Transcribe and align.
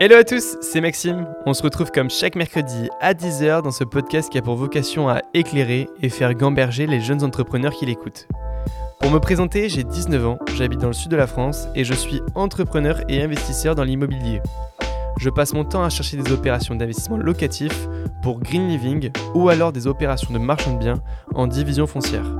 Hello 0.00 0.14
à 0.14 0.22
tous, 0.22 0.56
c'est 0.60 0.80
Maxime. 0.80 1.26
On 1.44 1.54
se 1.54 1.62
retrouve 1.64 1.90
comme 1.90 2.08
chaque 2.08 2.36
mercredi 2.36 2.88
à 3.00 3.14
10h 3.14 3.62
dans 3.62 3.72
ce 3.72 3.82
podcast 3.82 4.30
qui 4.30 4.38
a 4.38 4.42
pour 4.42 4.54
vocation 4.54 5.08
à 5.08 5.22
éclairer 5.34 5.88
et 6.00 6.08
faire 6.08 6.34
gamberger 6.34 6.86
les 6.86 7.00
jeunes 7.00 7.24
entrepreneurs 7.24 7.72
qui 7.72 7.84
l'écoutent. 7.84 8.28
Pour 9.00 9.10
me 9.10 9.18
présenter, 9.18 9.68
j'ai 9.68 9.82
19 9.82 10.24
ans, 10.24 10.38
j'habite 10.54 10.78
dans 10.78 10.86
le 10.86 10.92
sud 10.92 11.10
de 11.10 11.16
la 11.16 11.26
France 11.26 11.66
et 11.74 11.82
je 11.82 11.94
suis 11.94 12.20
entrepreneur 12.36 13.00
et 13.08 13.20
investisseur 13.20 13.74
dans 13.74 13.82
l'immobilier. 13.82 14.40
Je 15.18 15.30
passe 15.30 15.52
mon 15.52 15.64
temps 15.64 15.82
à 15.82 15.90
chercher 15.90 16.16
des 16.16 16.30
opérations 16.30 16.76
d'investissement 16.76 17.16
locatif 17.16 17.88
pour 18.22 18.38
Green 18.38 18.68
Living 18.68 19.10
ou 19.34 19.48
alors 19.48 19.72
des 19.72 19.88
opérations 19.88 20.32
de 20.32 20.38
marchand 20.38 20.74
de 20.74 20.78
biens 20.78 21.02
en 21.34 21.48
division 21.48 21.88
foncière. 21.88 22.36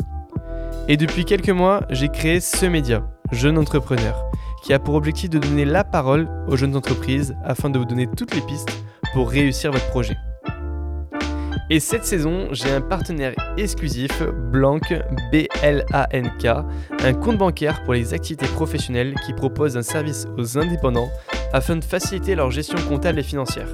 Et 0.86 0.96
depuis 0.96 1.24
quelques 1.24 1.50
mois, 1.50 1.82
j'ai 1.90 2.08
créé 2.08 2.38
ce 2.38 2.66
média, 2.66 3.02
Jeune 3.32 3.58
Entrepreneur, 3.58 4.30
qui 4.62 4.72
a 4.72 4.78
pour 4.78 4.94
objectif 4.94 5.30
de 5.30 5.38
donner 5.38 5.64
la 5.64 5.84
parole 5.84 6.28
aux 6.48 6.56
jeunes 6.56 6.76
entreprises 6.76 7.36
afin 7.44 7.70
de 7.70 7.78
vous 7.78 7.84
donner 7.84 8.06
toutes 8.06 8.34
les 8.34 8.40
pistes 8.42 8.70
pour 9.12 9.30
réussir 9.30 9.72
votre 9.72 9.88
projet. 9.90 10.16
Et 11.70 11.80
cette 11.80 12.06
saison, 12.06 12.48
j'ai 12.52 12.70
un 12.70 12.80
partenaire 12.80 13.34
exclusif, 13.58 14.22
Blanc, 14.22 14.78
B-L-A-N-K, 15.32 16.46
un 17.04 17.12
compte 17.12 17.36
bancaire 17.36 17.84
pour 17.84 17.92
les 17.92 18.14
activités 18.14 18.46
professionnelles 18.46 19.14
qui 19.26 19.34
propose 19.34 19.76
un 19.76 19.82
service 19.82 20.26
aux 20.38 20.56
indépendants 20.56 21.10
afin 21.52 21.76
de 21.76 21.84
faciliter 21.84 22.34
leur 22.34 22.50
gestion 22.50 22.78
comptable 22.88 23.18
et 23.18 23.22
financière. 23.22 23.68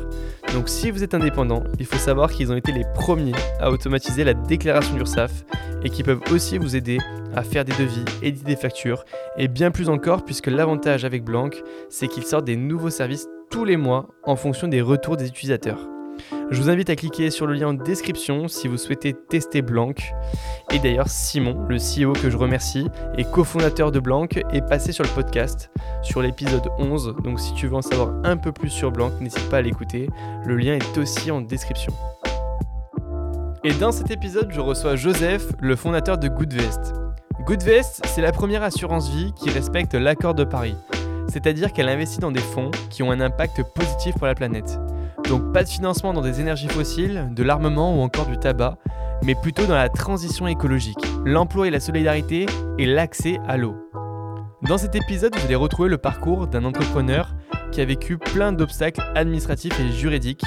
Donc 0.52 0.68
si 0.68 0.90
vous 0.90 1.02
êtes 1.02 1.14
indépendant, 1.14 1.64
il 1.78 1.86
faut 1.86 1.98
savoir 1.98 2.30
qu'ils 2.30 2.52
ont 2.52 2.56
été 2.56 2.72
les 2.72 2.84
premiers 2.94 3.34
à 3.60 3.70
automatiser 3.70 4.24
la 4.24 4.34
déclaration 4.34 4.94
d'URSSAF 4.94 5.44
et 5.82 5.90
qui 5.90 6.02
peuvent 6.02 6.22
aussi 6.32 6.58
vous 6.58 6.76
aider 6.76 6.98
à 7.34 7.42
faire 7.42 7.64
des 7.64 7.72
devis, 7.72 8.04
éditer 8.22 8.46
des 8.46 8.56
factures 8.56 9.04
et 9.36 9.48
bien 9.48 9.70
plus 9.70 9.88
encore 9.88 10.24
puisque 10.24 10.46
l'avantage 10.46 11.04
avec 11.04 11.24
Blanc, 11.24 11.50
c'est 11.88 12.08
qu'ils 12.08 12.24
sortent 12.24 12.44
des 12.46 12.56
nouveaux 12.56 12.90
services 12.90 13.26
tous 13.50 13.64
les 13.64 13.76
mois 13.76 14.08
en 14.22 14.36
fonction 14.36 14.68
des 14.68 14.80
retours 14.80 15.16
des 15.16 15.28
utilisateurs. 15.28 15.93
Je 16.54 16.62
vous 16.62 16.70
invite 16.70 16.88
à 16.88 16.94
cliquer 16.94 17.30
sur 17.30 17.48
le 17.48 17.54
lien 17.54 17.70
en 17.70 17.74
description 17.74 18.46
si 18.46 18.68
vous 18.68 18.76
souhaitez 18.76 19.12
tester 19.12 19.60
Blanc. 19.60 19.92
Et 20.72 20.78
d'ailleurs, 20.78 21.08
Simon, 21.08 21.66
le 21.68 21.78
CEO 21.78 22.12
que 22.12 22.30
je 22.30 22.36
remercie, 22.36 22.86
et 23.18 23.24
cofondateur 23.24 23.90
de 23.90 23.98
Blanc, 23.98 24.28
est 24.52 24.64
passé 24.64 24.92
sur 24.92 25.02
le 25.02 25.10
podcast, 25.10 25.72
sur 26.02 26.22
l'épisode 26.22 26.68
11. 26.78 27.16
Donc 27.24 27.40
si 27.40 27.54
tu 27.54 27.66
veux 27.66 27.74
en 27.74 27.82
savoir 27.82 28.14
un 28.22 28.36
peu 28.36 28.52
plus 28.52 28.70
sur 28.70 28.92
Blanc, 28.92 29.10
n'hésite 29.20 29.50
pas 29.50 29.56
à 29.56 29.62
l'écouter. 29.62 30.08
Le 30.46 30.56
lien 30.56 30.74
est 30.74 30.96
aussi 30.96 31.32
en 31.32 31.40
description. 31.40 31.92
Et 33.64 33.72
dans 33.72 33.90
cet 33.90 34.12
épisode, 34.12 34.52
je 34.52 34.60
reçois 34.60 34.94
Joseph, 34.94 35.48
le 35.60 35.74
fondateur 35.74 36.18
de 36.18 36.28
Goodvest. 36.28 36.94
Goodvest, 37.46 38.00
c'est 38.06 38.22
la 38.22 38.30
première 38.30 38.62
assurance 38.62 39.10
vie 39.10 39.32
qui 39.34 39.50
respecte 39.50 39.94
l'accord 39.94 40.34
de 40.34 40.44
Paris, 40.44 40.76
c'est-à-dire 41.26 41.72
qu'elle 41.72 41.88
investit 41.88 42.20
dans 42.20 42.30
des 42.30 42.38
fonds 42.38 42.70
qui 42.90 43.02
ont 43.02 43.10
un 43.10 43.20
impact 43.20 43.64
positif 43.74 44.14
pour 44.14 44.28
la 44.28 44.36
planète. 44.36 44.78
Donc 45.28 45.52
pas 45.52 45.64
de 45.64 45.68
financement 45.68 46.12
dans 46.12 46.20
des 46.20 46.40
énergies 46.40 46.68
fossiles, 46.68 47.28
de 47.32 47.42
l'armement 47.42 47.96
ou 47.96 48.02
encore 48.02 48.26
du 48.26 48.38
tabac, 48.38 48.78
mais 49.22 49.34
plutôt 49.34 49.66
dans 49.66 49.74
la 49.74 49.88
transition 49.88 50.46
écologique, 50.46 51.04
l'emploi 51.24 51.66
et 51.66 51.70
la 51.70 51.80
solidarité 51.80 52.46
et 52.78 52.86
l'accès 52.86 53.38
à 53.48 53.56
l'eau. 53.56 53.74
Dans 54.62 54.78
cet 54.78 54.94
épisode, 54.94 55.34
vous 55.36 55.44
allez 55.44 55.54
retrouver 55.54 55.88
le 55.88 55.98
parcours 55.98 56.46
d'un 56.46 56.64
entrepreneur 56.64 57.34
qui 57.70 57.80
a 57.80 57.84
vécu 57.84 58.18
plein 58.18 58.52
d'obstacles 58.52 59.02
administratifs 59.14 59.78
et 59.80 59.92
juridiques, 59.92 60.44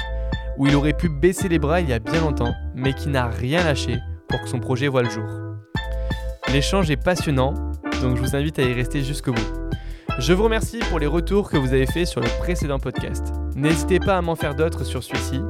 où 0.56 0.66
il 0.66 0.74
aurait 0.74 0.92
pu 0.92 1.08
baisser 1.08 1.48
les 1.48 1.58
bras 1.58 1.80
il 1.80 1.88
y 1.88 1.92
a 1.92 1.98
bien 1.98 2.20
longtemps, 2.20 2.54
mais 2.74 2.94
qui 2.94 3.08
n'a 3.08 3.26
rien 3.26 3.62
lâché 3.64 3.98
pour 4.28 4.40
que 4.40 4.48
son 4.48 4.58
projet 4.58 4.88
voit 4.88 5.02
le 5.02 5.10
jour. 5.10 5.28
L'échange 6.52 6.90
est 6.90 6.96
passionnant, 6.96 7.54
donc 8.02 8.16
je 8.16 8.22
vous 8.22 8.34
invite 8.34 8.58
à 8.58 8.62
y 8.62 8.72
rester 8.72 9.02
jusqu'au 9.02 9.32
bout. 9.32 9.57
Je 10.18 10.32
vous 10.32 10.42
remercie 10.42 10.80
pour 10.90 10.98
les 10.98 11.06
retours 11.06 11.48
que 11.48 11.56
vous 11.56 11.72
avez 11.72 11.86
faits 11.86 12.08
sur 12.08 12.20
le 12.20 12.26
précédent 12.40 12.80
podcast. 12.80 13.32
N'hésitez 13.54 14.00
pas 14.00 14.16
à 14.16 14.20
m'en 14.20 14.34
faire 14.34 14.56
d'autres 14.56 14.82
sur 14.82 15.04
celui-ci. 15.04 15.40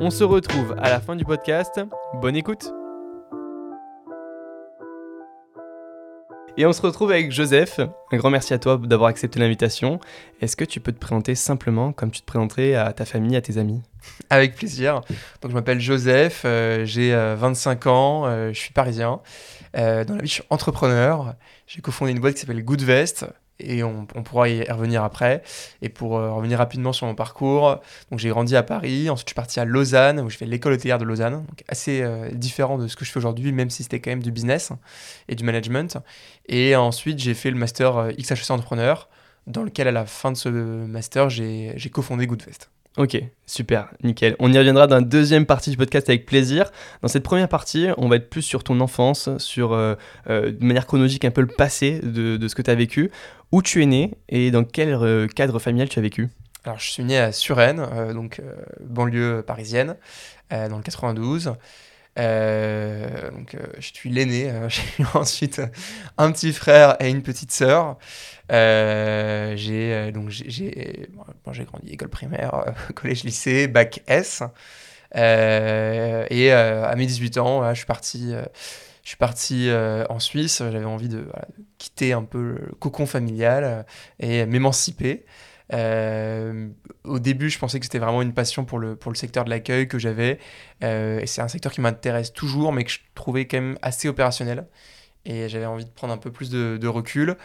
On 0.00 0.08
se 0.08 0.24
retrouve 0.24 0.74
à 0.78 0.88
la 0.88 0.98
fin 0.98 1.14
du 1.14 1.26
podcast. 1.26 1.78
Bonne 2.14 2.34
écoute 2.34 2.72
Et 6.56 6.64
on 6.64 6.72
se 6.72 6.80
retrouve 6.80 7.10
avec 7.10 7.30
Joseph. 7.30 7.80
Un 8.10 8.16
grand 8.16 8.30
merci 8.30 8.54
à 8.54 8.58
toi 8.58 8.80
d'avoir 8.82 9.10
accepté 9.10 9.38
l'invitation. 9.38 10.00
Est-ce 10.40 10.56
que 10.56 10.64
tu 10.64 10.80
peux 10.80 10.90
te 10.90 10.98
présenter 10.98 11.34
simplement 11.34 11.92
comme 11.92 12.10
tu 12.10 12.22
te 12.22 12.26
présenterais 12.26 12.76
à 12.76 12.94
ta 12.94 13.04
famille, 13.04 13.36
à 13.36 13.42
tes 13.42 13.58
amis? 13.58 13.82
Avec 14.30 14.56
plaisir. 14.56 15.02
Donc 15.42 15.50
je 15.50 15.54
m'appelle 15.54 15.80
Joseph, 15.80 16.42
euh, 16.46 16.86
j'ai 16.86 17.14
25 17.14 17.86
euh, 17.86 17.90
ans, 17.90 18.26
euh, 18.26 18.48
je 18.54 18.58
suis 18.58 18.72
parisien. 18.72 19.20
dans 19.74 19.82
la 19.82 20.22
vie, 20.22 20.28
je 20.28 20.32
suis 20.32 20.44
entrepreneur. 20.48 21.34
J'ai 21.66 21.82
cofondé 21.82 22.12
une 22.12 22.20
boîte 22.20 22.34
qui 22.34 22.40
s'appelle 22.40 22.64
Goodvest 22.64 23.26
et 23.60 23.82
on, 23.82 24.06
pourra 24.06 24.48
y 24.48 24.62
revenir 24.70 25.02
après. 25.02 25.42
Et 25.82 25.88
pour 25.88 26.16
euh, 26.16 26.32
revenir 26.32 26.58
rapidement 26.58 26.92
sur 26.92 27.06
mon 27.06 27.14
parcours, 27.14 27.80
donc 28.10 28.20
j'ai 28.20 28.28
grandi 28.28 28.56
à 28.56 28.62
Paris, 28.62 29.10
ensuite 29.10 29.28
je 29.28 29.30
suis 29.30 29.34
parti 29.34 29.60
à 29.60 29.64
Lausanne, 29.64 30.20
où 30.20 30.30
je 30.30 30.36
fais 30.36 30.46
l'école 30.46 30.74
hôtelière 30.74 30.98
de 30.98 31.04
Lausanne, 31.04 31.44
donc 31.46 31.64
assez 31.68 32.02
euh, 32.02 32.30
différent 32.32 32.78
de 32.78 32.88
ce 32.88 32.96
que 32.96 33.04
je 33.04 33.10
fais 33.10 33.18
aujourd'hui, 33.18 33.52
même 33.52 33.70
si 33.70 33.82
c'était 33.82 34.00
quand 34.00 34.10
même 34.10 34.22
du 34.22 34.32
business 34.32 34.72
et 35.28 35.34
du 35.34 35.44
management. 35.44 35.98
Et 36.48 36.76
ensuite 36.76 37.18
j'ai 37.18 37.34
fait 37.34 37.50
le 37.50 37.56
master 37.56 37.96
euh, 37.96 38.10
XHC 38.12 38.50
Entrepreneur, 38.50 39.08
dans 39.46 39.62
lequel 39.62 39.88
à 39.88 39.92
la 39.92 40.06
fin 40.06 40.30
de 40.30 40.36
ce 40.36 40.48
master, 40.48 41.30
j'ai 41.30 41.90
cofondé 41.90 42.26
Goodfest. 42.26 42.70
Ok, 42.96 43.22
super, 43.46 43.90
nickel. 44.02 44.34
On 44.40 44.52
y 44.52 44.58
reviendra 44.58 44.88
dans 44.88 44.96
la 44.96 45.02
deuxième 45.02 45.46
partie 45.46 45.70
du 45.70 45.76
podcast 45.76 46.08
avec 46.08 46.26
plaisir. 46.26 46.70
Dans 47.00 47.06
cette 47.06 47.22
première 47.22 47.48
partie, 47.48 47.86
on 47.96 48.08
va 48.08 48.16
être 48.16 48.28
plus 48.28 48.42
sur 48.42 48.64
ton 48.64 48.80
enfance, 48.80 49.30
sur 49.38 49.70
de 49.70 49.96
manière 50.60 50.84
chronologique 50.84 51.24
un 51.24 51.30
peu 51.30 51.42
le 51.42 51.46
passé 51.46 52.00
de, 52.02 52.48
ce 52.48 52.54
que 52.56 52.62
tu 52.62 52.70
as 52.70 52.74
vécu, 52.74 53.12
où 53.52 53.62
tu 53.62 53.82
es 53.82 53.86
né 53.86 54.14
et 54.28 54.50
dans 54.50 54.64
quel 54.64 54.92
euh, 54.94 55.26
cadre 55.26 55.58
familial 55.58 55.88
tu 55.88 55.98
as 55.98 56.02
vécu. 56.02 56.28
Alors, 56.64 56.78
je 56.78 56.90
suis 56.90 57.04
né 57.04 57.18
à 57.18 57.32
Suresnes, 57.32 57.86
donc 58.12 58.42
banlieue 58.80 59.42
parisienne, 59.46 59.96
dans 60.50 60.76
le 60.76 60.82
92. 60.82 61.44
donc, 62.16 63.56
je 63.78 63.92
suis 63.94 64.10
l'aîné. 64.10 64.52
j'ai 64.68 65.02
eu 65.02 65.06
ensuite 65.14 65.62
un 66.18 66.30
petit 66.30 66.52
frère 66.52 66.96
et 67.00 67.08
une 67.08 67.22
petite 67.22 67.52
sœur. 67.52 67.96
Euh, 68.50 69.54
j'ai 69.56 69.92
euh, 69.92 70.10
donc 70.10 70.30
j'ai 70.30 71.08
bon, 71.12 71.24
grandi 71.44 71.90
école 71.90 72.08
primaire, 72.08 72.54
euh, 72.54 72.72
collège, 72.94 73.24
lycée, 73.24 73.68
bac 73.68 74.02
S. 74.06 74.42
et 75.14 76.52
à 76.52 76.94
mes 76.96 77.06
18 77.06 77.38
ans, 77.38 77.68
je 77.70 77.76
suis 77.78 77.86
parti. 77.86 78.32
Je 79.08 79.12
suis 79.12 79.16
parti 79.16 79.70
en 80.10 80.20
Suisse, 80.20 80.58
j'avais 80.58 80.84
envie 80.84 81.08
de, 81.08 81.26
quitter 81.78 82.12
un 82.12 82.24
peu 82.24 82.42
le 82.42 82.74
cocon 82.78 83.06
familial 83.06 83.86
et 84.20 84.44
m'émanciper. 84.44 85.24
au 85.72 87.18
début, 87.18 87.48
je 87.48 87.58
pensais 87.58 87.80
que 87.80 87.86
c'était 87.86 88.00
vraiment 88.00 88.20
une 88.20 88.34
passion 88.34 88.66
pour 88.66 88.78
le, 88.78 88.96
pour 88.96 89.10
le 89.10 89.16
secteur 89.16 89.46
de 89.46 89.50
l'accueil 89.50 89.88
que 89.88 89.98
j'avais. 89.98 90.38
et 90.82 91.24
c'est 91.24 91.40
un 91.40 91.48
secteur 91.48 91.72
qui 91.72 91.80
m'intéresse 91.80 92.34
toujours, 92.34 92.70
mais 92.70 92.84
que 92.84 92.90
je 92.90 92.98
trouvais 93.14 93.46
quand 93.46 93.56
même 93.56 93.78
assez 93.80 94.08
opérationnel 94.08 94.66
et 95.28 95.48
j'avais 95.48 95.66
envie 95.66 95.84
de 95.84 95.90
prendre 95.90 96.12
un 96.12 96.18
peu 96.18 96.32
plus 96.32 96.50
de, 96.50 96.86
recul. 96.86 97.36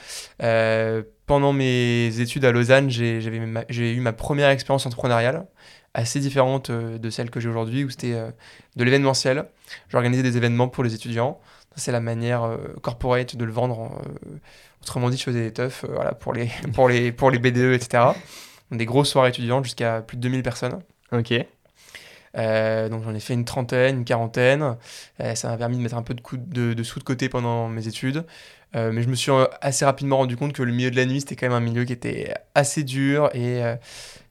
Euh, 0.41 1.03
pendant 1.25 1.53
mes 1.53 2.19
études 2.19 2.45
à 2.45 2.51
Lausanne, 2.51 2.89
j'ai 2.89 3.19
eu 3.19 3.99
ma 3.99 4.13
première 4.13 4.49
expérience 4.49 4.85
entrepreneuriale, 4.85 5.45
assez 5.93 6.19
différente 6.19 6.69
euh, 6.69 6.97
de 6.97 7.09
celle 7.09 7.29
que 7.29 7.39
j'ai 7.39 7.49
aujourd'hui, 7.49 7.83
où 7.83 7.89
c'était 7.89 8.13
euh, 8.13 8.31
de 8.77 8.83
l'événementiel. 8.83 9.45
J'organisais 9.89 10.23
des 10.23 10.37
événements 10.37 10.67
pour 10.67 10.83
les 10.83 10.95
étudiants. 10.95 11.39
C'est 11.75 11.91
la 11.91 11.99
manière 11.99 12.57
corporate 12.81 13.35
de 13.35 13.45
le 13.45 13.51
vendre. 13.51 14.01
autrement 14.81 15.09
dit, 15.09 15.17
je 15.17 15.23
faisais 15.23 15.43
des 15.43 15.53
teufs 15.53 15.85
voilà, 15.89 16.11
pour, 16.13 16.33
les, 16.33 16.49
pour, 16.73 16.87
les, 16.87 17.11
pour 17.11 17.31
les 17.31 17.39
BDE, 17.39 17.73
etc. 17.73 18.03
Des 18.71 18.85
grosses 18.85 19.09
soirées 19.09 19.29
étudiantes 19.29 19.65
jusqu'à 19.65 20.01
plus 20.01 20.17
de 20.17 20.21
2000 20.21 20.43
personnes. 20.43 20.79
Ok. 21.11 21.33
Euh, 22.35 22.89
donc 22.89 23.03
j'en 23.03 23.13
ai 23.13 23.19
fait 23.19 23.33
une 23.33 23.45
trentaine, 23.45 23.97
une 23.97 24.05
quarantaine. 24.05 24.77
Euh, 25.21 25.35
ça 25.35 25.49
m'a 25.49 25.57
permis 25.57 25.77
de 25.77 25.81
mettre 25.81 25.95
un 25.95 26.03
peu 26.03 26.13
de, 26.13 26.21
coup 26.21 26.37
de, 26.37 26.81
sous 26.83 26.99
de 26.99 27.03
côté 27.03 27.29
pendant 27.29 27.67
mes 27.69 27.87
études. 27.87 28.25
Euh, 28.75 28.91
mais 28.91 29.03
je 29.03 29.09
me 29.09 29.13
suis 29.13 29.31
assez 29.61 29.85
rapidement 29.85 30.17
rendu 30.17 30.35
compte 30.35 30.53
que 30.53 30.63
le 30.63 30.71
milieu 30.71 30.89
de 30.89 30.95
la 30.95 31.05
nuit, 31.05 31.21
c'était 31.21 31.35
quand 31.35 31.45
même 31.45 31.55
un 31.55 31.59
milieu 31.59 31.85
qui 31.85 31.93
était 31.93 32.33
assez 32.55 32.83
dur 32.83 33.29
et, 33.35 33.59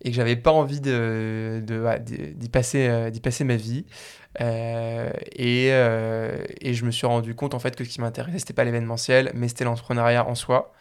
et 0.02 0.10
que 0.10 0.16
j'avais 0.16 0.34
pas 0.34 0.50
envie 0.50 0.80
d'y 0.80 0.90
de, 0.90 2.48
passer, 2.50 3.10
d'y 3.12 3.20
passer 3.20 3.44
ma 3.44 3.54
vie. 3.54 3.84
Et, 4.40 5.68
et, 5.68 6.74
je 6.74 6.84
me 6.84 6.90
suis 6.90 7.06
rendu 7.06 7.34
compte 7.34 7.54
en 7.54 7.58
fait 7.58 7.76
que 7.76 7.84
ce 7.84 7.88
qui 7.88 8.00
m'intéressait, 8.00 8.38
c'était 8.38 8.54
pas 8.54 8.64
l'événementiel, 8.64 9.30
mais 9.34 9.48
c'était 9.48 9.64
l'entrepreneuriat 9.64 10.26
en 10.26 10.34
soi. 10.34 10.72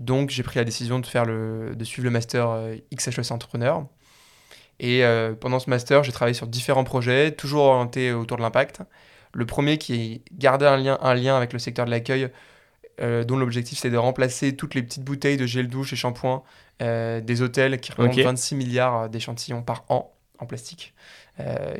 Donc 0.00 0.30
j'ai 0.30 0.42
pris 0.42 0.58
la 0.58 0.64
décision 0.64 0.98
de, 0.98 1.06
faire 1.06 1.24
le, 1.24 1.74
de 1.76 1.84
suivre 1.84 2.04
le 2.04 2.10
master 2.10 2.48
XHS 2.94 3.30
Entrepreneur. 3.30 3.86
Et 4.82 5.04
euh, 5.04 5.32
pendant 5.34 5.60
ce 5.60 5.70
master, 5.70 6.02
j'ai 6.02 6.12
travaillé 6.12 6.34
sur 6.34 6.48
différents 6.48 6.84
projets, 6.84 7.32
toujours 7.32 7.62
orientés 7.62 8.12
autour 8.12 8.36
de 8.36 8.42
l'impact. 8.42 8.82
Le 9.32 9.46
premier 9.46 9.78
qui 9.78 10.22
gardait 10.32 10.66
un 10.66 10.76
lien, 10.76 10.98
un 11.00 11.14
lien 11.14 11.36
avec 11.36 11.52
le 11.52 11.58
secteur 11.60 11.86
de 11.86 11.90
l'accueil, 11.90 12.28
euh, 13.00 13.24
dont 13.24 13.36
l'objectif 13.36 13.78
c'est 13.78 13.90
de 13.90 13.96
remplacer 13.96 14.54
toutes 14.56 14.74
les 14.74 14.82
petites 14.82 15.04
bouteilles 15.04 15.38
de 15.38 15.46
gel 15.46 15.68
douche 15.68 15.92
et 15.92 15.96
shampoing 15.96 16.42
euh, 16.82 17.20
des 17.20 17.40
hôtels 17.40 17.80
qui 17.80 17.92
représentent 17.92 18.24
26 18.24 18.54
milliards 18.56 19.08
d'échantillons 19.08 19.62
par 19.62 19.84
an 19.88 20.12
en 20.42 20.46
plastique, 20.46 20.94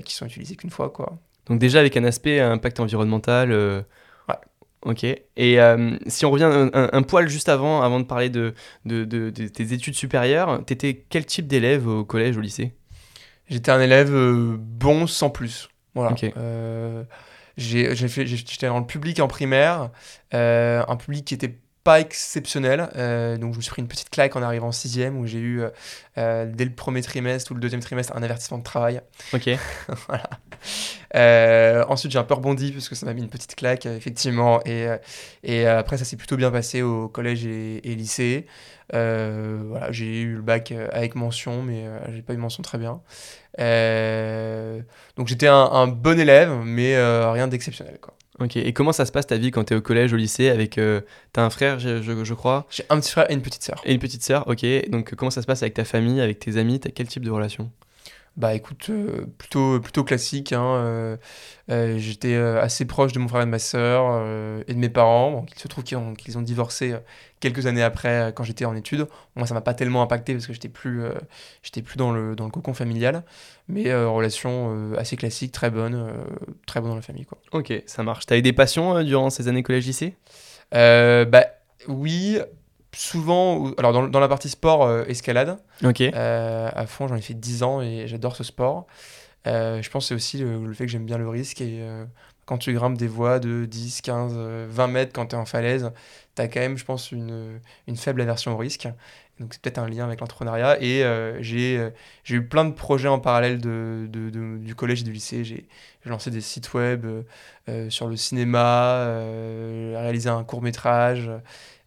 qui 0.05 0.15
sont 0.15 0.27
utilisés 0.27 0.57
qu'une 0.57 0.71
fois. 0.71 0.91
quoi. 0.91 1.19
Donc 1.47 1.59
déjà 1.59 1.81
avec 1.81 1.97
un 1.97 2.05
aspect 2.05 2.41
impact 2.41 2.81
environnemental. 2.81 3.53
Ouais. 4.29 4.35
Ok. 4.83 5.05
Et 5.05 5.61
euh, 5.61 5.97
si 6.07 6.25
on 6.27 6.31
revient 6.31 6.45
un, 6.45 6.71
un- 6.73 6.91
un 6.93 7.03
poil 7.03 7.29
juste 7.29 7.49
avant, 7.49 7.83
avant 7.83 8.01
de 8.01 8.05
parler 8.05 8.31
de, 8.31 8.55
de, 8.85 9.05
de- 9.05 9.31
de 9.31 9.49
tes 9.49 9.73
études 9.73 9.95
supérieures, 9.95 10.65
t'étais 10.65 11.05
quel 11.09 11.25
type 11.27 11.47
d'élève 11.47 11.87
au 11.87 12.05
collège, 12.05 12.37
au 12.37 12.41
lycée? 12.41 12.73
J'étais 13.49 13.71
un 13.71 13.81
élève 13.81 14.15
euh, 14.15 14.57
bon 14.59 15.07
sans 15.07 15.31
plus. 15.31 15.69
Voilà. 15.95 16.13
Ok. 16.13 16.25
Euh, 16.37 17.05
j'ai 17.59 17.95
j'ai 17.95 18.09
fait, 18.09 18.27
j'étais 18.27 18.67
dans 18.67 18.79
le 18.81 18.87
public 18.87 19.21
en 19.21 19.29
primaire, 19.29 19.91
euh, 20.33 20.83
un 20.89 20.97
public 20.97 21.25
qui 21.27 21.35
était 21.35 21.59
pas 21.85 22.01
exceptionnel. 22.01 22.89
euh, 22.97 23.37
donc 23.39 23.53
je 23.53 23.59
me 23.59 23.63
suis 23.63 23.71
pris 23.71 23.83
une 23.83 23.89
petite 23.89 24.11
claque 24.11 24.37
en 24.37 24.43
arrivant 24.43 24.69
en 24.69 24.73
sixième 24.73 25.19
où 25.19 25.27
j'ai 25.27 25.39
eu 25.39 25.63
euh, 25.63 25.71
euh, 26.19 26.47
dès 26.53 26.65
le 26.65 26.73
premier 26.75 27.03
trimestre 27.03 27.51
ou 27.51 27.55
le 27.55 27.61
deuxième 27.61 27.81
trimestre 27.81 28.15
un 28.17 28.23
avertissement 28.23 28.59
de 28.59 28.63
travail. 28.63 29.01
Ok. 29.35 29.51
voilà. 30.09 30.29
Euh, 31.17 31.85
ensuite, 31.89 32.13
j'ai 32.13 32.19
un 32.19 32.25
peu 32.25 32.35
rebondi 32.35 32.73
parce 32.73 32.89
que 32.89 32.95
ça 32.95 33.07
m'a 33.07 33.15
mis 33.15 33.23
une 33.23 33.29
petite 33.29 33.55
claque, 33.57 33.87
effectivement. 33.87 34.61
Et, 34.65 34.87
et 35.43 35.67
après, 35.67 35.99
ça 35.99 36.05
s'est 36.05 36.17
plutôt 36.17 36.37
bien 36.37 36.51
passé 36.51 36.83
au 36.83 37.09
collège 37.09 37.45
et, 37.47 37.87
et 37.91 37.95
lycée. 37.95 38.47
Voilà, 38.93 39.91
j'ai 39.91 40.21
eu 40.23 40.35
le 40.37 40.43
bac 40.43 40.73
avec 40.93 41.15
mention, 41.15 41.63
mais 41.63 41.85
j'ai 42.15 42.23
pas 42.23 42.35
eu 42.35 42.37
mention 42.37 42.63
très 42.63 42.79
bien. 42.79 43.01
Donc 45.17 45.29
j'étais 45.29 45.49
un, 45.49 45.55
un 45.57 45.87
bon 45.89 46.19
élève, 46.19 46.51
mais 46.65 46.97
rien 47.33 47.49
d'exceptionnel. 47.49 47.99
quoi. 48.01 48.15
Ok. 48.43 48.57
Et 48.57 48.73
comment 48.73 48.93
ça 48.93 49.07
se 49.07 49.13
passe 49.13 49.27
ta 49.27 49.37
vie 49.37 49.51
quand 49.51 49.65
t'es 49.65 49.75
au 49.75 49.81
collège, 49.81 50.13
au 50.13 50.17
lycée 50.17 50.49
avec 50.49 50.79
euh, 50.79 51.01
t'as 51.33 51.43
un 51.45 51.51
frère, 51.51 51.79
je, 51.79 52.03
je- 52.03 52.25
je 52.25 52.35
crois, 52.35 52.67
J'ai 52.71 52.85
un 52.91 52.99
petit 53.01 53.11
frère 53.13 53.31
et 53.31 53.35
une 53.35 53.43
petite 53.43 53.63
sœur. 53.63 53.81
et 53.85 53.93
une 53.93 53.99
petite 54.01 54.23
sœur. 54.23 54.47
Ok. 54.49 54.65
Donc 54.91 55.15
comment 55.15 55.31
ça 55.31 55.43
se 55.43 55.47
passe 55.47 55.63
avec 55.63 55.75
ta 55.75 55.85
famille, 55.85 56.21
avec 56.21 56.39
tes 56.39 56.57
amis? 56.57 56.81
T'as 56.81 56.91
quel 56.91 57.07
type 57.09 57.25
de 57.25 57.31
relation? 57.31 57.71
Bah 58.39 58.55
écoute, 58.55 58.87
euh, 58.89 59.27
plutôt, 59.37 59.79
plutôt 59.81 60.05
classique. 60.05 60.53
hein, 60.55 60.65
euh, 60.65 61.17
euh, 61.71 61.99
J'étais 61.99 62.33
euh, 62.35 62.63
assez 62.63 62.87
proche 62.87 63.13
de 63.13 63.19
mon 63.19 63.29
frère 63.29 63.43
et 63.43 63.45
de 63.45 63.51
ma 63.51 63.59
sœur 63.59 64.05
euh, 64.11 64.63
et 64.69 64.73
de 64.73 64.79
mes 64.79 64.89
parents. 64.89 65.31
Bon, 65.33 65.47
il 65.55 65.59
se 65.61 65.69
trouve 65.69 65.85
qu'ils 65.85 65.99
ont, 66.39 66.41
divorcé 66.43 66.93
euh, 66.93 66.99
quelques 67.43 67.67
années 67.67 67.83
après 67.83 68.09
euh, 68.09 68.33
quand 68.33 68.45
j'étais 68.45 68.65
en 68.65 68.75
études. 68.75 69.07
Moi, 69.37 69.47
ça 69.47 69.53
m'a 69.53 69.61
pas 69.61 69.75
tellement 69.75 70.01
impacté 70.01 70.33
parce 70.33 70.47
que 70.47 70.55
j'étais 70.55 70.71
plus, 70.71 71.03
euh, 71.05 71.13
j'étais 71.63 71.83
plus 71.83 71.97
dans 71.99 72.11
le, 72.13 72.35
dans 72.35 72.47
le 72.47 72.51
cocon 72.51 72.73
familial. 72.73 73.23
Mais 73.69 73.91
euh, 73.91 74.09
relation 74.09 74.95
assez 74.97 75.17
classique, 75.17 75.53
très 75.53 75.71
bonne, 75.71 76.13
très 76.67 76.81
bonne 76.81 76.91
dans 76.91 76.97
la 76.97 77.03
famille. 77.03 77.27
Quoi. 77.27 77.39
Ok, 77.53 77.73
ça 77.87 78.03
marche. 78.03 78.25
T'as 78.25 78.39
eu 78.39 78.43
des 78.43 78.53
passions 78.55 79.03
durant 79.03 79.29
ces 79.29 79.49
années 79.49 79.63
collège-lycée 79.63 80.15
bah 80.73 81.45
oui, 81.89 82.39
souvent, 82.95 83.57
ou- 83.59 83.75
alors 83.79 83.93
dans, 83.93 84.07
dans 84.07 84.21
la 84.21 84.29
partie 84.29 84.49
sport, 84.49 84.85
euh, 84.85 85.05
escalade. 85.07 85.59
Ok. 85.85 86.01
Euh, 86.01 86.71
à 86.73 86.87
fond, 86.87 87.09
j'en 87.09 87.17
ai 87.17 87.21
fait 87.21 87.35
10 87.35 87.63
ans 87.63 87.81
et 87.83 88.07
j'adore 88.07 88.37
ce 88.37 88.45
sport. 88.45 88.87
Euh, 89.47 89.83
je 89.83 89.91
pense 89.91 90.05
que 90.05 90.09
c'est 90.09 90.15
aussi 90.15 90.39
le, 90.39 90.65
le 90.65 90.73
fait 90.75 90.85
que 90.87 90.91
j'aime 90.93 91.05
bien 91.07 91.19
le 91.19 91.29
risque 91.29 91.61
et 91.61 91.81
quand 92.45 92.59
tu 92.59 92.73
grimpes 92.73 92.99
des 92.99 93.07
voies 93.09 93.39
de 93.39 93.65
10, 93.67 94.01
15, 94.03 94.33
euh, 94.37 94.67
20 94.69 94.87
mètres 94.89 95.13
quand 95.15 95.27
tu 95.27 95.37
es 95.37 95.39
en 95.39 95.45
falaise, 95.47 95.91
tu 96.37 96.43
as 96.43 96.49
quand 96.49 96.61
même, 96.61 96.77
je 96.77 96.85
pense, 96.85 97.13
une, 97.13 97.61
une 97.87 97.97
faible 97.97 98.21
aversion 98.21 98.53
au 98.55 98.57
risque. 98.57 98.89
Donc 99.41 99.55
c'est 99.55 99.63
peut-être 99.63 99.79
un 99.79 99.89
lien 99.89 100.05
avec 100.05 100.21
l'entrepreneuriat 100.21 100.81
et 100.81 101.03
euh, 101.03 101.43
j'ai 101.43 101.79
euh, 101.79 101.91
j'ai 102.23 102.37
eu 102.37 102.47
plein 102.47 102.65
de 102.65 102.73
projets 102.73 103.09
en 103.09 103.19
parallèle 103.19 103.61
de, 103.61 104.07
de- 104.11 104.59
du 104.59 104.75
collège 104.75 105.01
et 105.01 105.05
du 105.05 105.13
lycée. 105.13 105.43
J'ai 105.45 105.67
lancé 106.05 106.31
des 106.31 106.41
sites 106.43 106.73
web 106.75 107.07
euh, 107.69 107.91
sur 107.91 108.09
le 108.09 108.17
cinéma, 108.17 109.05
réalisé 109.97 110.29
un 110.29 110.45
court 110.45 110.63
métrage. 110.63 111.31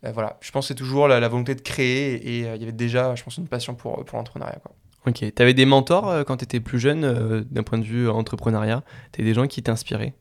Voilà, 0.04 0.38
je 0.42 0.52
pense 0.52 0.66
que 0.66 0.68
c'est 0.70 0.76
toujours 0.76 1.08
la, 1.08 1.20
la 1.20 1.28
volonté 1.28 1.56
de 1.56 1.62
créer 1.62 2.14
et 2.16 2.40
il 2.42 2.46
y 2.60 2.64
avait 2.64 2.72
déjà, 2.72 3.16
je 3.16 3.24
pense, 3.24 3.38
une 3.38 3.48
passion 3.48 3.74
pour, 3.74 4.06
pour 4.06 4.18
l'entrepreneuriat. 4.18 4.60
Ok. 5.08 5.24
T'avais 5.34 5.54
des 5.54 5.66
mentors 5.66 6.26
quand 6.26 6.38
t'étais 6.38 6.60
plus 6.60 6.80
jeune, 6.80 7.44
d'un 7.50 7.64
point 7.64 7.78
de 7.80 7.84
vue 7.86 8.08
entrepreneuriat? 8.10 8.84
T'avais 9.12 9.28
des 9.28 9.34
gens 9.34 9.48
qui 9.48 9.64
t'inspiraient? 9.64 10.14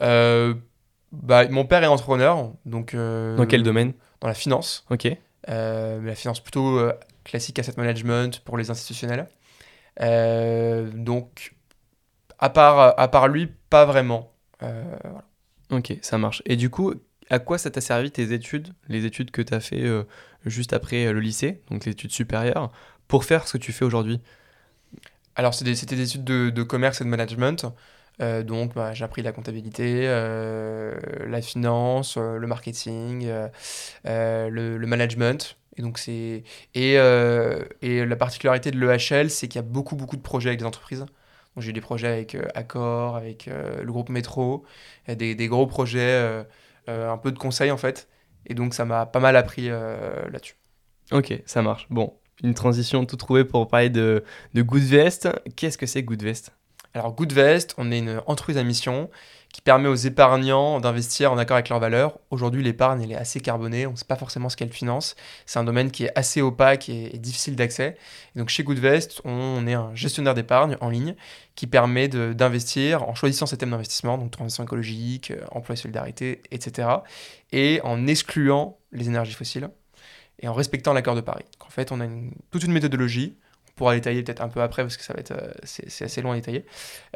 Bah, 0.00 1.48
mon 1.48 1.64
père 1.64 1.82
est 1.82 1.86
entrepreneur, 1.86 2.52
donc 2.64 2.94
euh, 2.94 3.36
Dans 3.36 3.46
quel 3.46 3.62
domaine? 3.62 3.92
Dans 4.20 4.28
la 4.28 4.34
finance, 4.34 4.84
Ok. 4.90 5.08
Euh, 5.48 6.02
la 6.02 6.14
finance 6.14 6.40
plutôt 6.40 6.78
euh, 6.78 6.92
classique 7.24 7.58
asset 7.58 7.72
management 7.78 8.40
pour 8.40 8.58
les 8.58 8.70
institutionnels. 8.70 9.26
Euh, 10.02 10.90
donc, 10.92 11.54
à 12.38 12.50
part, 12.50 12.98
à 12.98 13.08
part 13.08 13.28
lui, 13.28 13.48
pas 13.70 13.84
vraiment. 13.86 14.32
Euh, 14.62 14.84
voilà. 15.02 15.24
Ok, 15.70 15.96
ça 16.02 16.18
marche. 16.18 16.42
Et 16.46 16.56
du 16.56 16.68
coup, 16.68 16.94
à 17.30 17.38
quoi 17.38 17.56
ça 17.58 17.70
t'a 17.70 17.80
servi 17.80 18.10
tes 18.10 18.32
études, 18.32 18.68
les 18.88 19.06
études 19.06 19.30
que 19.30 19.40
t'as 19.40 19.60
fait 19.60 19.82
euh, 19.82 20.04
juste 20.44 20.72
après 20.74 21.06
euh, 21.06 21.12
le 21.12 21.20
lycée, 21.20 21.62
donc 21.70 21.86
les 21.86 21.92
études 21.92 22.12
supérieures, 22.12 22.70
pour 23.08 23.24
faire 23.24 23.48
ce 23.48 23.54
que 23.54 23.58
tu 23.62 23.72
fais 23.72 23.84
aujourd'hui? 23.86 24.20
Alors, 25.36 25.54
des- 25.62 25.74
c'était 25.74 25.96
des 25.96 26.08
études 26.08 26.24
de, 26.24 26.50
de 26.50 26.62
commerce 26.62 27.00
et 27.00 27.04
de 27.04 27.08
management. 27.08 27.66
Euh, 28.20 28.42
donc, 28.42 28.74
bah, 28.74 28.92
j'ai 28.92 29.04
appris 29.04 29.22
la 29.22 29.32
comptabilité, 29.32 30.02
euh, 30.04 30.94
la 31.26 31.40
finance, 31.40 32.16
euh, 32.16 32.36
le 32.36 32.46
marketing, 32.46 33.28
le, 34.04 34.86
management. 34.86 35.56
Et 35.76 35.82
donc, 35.82 35.98
c'est 35.98 36.44
et, 36.74 36.96
la 36.96 38.16
particularité 38.16 38.70
de 38.70 38.78
l'EHL, 38.78 39.30
c'est 39.30 39.48
qu'il 39.48 39.58
y 39.58 39.64
a 39.64 39.66
beaucoup, 39.66 39.96
beaucoup 39.96 40.16
de 40.16 40.22
projets 40.22 40.50
avec 40.50 40.60
des 40.60 40.66
entreprises. 40.66 41.06
J'ai 41.56 41.70
eu 41.70 41.72
des 41.72 41.80
projets 41.80 42.06
avec 42.06 42.36
Accor, 42.54 43.16
avec 43.16 43.46
le 43.46 43.90
groupe 43.92 44.08
Métro, 44.08 44.64
des, 45.08 45.34
gros 45.48 45.66
projets, 45.66 46.44
un 46.86 47.18
peu 47.18 47.32
de 47.32 47.38
conseil 47.38 47.70
en 47.70 47.76
fait. 47.76 48.08
Et 48.46 48.54
donc, 48.54 48.74
ça 48.74 48.84
m'a 48.84 49.06
pas 49.06 49.20
mal 49.20 49.36
appris 49.36 49.68
là-dessus. 49.68 50.56
Ok, 51.12 51.42
ça 51.44 51.60
marche. 51.60 51.86
Bon, 51.90 52.14
une 52.42 52.54
transition 52.54 53.04
tout 53.04 53.16
trouvée 53.16 53.44
pour 53.44 53.68
parler 53.68 53.90
de, 53.90 54.24
de 54.54 54.62
Goodvest. 54.62 55.28
Qu'est-ce 55.56 55.76
que 55.76 55.86
c'est 55.86 56.02
Goodvest? 56.02 56.52
Alors, 56.92 57.14
Goodvest, 57.14 57.74
on 57.78 57.92
est 57.92 57.98
une 57.98 58.20
entreprise 58.26 58.58
à 58.58 58.64
mission 58.64 59.10
qui 59.52 59.60
permet 59.60 59.88
aux 59.88 59.94
épargnants 59.94 60.80
d'investir 60.80 61.32
en 61.32 61.38
accord 61.38 61.56
avec 61.56 61.68
leurs 61.68 61.78
valeurs. 61.78 62.18
Aujourd'hui, 62.30 62.64
l'épargne, 62.64 63.02
elle 63.02 63.12
est 63.12 63.16
assez 63.16 63.40
carbonée, 63.40 63.86
on 63.86 63.92
ne 63.92 63.96
sait 63.96 64.04
pas 64.04 64.16
forcément 64.16 64.48
ce 64.48 64.56
qu'elle 64.56 64.72
finance. 64.72 65.14
C'est 65.46 65.60
un 65.60 65.64
domaine 65.64 65.92
qui 65.92 66.04
est 66.04 66.18
assez 66.18 66.42
opaque 66.42 66.88
et, 66.88 67.16
difficile 67.18 67.54
d'accès. 67.54 67.96
Donc, 68.34 68.48
chez 68.48 68.64
Goodvest, 68.64 69.20
on 69.24 69.68
est 69.68 69.74
un 69.74 69.94
gestionnaire 69.94 70.34
d'épargne 70.34 70.76
en 70.80 70.88
ligne 70.88 71.14
qui 71.54 71.68
permet 71.68 72.08
d'investir 72.08 73.08
en 73.08 73.14
choisissant 73.14 73.46
ses 73.46 73.56
thèmes 73.56 73.70
d'investissement, 73.70 74.18
donc 74.18 74.32
transition 74.32 74.64
écologique, 74.64 75.30
euh, 75.30 75.44
emploi 75.52 75.74
et 75.74 75.76
solidarité, 75.76 76.42
etc. 76.50 76.88
Et 77.52 77.80
en 77.84 78.08
excluant 78.08 78.78
les 78.90 79.06
énergies 79.06 79.34
fossiles 79.34 79.70
et 80.40 80.48
en 80.48 80.54
respectant 80.54 80.92
l'accord 80.92 81.14
de 81.14 81.20
Paris. 81.20 81.44
Donc, 81.52 81.68
en 81.68 81.70
fait, 81.70 81.92
on 81.92 82.00
a 82.00 82.06
toute 82.50 82.64
une 82.64 82.72
méthodologie 82.72 83.36
pourra 83.80 83.94
détailler 83.94 84.22
peut-être 84.22 84.42
un 84.42 84.48
peu 84.48 84.60
après 84.60 84.82
parce 84.82 84.98
que 84.98 85.02
ça 85.02 85.14
va 85.14 85.20
être 85.20 85.30
euh, 85.30 85.52
c'est 85.64 86.04
assez 86.04 86.20
long 86.20 86.32
à 86.32 86.34
détailler, 86.34 86.66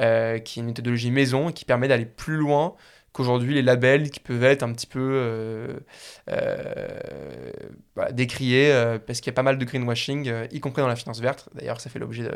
euh, 0.00 0.38
qui 0.38 0.58
est 0.58 0.62
une 0.62 0.68
méthodologie 0.68 1.10
maison 1.10 1.52
qui 1.52 1.66
permet 1.66 1.88
d'aller 1.88 2.06
plus 2.06 2.38
loin 2.38 2.74
qu'aujourd'hui 3.12 3.52
les 3.52 3.60
labels 3.60 4.10
qui 4.10 4.18
peuvent 4.18 4.42
être 4.44 4.62
un 4.62 4.72
petit 4.72 4.86
peu 4.86 4.98
euh, 4.98 5.76
décriés 8.12 8.72
parce 9.06 9.20
qu'il 9.20 9.26
y 9.26 9.34
a 9.34 9.34
pas 9.34 9.42
mal 9.42 9.58
de 9.58 9.64
greenwashing, 9.66 10.32
y 10.50 10.60
compris 10.60 10.80
dans 10.80 10.88
la 10.88 10.96
finance 10.96 11.20
verte. 11.20 11.50
D'ailleurs, 11.54 11.82
ça 11.82 11.90
fait 11.90 11.98
l'objet 11.98 12.28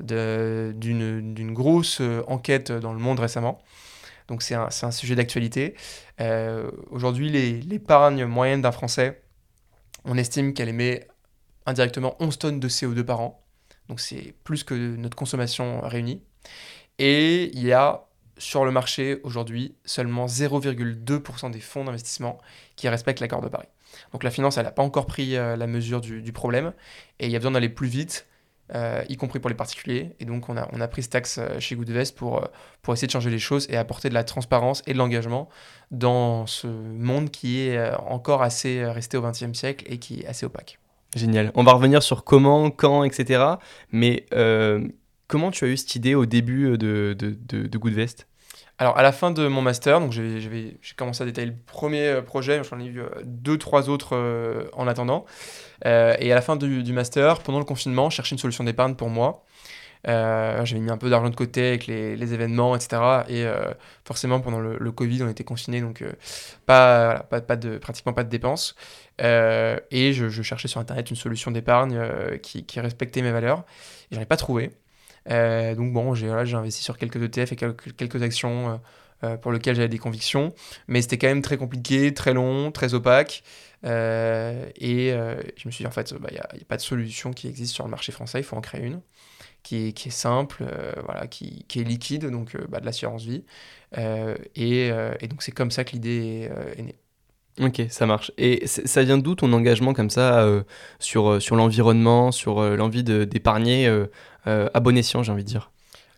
d'une 0.00 1.52
grosse 1.54 2.02
enquête 2.26 2.72
dans 2.72 2.92
le 2.92 2.98
monde 2.98 3.20
récemment. 3.20 3.62
Donc 4.26 4.42
c'est 4.42 4.54
un, 4.54 4.68
un 4.82 4.90
sujet 4.90 5.14
d'actualité. 5.14 5.76
Aujourd'hui, 6.90 7.30
l'épargne 7.30 8.26
moyenne 8.26 8.60
d'un 8.60 8.72
Français, 8.72 9.22
on 10.04 10.18
estime 10.18 10.52
qu'elle 10.52 10.68
émet 10.68 11.06
indirectement 11.64 12.16
11 12.20 12.38
tonnes 12.38 12.60
de 12.60 12.68
CO2 12.68 13.02
par 13.02 13.20
an. 13.20 13.47
Donc 13.88 14.00
c'est 14.00 14.34
plus 14.44 14.64
que 14.64 14.74
notre 14.74 15.16
consommation 15.16 15.80
réunie. 15.82 16.22
Et 16.98 17.50
il 17.56 17.64
y 17.64 17.72
a 17.72 18.08
sur 18.38 18.64
le 18.64 18.70
marché 18.70 19.20
aujourd'hui 19.24 19.74
seulement 19.84 20.26
0,2% 20.26 21.50
des 21.50 21.60
fonds 21.60 21.84
d'investissement 21.84 22.38
qui 22.76 22.88
respectent 22.88 23.20
l'accord 23.20 23.42
de 23.42 23.48
Paris. 23.48 23.68
Donc 24.12 24.22
la 24.22 24.30
finance, 24.30 24.58
elle 24.58 24.64
n'a 24.64 24.70
pas 24.70 24.82
encore 24.82 25.06
pris 25.06 25.36
euh, 25.36 25.56
la 25.56 25.66
mesure 25.66 26.00
du, 26.00 26.32
problème 26.32 26.72
et 27.18 27.26
il 27.26 27.32
y 27.32 27.36
a 27.36 27.38
besoin 27.38 27.52
d'aller 27.52 27.68
plus 27.68 27.88
vite, 27.88 28.26
euh, 28.74 29.02
y 29.08 29.16
compris 29.16 29.40
pour 29.40 29.48
les 29.48 29.56
particuliers. 29.56 30.14
Et 30.20 30.24
donc 30.24 30.48
on 30.48 30.56
a, 30.56 30.88
pris 30.88 31.02
ce 31.02 31.08
taxe 31.08 31.38
euh, 31.38 31.58
chez 31.58 31.74
Goodvest 31.74 32.16
pour, 32.16 32.46
pour 32.82 32.94
essayer 32.94 33.06
de 33.06 33.12
changer 33.12 33.30
les 33.30 33.38
choses 33.38 33.66
et 33.70 33.76
apporter 33.76 34.08
de 34.08 34.14
la 34.14 34.24
transparence 34.24 34.82
et 34.86 34.92
de 34.92 34.98
l'engagement 34.98 35.48
dans 35.90 36.46
ce 36.46 36.66
monde 36.66 37.30
qui 37.30 37.60
est 37.60 37.92
encore 38.06 38.42
assez 38.42 38.84
resté 38.84 39.16
au 39.16 39.22
XXe 39.22 39.52
siècle 39.52 39.84
et 39.88 39.98
qui 39.98 40.20
est 40.20 40.26
assez 40.26 40.46
opaque. 40.46 40.77
Génial. 41.14 41.50
On 41.54 41.64
va 41.64 41.72
revenir 41.72 42.02
sur 42.02 42.24
comment, 42.24 42.70
quand, 42.70 43.04
etc. 43.04 43.42
Mais 43.92 44.26
euh, 44.34 44.86
comment 45.26 45.50
tu 45.50 45.64
as 45.64 45.68
eu 45.68 45.76
cette 45.76 45.94
idée 45.94 46.14
au 46.14 46.26
début 46.26 46.76
de, 46.76 47.14
de, 47.18 47.36
de, 47.48 47.66
de 47.66 47.78
Goodvest? 47.78 48.26
Alors, 48.80 48.96
à 48.96 49.02
la 49.02 49.10
fin 49.10 49.32
de 49.32 49.48
mon 49.48 49.60
master, 49.60 49.98
donc 49.98 50.12
j'ai 50.12 50.78
commencé 50.96 51.22
à 51.22 51.26
détailler 51.26 51.48
le 51.48 51.56
premier 51.66 52.06
euh, 52.06 52.22
projet, 52.22 52.62
j'en 52.62 52.78
ai 52.78 52.84
eu 52.84 53.00
euh, 53.00 53.08
deux, 53.24 53.58
trois 53.58 53.88
autres 53.88 54.14
euh, 54.14 54.66
en 54.72 54.86
attendant. 54.86 55.24
Euh, 55.84 56.14
et 56.20 56.30
à 56.30 56.36
la 56.36 56.42
fin 56.42 56.54
du, 56.54 56.92
master, 56.92 57.40
pendant 57.40 57.58
le 57.58 57.64
confinement, 57.64 58.08
je 58.08 58.16
cherchais 58.16 58.36
une 58.36 58.38
solution 58.38 58.62
d'épargne 58.62 58.94
pour 58.94 59.10
moi. 59.10 59.44
Euh, 60.06 60.64
j'avais 60.64 60.80
mis 60.80 60.90
un 60.90 60.96
peu 60.96 61.10
d'argent 61.10 61.30
de 61.30 61.34
côté 61.34 61.68
avec 61.68 61.86
les, 61.86 62.34
événements, 62.34 62.76
etc. 62.76 63.24
Et 63.28 63.44
euh, 63.44 63.72
forcément, 64.04 64.40
pendant 64.40 64.60
le, 64.60 64.92
Covid, 64.92 65.22
on 65.22 65.28
était 65.28 65.44
confinés, 65.44 65.80
donc 65.80 66.02
euh, 66.02 66.12
pas, 66.66 67.26
pas, 67.30 67.40
pratiquement 67.80 68.12
pas 68.12 68.24
de 68.24 68.30
dépenses. 68.30 68.74
Et 69.18 70.12
je, 70.12 70.42
cherchais 70.42 70.68
sur 70.68 70.80
Internet 70.80 71.10
une 71.10 71.16
solution 71.16 71.50
d'épargne 71.50 72.00
qui, 72.42 72.64
respectait 72.80 73.22
mes 73.22 73.32
valeurs. 73.32 73.64
Et 74.10 74.14
j'en 74.14 74.20
ai 74.20 74.26
pas 74.26 74.36
trouvé. 74.36 74.70
Donc 75.28 75.92
bon, 75.92 76.14
j'ai 76.14 76.28
investi 76.30 76.82
sur 76.82 76.98
quelques 76.98 77.22
ETF 77.22 77.52
et 77.52 77.56
quelques, 77.56 78.22
actions 78.22 78.80
pour 79.42 79.50
lequel 79.50 79.74
j'avais 79.74 79.88
des 79.88 79.98
convictions, 79.98 80.54
mais 80.86 81.02
c'était 81.02 81.18
quand 81.18 81.26
même 81.26 81.42
très 81.42 81.56
compliqué, 81.56 82.14
très 82.14 82.32
long, 82.32 82.70
très 82.70 82.94
opaque. 82.94 83.42
et 83.82 83.88
je 85.10 85.66
me 85.66 85.70
suis 85.72 85.82
dit, 85.82 85.86
en 85.86 85.90
fait, 85.90 86.14
bah, 86.14 86.28
il 86.30 86.34
n'y 86.34 86.40
a, 86.40 86.64
pas 86.68 86.76
de 86.76 86.82
solution 86.82 87.32
qui 87.32 87.48
existe 87.48 87.74
sur 87.74 87.84
le 87.84 87.90
marché 87.90 88.12
français, 88.12 88.38
il 88.38 88.44
faut 88.44 88.56
en 88.56 88.60
créer 88.60 88.82
une 88.82 89.00
qui 89.62 89.88
est, 89.88 89.92
qui 89.92 90.08
est 90.08 90.12
simple, 90.12 90.64
voilà, 91.04 91.26
qui, 91.26 91.64
qui, 91.68 91.80
est 91.80 91.84
liquide, 91.84 92.26
donc 92.26 92.56
bah, 92.68 92.80
de 92.80 92.86
l'assurance 92.86 93.24
vie. 93.24 93.44
Et, 93.96 94.88
et, 94.88 95.28
donc 95.28 95.42
c'est 95.42 95.52
comme 95.52 95.70
ça 95.70 95.84
que 95.84 95.92
l'idée 95.92 96.48
est, 96.76 96.78
est 96.78 96.82
née. 96.82 96.98
Ok, 97.60 97.82
ça 97.88 98.06
marche. 98.06 98.30
Et 98.38 98.66
ça 98.66 99.02
vient 99.02 99.18
d'où 99.18 99.34
ton 99.34 99.52
engagement 99.52 99.92
comme 99.92 100.10
ça 100.10 100.40
euh, 100.40 100.62
sur, 100.98 101.28
euh, 101.28 101.40
sur 101.40 101.56
l'environnement, 101.56 102.30
sur 102.30 102.60
euh, 102.60 102.76
l'envie 102.76 103.02
d'épargner 103.02 103.88
à 104.46 104.80
bon 104.80 104.96
escient, 104.96 105.22
j'ai 105.22 105.32
envie 105.32 105.44
de 105.44 105.48
dire? 105.48 105.70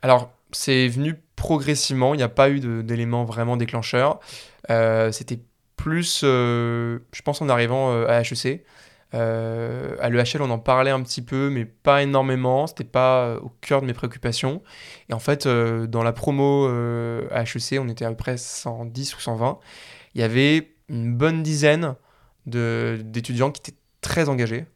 Alors, 0.02 0.30
c'est 0.52 0.86
venu 0.86 1.16
progressivement, 1.34 2.14
il 2.14 2.18
n'y 2.18 2.22
a 2.22 2.28
pas 2.28 2.50
eu 2.50 2.60
d'élément 2.60 3.24
vraiment 3.24 3.56
déclencheur. 3.56 4.20
C'était 4.68 5.40
plus, 5.76 6.20
je 6.22 7.22
pense, 7.24 7.42
en 7.42 7.48
arrivant 7.48 7.90
à 8.06 8.20
HEC. 8.20 8.64
À 9.12 10.08
l'EHL, 10.08 10.42
on 10.42 10.50
en 10.50 10.58
parlait 10.58 10.90
un 10.90 11.02
petit 11.02 11.22
peu, 11.22 11.50
mais 11.50 11.64
pas 11.64 12.02
énormément. 12.02 12.66
C'était 12.66 12.84
pas 12.84 13.36
au 13.42 13.50
cœur 13.60 13.80
de 13.80 13.86
mes 13.86 13.92
préoccupations. 13.92 14.62
Et 15.08 15.14
en 15.14 15.18
fait, 15.18 15.46
dans 15.48 16.02
la 16.02 16.12
promo 16.12 16.66
à 17.30 17.42
HEC, 17.42 17.80
on 17.80 17.88
était 17.88 18.04
à 18.04 18.10
peu 18.10 18.16
près 18.16 18.36
110 18.36 19.16
ou 19.16 19.20
120. 19.20 19.58
Il 20.14 20.20
y 20.20 20.24
avait 20.24 20.72
une 20.88 21.14
bonne 21.14 21.42
dizaine 21.42 21.94
d'étudiants 22.46 23.50
qui 23.50 23.60
étaient 23.60 23.78
très 24.00 24.28
engagés, 24.28 24.66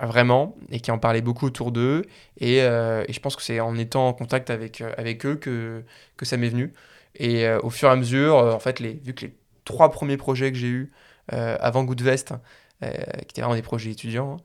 vraiment, 0.00 0.56
et 0.70 0.80
qui 0.80 0.90
en 0.90 0.98
parlaient 0.98 1.22
beaucoup 1.22 1.46
autour 1.46 1.72
d'eux. 1.72 2.04
Et, 2.38 2.62
euh, 2.62 3.04
je 3.08 3.18
pense 3.20 3.36
que 3.36 3.42
c'est 3.42 3.60
en 3.60 3.76
étant 3.76 4.08
en 4.08 4.12
contact 4.12 4.50
avec, 4.50 4.80
euh, 4.80 4.92
avec 4.96 5.24
eux 5.26 5.36
que, 5.36 5.84
que 6.16 6.24
ça 6.24 6.36
m'est 6.36 6.48
venu. 6.48 6.72
Et 7.16 7.46
euh, 7.46 7.60
au 7.62 7.70
fur 7.70 7.88
et 7.88 7.92
à 7.92 7.96
mesure, 7.96 8.36
en 8.36 8.58
fait, 8.58 8.80
vu 8.80 9.14
que 9.14 9.26
les 9.26 9.34
trois 9.64 9.90
premiers 9.90 10.16
projets 10.16 10.52
que 10.52 10.58
j'ai 10.58 10.68
eus 10.68 10.92
avant 11.28 11.84
Goodvest, 11.84 12.34
qui 12.82 13.22
étaient 13.30 13.40
vraiment 13.40 13.54
des 13.54 13.62
projets 13.62 13.90
étudiants, 13.90 14.38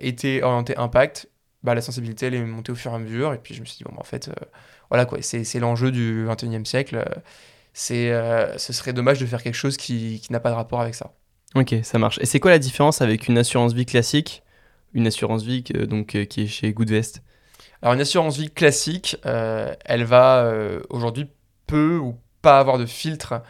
étaient 0.00 0.42
orientés 0.42 0.76
impact, 0.76 1.28
bah, 1.62 1.74
la 1.74 1.80
sensibilité 1.80 2.26
elle 2.26 2.34
est 2.34 2.44
montée 2.44 2.72
au 2.72 2.74
fur 2.74 2.92
et 2.92 2.94
à 2.94 2.98
mesure. 2.98 3.32
Et 3.34 3.38
puis 3.38 3.54
je 3.54 3.60
me 3.60 3.66
suis 3.66 3.78
dit, 3.78 3.84
bon, 3.84 3.92
bah, 3.92 4.00
en 4.00 4.04
fait, 4.04 4.30
voilà 4.90 5.04
quoi, 5.04 5.18
c'est 5.22 5.58
l'enjeu 5.58 5.90
du 5.92 6.26
21e 6.26 6.64
siècle 6.64 7.04
c'est, 7.74 8.12
euh, 8.12 8.56
ce 8.56 8.72
serait 8.72 8.92
dommage 8.92 9.18
de 9.20 9.26
faire 9.26 9.42
quelque 9.42 9.56
chose 9.56 9.76
qui, 9.76 10.20
qui 10.24 10.32
n'a 10.32 10.40
pas 10.40 10.50
de 10.50 10.54
rapport 10.54 10.80
avec 10.80 10.94
ça. 10.94 11.12
Ok, 11.54 11.74
ça 11.82 11.98
marche. 11.98 12.18
Et 12.20 12.26
c'est 12.26 12.40
quoi 12.40 12.52
la 12.52 12.58
différence 12.58 13.02
avec 13.02 13.28
une 13.28 13.36
assurance 13.36 13.74
vie 13.74 13.84
classique, 13.84 14.42
une 14.94 15.06
assurance 15.06 15.42
vie 15.42 15.62
donc, 15.62 16.14
euh, 16.14 16.24
qui 16.24 16.42
est 16.42 16.46
chez 16.46 16.72
Goodvest? 16.72 17.22
Alors 17.82 17.94
une 17.94 18.00
assurance 18.00 18.38
vie 18.38 18.50
classique, 18.50 19.18
euh, 19.26 19.74
elle 19.84 20.04
va 20.04 20.50
aujourd'hui 20.88 21.26
peu 21.66 21.98
ou 21.98 22.16
pas 22.40 22.58
avoir 22.58 22.78
de 22.78 22.86
filtre 22.86 23.42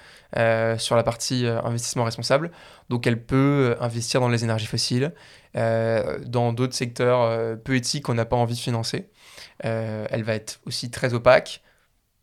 sur 0.79 0.97
la 0.97 1.03
partie 1.03 1.47
investissement 1.47 2.05
responsable. 2.05 2.51
Donc 2.89 3.07
elle 3.07 3.23
peut 3.23 3.77
investir 3.81 4.21
dans 4.21 4.29
les 4.29 4.45
énergies 4.45 4.67
fossiles, 4.67 5.13
dans 5.55 6.53
d'autres 6.53 6.75
secteurs 6.75 7.57
peu 7.59 7.77
éthiques 7.77 8.05
qu'on 8.05 8.15
n'a 8.15 8.25
pas 8.25 8.37
envie 8.37 8.55
de 8.55 8.61
financer. 8.61 9.11
elle 9.61 10.23
va 10.25 10.35
être 10.35 10.61
aussi 10.67 10.91
très 10.91 11.15
opaque, 11.15 11.63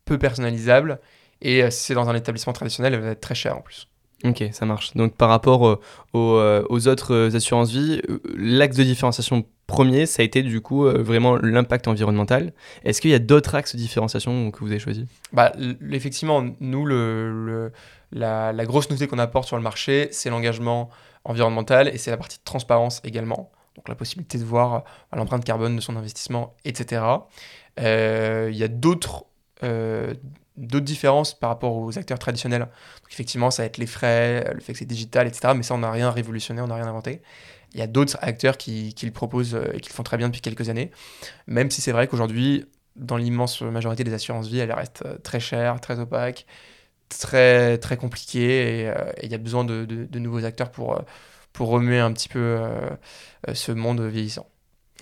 peu 0.05 0.17
personnalisable 0.17 0.99
et 1.41 1.63
euh, 1.63 1.69
si 1.69 1.85
c'est 1.85 1.93
dans 1.93 2.09
un 2.09 2.15
établissement 2.15 2.53
traditionnel, 2.53 2.93
elle 2.93 3.01
va 3.01 3.09
être 3.09 3.21
très 3.21 3.35
chère 3.35 3.57
en 3.57 3.61
plus. 3.61 3.87
Ok, 4.23 4.43
ça 4.51 4.65
marche. 4.67 4.93
Donc 4.93 5.15
par 5.15 5.29
rapport 5.29 5.67
euh, 5.67 5.79
euh, 6.15 6.63
aux, 6.69 6.87
autres 6.87 7.35
assurances 7.35 7.71
vie, 7.71 8.01
l'axe 8.35 8.77
de 8.77 8.83
différenciation 8.83 9.45
premier, 9.65 10.05
ça 10.05 10.21
a 10.21 10.25
été 10.25 10.43
du 10.43 10.61
coup 10.61 10.83
vraiment 10.83 11.37
l'impact 11.37 11.87
environnemental. 11.87 12.53
Est-ce 12.83 13.01
qu'il 13.01 13.09
y 13.09 13.15
a 13.15 13.19
d'autres 13.19 13.55
axes 13.55 13.75
de 13.75 13.79
différenciation 13.79 14.51
que 14.51 14.59
vous 14.59 14.69
avez 14.69 14.79
choisis? 14.79 15.05
Bah, 15.33 15.53
Effectivement, 15.91 16.45
nous, 16.59 16.85
le, 16.85 17.71
la, 18.11 18.53
grosse 18.65 18.89
nouveauté 18.89 19.07
qu'on 19.07 19.19
apporte 19.19 19.47
sur 19.47 19.57
le 19.57 19.63
marché, 19.63 20.09
c'est 20.11 20.29
l'engagement 20.29 20.89
environnemental 21.23 21.87
et 21.87 21.97
c'est 21.97 22.11
la 22.11 22.17
partie 22.17 22.37
de 22.37 22.43
transparence 22.43 23.01
également. 23.03 23.51
Donc 23.75 23.87
la 23.87 23.95
possibilité 23.95 24.37
de 24.37 24.43
voir 24.43 24.83
l'empreinte 25.13 25.45
carbone 25.45 25.75
de 25.75 25.81
son 25.81 25.95
investissement, 25.95 26.55
etc. 26.65 27.03
Il 27.77 28.55
y 28.55 28.63
a 28.63 28.67
d'autres 28.67 29.25
d'autres 30.57 30.85
différences 30.85 31.33
par 31.33 31.49
rapport 31.49 31.75
aux 31.75 31.97
acteurs 31.97 32.19
traditionnels. 32.19 32.67
Effectivement, 33.11 33.51
ça 33.51 33.63
va 33.63 33.67
être 33.67 33.77
les 33.77 33.87
frais, 33.87 34.51
le 34.53 34.59
fait 34.59 34.73
que 34.73 34.79
c'est 34.79 34.85
digital, 34.85 35.27
etc. 35.27 35.53
Mais 35.55 35.63
ça, 35.63 35.73
on 35.73 35.79
n'a 35.79 35.91
rien 35.91 36.11
révolutionné, 36.11 36.61
on 36.61 36.67
n'a 36.67 36.75
rien 36.75 36.87
inventé. 36.87 37.21
Il 37.73 37.79
y 37.79 37.83
a 37.83 37.87
d'autres 37.87 38.17
acteurs 38.21 38.57
qui, 38.57 38.93
qui, 38.93 39.05
le 39.05 39.11
proposent 39.11 39.55
euh, 39.55 39.71
et 39.73 39.79
qui 39.79 39.89
le 39.89 39.93
font 39.93 40.03
très 40.03 40.17
bien 40.17 40.27
depuis 40.27 40.41
quelques 40.41 40.69
années. 40.69 40.91
Même 41.47 41.71
si 41.71 41.81
c'est 41.81 41.93
vrai 41.93 42.07
qu'aujourd'hui, 42.07 42.65
dans 42.97 43.15
l'immense 43.15 43.61
majorité 43.61 44.03
des 44.03 44.13
assurances 44.13 44.47
vie, 44.47 44.59
elles 44.59 44.73
restent 44.73 45.03
euh, 45.05 45.17
très 45.17 45.39
chères, 45.39 45.79
très 45.79 45.99
opaques, 45.99 46.45
très, 47.19 47.77
très 47.77 47.97
compliquées. 47.97 48.87
Euh, 48.87 49.11
et 49.17 49.25
il 49.25 49.31
y 49.31 49.35
a 49.35 49.37
besoin 49.37 49.63
de, 49.63 49.85
de, 49.85 50.19
nouveaux 50.19 50.45
acteurs 50.45 50.71
pour, 50.71 51.01
pour 51.53 51.69
remuer 51.69 51.99
un 51.99 52.11
petit 52.13 52.29
peu 52.29 52.59
ce 53.53 53.71
monde 53.71 54.01
vieillissant. 54.01 54.47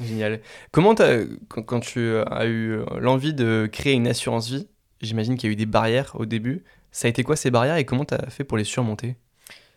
Génial. 0.02 0.40
Comment, 0.72 0.96
quand, 0.96 1.64
quand 1.64 1.80
tu 1.82 2.18
as 2.18 2.46
eu 2.46 2.80
l'envie 3.00 3.34
de 3.34 3.70
créer 3.72 3.94
une 3.94 4.08
assurance 4.08 4.50
vie, 4.50 4.68
j'imagine 5.02 5.38
qu'il 5.38 5.50
y 5.50 5.52
a 5.52 5.54
eu 5.54 5.58
des 5.58 5.66
barrières 5.66 6.16
au 6.16 6.26
début. 6.26 6.64
Ça 6.92 7.08
a 7.08 7.10
été 7.10 7.24
quoi 7.24 7.36
ces 7.36 7.52
barrières 7.52 7.78
et 7.78 7.86
comment 7.86 8.06
tu 8.06 8.14
as 8.14 8.30
fait 8.30 8.44
pour 8.44 8.58
les 8.58 8.64
surmonter? 8.64 9.16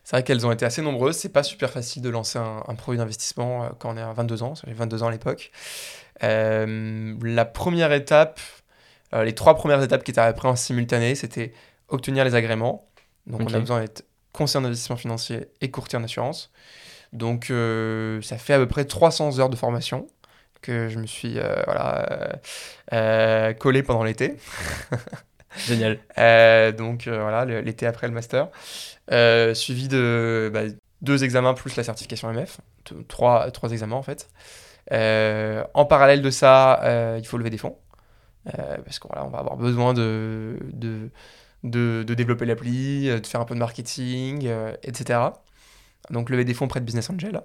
C'est 0.05 0.17
vrai 0.17 0.25
qu'elles 0.25 0.47
ont 0.47 0.53
été 0.53 0.65
assez 0.65 0.83
nombreuses. 0.83 1.17
C'est 1.17 1.29
pas 1.29 1.43
super 1.43 1.71
facile 1.71 2.03
de 2.03 2.09
lancer 2.09 2.39
un, 2.39 2.75
produit 2.75 2.99
d'investissement 2.99 3.65
euh, 3.65 3.69
quand 3.79 3.95
on 3.95 3.97
est 3.97 4.03
à 4.03 4.12
22 4.12 4.43
ans. 4.43 4.55
J'avais 4.55 4.75
22 4.75 5.03
ans 5.03 5.09
à 5.09 5.11
l'époque. 5.11 5.53
Euh, 6.23 7.15
la 7.23 7.45
première 7.45 7.93
étape, 7.93 8.41
euh, 9.15 9.25
les 9.25 9.35
trois 9.35 9.55
premières 9.55 9.83
étapes 9.83 10.03
qui 10.05 10.11
étaient 10.11 10.21
après 10.21 10.49
en 10.49 10.57
simultané, 10.57 11.15
c'était 11.15 11.53
obtenir 11.93 12.25
les 12.25 12.35
agréments. 12.35 12.89
Donc 13.27 13.43
on 13.43 13.55
a 13.55 13.61
besoin 13.61 13.81
d'être 13.81 14.05
conseiller 14.33 14.63
d'investissement 14.63 14.97
financier 14.97 15.49
et 15.61 15.71
courtier 15.71 15.99
en 15.99 16.05
assurance. 16.05 16.51
Donc 17.13 17.47
ça 17.47 18.39
fait 18.39 18.55
à 18.55 18.59
peu 18.59 18.67
près 18.67 18.85
300 18.85 19.39
heures 19.39 19.51
de 19.51 19.57
formation 19.57 20.07
que 20.63 20.89
je 20.89 20.99
me 20.99 21.07
suis 21.07 21.39
euh, 21.39 21.63
voilà, 21.67 22.11
euh, 22.11 22.33
euh, 22.95 23.53
collé 23.53 23.83
pendant 23.83 24.05
l'été. 24.05 24.37
Génial. 25.67 25.99
donc 26.75 27.07
voilà, 27.07 27.45
l'été 27.45 27.87
après 27.87 28.07
le 28.07 28.15
master. 28.15 28.49
suivi 29.55 29.89
de 29.89 30.51
bah, 30.55 30.63
deux 31.03 31.25
examens 31.25 31.53
plus 31.53 31.77
la 31.77 31.85
certification 31.85 32.33
MF. 32.33 32.59
Trois, 33.09 33.51
trois 33.51 33.73
examens 33.73 33.97
en 33.97 34.03
fait. 34.03 34.31
en 34.91 35.85
parallèle 35.85 36.23
de 36.23 36.31
ça, 36.31 36.81
il 37.19 37.27
faut 37.27 37.37
lever 37.37 37.51
des 37.51 37.59
fonds. 37.59 37.77
parce 38.47 38.99
qu'on 38.99 39.11
on 39.15 39.29
va 39.29 39.41
avoir 39.41 39.57
besoin 39.57 39.93
de, 39.93 40.57
de, 40.73 41.11
de, 41.64 42.02
développer 42.02 42.47
l'appli, 42.47 43.07
de 43.09 43.26
faire 43.26 43.40
un 43.40 43.45
peu 43.45 43.54
de 43.54 43.61
marketing, 43.61 44.49
etc. 44.83 45.21
Donc 46.11 46.31
lever 46.31 46.45
des 46.45 46.54
fonds 46.54 46.69
près 46.69 46.81
de 46.81 46.85
Business 46.85 47.11
Angel. 47.11 47.42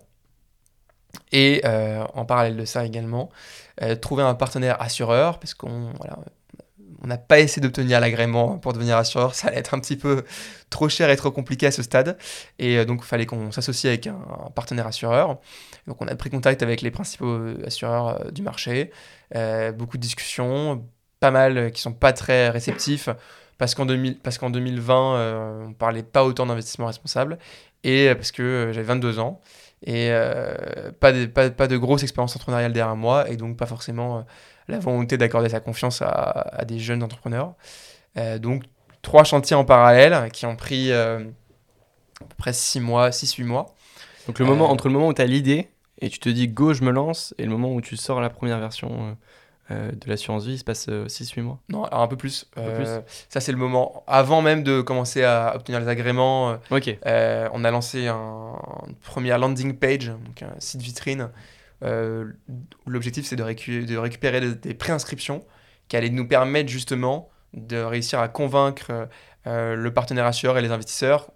Et 1.31 1.61
euh, 1.65 2.03
en 2.13 2.25
parallèle 2.25 2.57
de 2.57 2.65
ça 2.65 2.85
également, 2.85 3.29
euh, 3.81 3.95
trouver 3.95 4.23
un 4.23 4.35
partenaire 4.35 4.81
assureur, 4.81 5.39
parce 5.39 5.53
qu'on 5.53 5.91
voilà, 5.97 6.19
on 7.01 7.07
n'a 7.07 7.17
pas 7.17 7.39
essayé 7.39 7.61
d'obtenir 7.61 7.99
l'agrément 7.99 8.57
pour 8.57 8.73
devenir 8.73 8.97
assureur, 8.97 9.35
ça 9.35 9.47
allait 9.47 9.57
être 9.57 9.73
un 9.73 9.79
petit 9.79 9.97
peu 9.97 10.23
trop 10.69 10.89
cher 10.89 11.09
et 11.09 11.15
trop 11.15 11.31
compliqué 11.31 11.67
à 11.67 11.71
ce 11.71 11.83
stade. 11.83 12.17
Et 12.59 12.77
euh, 12.77 12.85
donc, 12.85 13.01
il 13.03 13.07
fallait 13.07 13.25
qu'on 13.25 13.51
s'associe 13.51 13.91
avec 13.91 14.07
un, 14.07 14.17
partenaire 14.55 14.87
assureur. 14.87 15.39
Donc, 15.85 16.01
on 16.01 16.07
a 16.07 16.15
pris 16.15 16.29
contact 16.29 16.63
avec 16.63 16.81
les 16.81 16.91
principaux 16.91 17.39
assureurs 17.65 18.31
du 18.31 18.41
marché. 18.41 18.91
beaucoup 19.75 19.97
de 19.97 20.01
discussions, 20.01 20.85
pas 21.19 21.31
mal 21.31 21.71
qui 21.71 21.81
sont 21.81 21.93
pas 21.93 22.13
très 22.13 22.49
réceptifs, 22.49 23.09
parce 23.57 23.75
qu'en, 23.75 23.87
parce 24.23 24.37
qu'en 24.37 24.49
2020, 24.49 25.67
on 25.67 25.73
parlait 25.73 26.03
pas 26.03 26.23
autant 26.23 26.45
d'investissement 26.45 26.87
responsable, 26.87 27.37
et 27.83 28.13
parce 28.15 28.31
que 28.31 28.71
j'avais 28.73 28.87
22 28.87 29.19
ans 29.19 29.41
et 29.83 30.09
euh, 30.11 30.91
pas, 30.99 31.11
de, 31.11 31.25
pas, 31.25 31.49
pas, 31.49 31.67
de 31.67 31.77
grosse 31.77 32.03
expérience 32.03 32.35
entrepreneuriale 32.35 32.73
derrière 32.73 32.95
moi 32.95 33.29
et 33.29 33.37
donc 33.37 33.57
pas 33.57 33.67
forcément 33.67 34.17
euh, 34.17 34.21
la 34.67 34.79
volonté 34.79 35.17
d'accorder 35.17 35.49
sa 35.49 35.59
confiance 35.59 36.01
à, 36.01 36.07
à, 36.07 36.65
des 36.65 36.79
jeunes 36.79 37.03
entrepreneurs. 37.03 37.53
Euh, 38.17 38.39
donc 38.39 38.63
trois 39.01 39.23
chantiers 39.23 39.55
en 39.55 39.65
parallèle 39.65 40.31
qui 40.31 40.45
ont 40.45 40.55
pris 40.55 40.91
à 40.91 41.19
peu 42.19 42.35
près 42.37 42.53
6 42.53 42.79
mois, 42.79 43.09
6-8 43.11 43.43
mois. 43.43 43.75
Donc 44.25 44.39
le 44.39 44.45
moment, 44.45 44.69
entre 44.69 44.87
le 44.87 44.93
moment 44.93 45.07
où 45.07 45.13
tu 45.13 45.21
as 45.21 45.25
l'idée 45.25 45.69
et 46.01 46.09
tu 46.09 46.19
te 46.19 46.29
dis 46.29 46.47
go, 46.47 46.73
je 46.73 46.83
me 46.83 46.91
lance, 46.91 47.33
et 47.37 47.43
le 47.43 47.49
moment 47.49 47.73
où 47.73 47.81
tu 47.81 47.95
sors 47.95 48.19
la 48.19 48.29
première 48.29 48.59
version 48.59 49.17
euh, 49.69 49.91
de 49.91 50.09
l'assurance 50.09 50.45
vie, 50.45 50.53
il 50.53 50.57
se 50.59 50.63
passe 50.63 50.87
6-8 50.87 51.39
euh, 51.39 51.43
mois 51.43 51.59
Non, 51.69 51.83
alors 51.85 52.01
un 52.01 52.07
peu 52.07 52.15
plus. 52.15 52.49
Euh, 52.57 53.01
ça, 53.27 53.41
c'est 53.41 53.51
le 53.51 53.57
moment. 53.57 54.03
Avant 54.07 54.41
même 54.41 54.63
de 54.63 54.79
commencer 54.81 55.23
à 55.23 55.53
obtenir 55.55 55.79
les 55.79 55.87
agréments, 55.87 56.57
ok 56.71 56.97
on 57.05 57.63
a 57.63 57.71
lancé 57.71 58.07
un, 58.07 58.53
une 58.87 58.95
première 58.95 59.37
landing 59.39 59.77
page, 59.77 60.07
donc 60.07 60.41
un 60.41 60.53
site 60.59 60.81
vitrine. 60.81 61.29
L'objectif, 61.81 63.25
c'est 63.25 63.35
de, 63.35 63.43
de, 63.43 63.97
récupérer 63.97 64.39
des, 64.39 64.55
des 64.55 64.73
préinscriptions 64.73 65.43
qui 65.89 65.97
allaient 65.97 66.09
nous 66.09 66.27
permettre 66.27 66.69
justement 66.69 67.29
de 67.53 67.77
réussir 67.77 68.19
à 68.19 68.29
convaincre 68.29 69.07
le 69.45 69.89
partenaire 69.89 70.25
assureur 70.25 70.57
et 70.57 70.61
les 70.61 70.71
investisseurs 70.71 71.29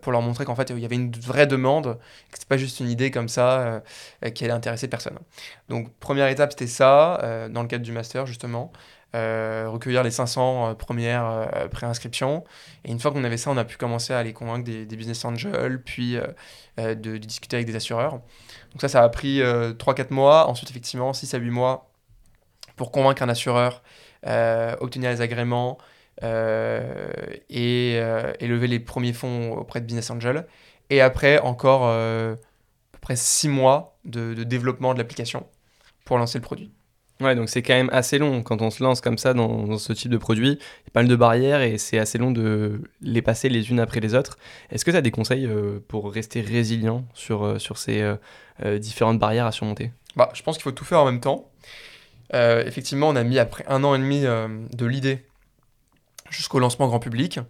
pour 0.00 0.12
leur 0.12 0.22
montrer 0.22 0.44
qu'en 0.44 0.54
fait 0.54 0.70
il 0.70 0.78
y 0.78 0.84
avait 0.84 0.96
une 0.96 1.12
vraie 1.12 1.46
demande, 1.46 1.98
que 2.30 2.38
c'était 2.38 2.46
pas 2.48 2.56
juste 2.56 2.80
une 2.80 2.88
idée 2.88 3.10
comme 3.10 3.28
ça 3.28 3.82
euh, 4.24 4.30
qui 4.30 4.44
allait 4.44 4.52
intéresser 4.52 4.88
personne. 4.88 5.18
Donc 5.68 5.92
première 5.98 6.28
étape 6.28 6.52
c'était 6.52 6.66
ça, 6.66 7.20
euh, 7.22 7.48
dans 7.48 7.62
le 7.62 7.68
cadre 7.68 7.84
du 7.84 7.92
master 7.92 8.26
justement. 8.26 8.72
recueillir 9.14 10.02
les 10.02 10.10
500 10.10 10.74
premières 10.76 11.48
préinscriptions. 11.70 12.44
Et 12.84 12.90
une 12.90 12.98
fois 12.98 13.10
qu'on 13.10 13.24
avait 13.24 13.36
ça, 13.36 13.50
on 13.50 13.56
a 13.58 13.64
pu 13.64 13.76
commencer 13.76 14.14
à 14.14 14.18
aller 14.18 14.32
convaincre 14.32 14.64
des, 14.64 14.96
business 14.96 15.24
angels, 15.24 15.82
puis 15.84 16.16
de, 16.78 16.94
de, 16.94 17.18
discuter 17.18 17.56
avec 17.56 17.66
des 17.66 17.76
assureurs. 17.76 18.12
Donc 18.12 18.80
ça, 18.80 18.88
ça 18.88 19.02
a 19.02 19.08
pris 19.10 19.40
3-4 19.40 20.14
mois. 20.14 20.48
Ensuite, 20.48 20.70
effectivement, 20.70 21.12
6 21.12 21.34
à 21.34 21.38
8 21.38 21.50
mois 21.50 21.90
pour 22.76 22.90
convaincre 22.90 23.22
un 23.22 23.28
assureur, 23.28 23.82
obtenir 24.80 25.10
les 25.10 25.20
agréments, 25.20 25.76
euh, 25.78 25.84
et, 26.20 27.96
euh, 27.98 28.32
et, 28.38 28.46
lever 28.46 28.66
les 28.66 28.78
premiers 28.78 29.12
fonds 29.12 29.52
auprès 29.54 29.80
de 29.80 29.86
Business 29.86 30.10
Angel. 30.10 30.46
Et 30.90 31.00
après, 31.00 31.38
encore 31.38 31.86
euh, 31.86 32.34
à 32.34 32.36
peu 32.92 32.98
près 33.00 33.16
six 33.16 33.48
mois 33.48 33.98
de, 34.04 34.34
développement 34.44 34.92
de 34.92 34.98
l'application 34.98 35.46
pour 36.04 36.18
lancer 36.18 36.38
le 36.38 36.42
produit. 36.42 36.70
Ouais, 37.20 37.36
donc 37.36 37.48
c'est 37.48 37.62
quand 37.62 37.74
même 37.74 37.90
assez 37.92 38.18
long 38.18 38.42
quand 38.42 38.62
on 38.62 38.70
se 38.70 38.82
lance 38.82 39.00
comme 39.00 39.16
ça 39.16 39.32
dans, 39.32 39.78
ce 39.78 39.92
type 39.92 40.10
de 40.10 40.16
produit. 40.16 40.48
Il 40.48 40.84
y 40.84 40.88
a 40.88 40.90
pas 40.92 41.00
mal 41.00 41.08
de 41.08 41.14
barrières 41.16 41.60
et 41.60 41.78
c'est 41.78 41.98
assez 41.98 42.18
long 42.18 42.32
de 42.32 42.80
les 43.00 43.22
passer 43.22 43.48
les 43.48 43.70
unes 43.70 43.78
après 43.78 44.00
les 44.00 44.14
autres. 44.14 44.38
Est-ce 44.70 44.84
que 44.84 44.90
tu 44.90 44.96
as 44.96 45.02
des 45.02 45.12
conseils 45.12 45.48
pour 45.86 46.12
rester 46.12 46.40
résilient 46.40 47.04
sur, 47.14 47.60
sur 47.60 47.78
ces 47.78 48.16
différentes 48.80 49.20
barrières 49.20 49.46
à 49.46 49.52
surmonter? 49.52 49.92
Bah, 50.16 50.30
Je 50.34 50.42
pense 50.42 50.56
qu'il 50.56 50.64
faut 50.64 50.72
tout 50.72 50.84
faire 50.84 51.00
en 51.00 51.04
même 51.04 51.20
temps. 51.20 51.48
effectivement, 52.32 53.08
on 53.08 53.14
a 53.14 53.22
mis 53.22 53.38
après 53.38 53.64
un 53.68 53.84
an 53.84 53.94
et 53.94 53.98
demi 53.98 54.22
de 54.22 54.86
l'idée 54.86 55.24
jusqu'au 56.32 56.58
lancement 56.58 56.88
grand 56.88 56.98
public, 56.98 57.40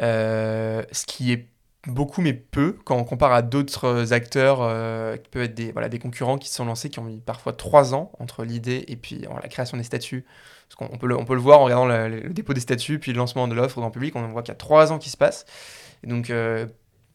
euh, 0.00 0.82
ce 0.92 1.06
qui 1.06 1.32
est 1.32 1.48
beaucoup 1.86 2.20
mais 2.20 2.32
peu 2.32 2.78
quand 2.84 2.96
on 2.96 3.04
compare 3.04 3.32
à 3.32 3.42
d'autres 3.42 4.12
acteurs 4.12 4.58
euh, 4.62 5.16
qui 5.16 5.28
peuvent 5.28 5.42
être 5.42 5.54
des, 5.54 5.72
voilà, 5.72 5.88
des 5.88 5.98
concurrents 5.98 6.38
qui 6.38 6.48
se 6.48 6.54
sont 6.54 6.64
lancés, 6.64 6.90
qui 6.90 6.98
ont 7.00 7.04
mis 7.04 7.20
parfois 7.20 7.52
trois 7.52 7.94
ans 7.94 8.12
entre 8.18 8.44
l'idée 8.44 8.84
et 8.88 8.96
puis 8.96 9.24
la 9.42 9.48
création 9.48 9.76
des 9.76 9.82
statuts. 9.82 10.24
Parce 10.68 10.90
qu'on 10.90 10.96
peut 10.96 11.06
le, 11.06 11.16
on 11.18 11.24
peut 11.24 11.34
le 11.34 11.40
voir 11.40 11.60
en 11.60 11.64
regardant 11.64 11.86
le, 11.86 12.30
dépôt 12.30 12.54
des 12.54 12.60
statuts, 12.60 12.98
puis 12.98 13.12
le 13.12 13.18
lancement 13.18 13.46
de 13.48 13.54
l'offre 13.54 13.78
grand 13.80 13.90
public, 13.90 14.16
on 14.16 14.26
voit 14.28 14.42
qu'il 14.42 14.52
y 14.52 14.56
a 14.56 14.58
trois 14.58 14.92
ans 14.92 14.98
qui 14.98 15.10
se 15.10 15.16
passent. 15.16 15.44
Donc, 16.04 16.30
euh, 16.30 16.66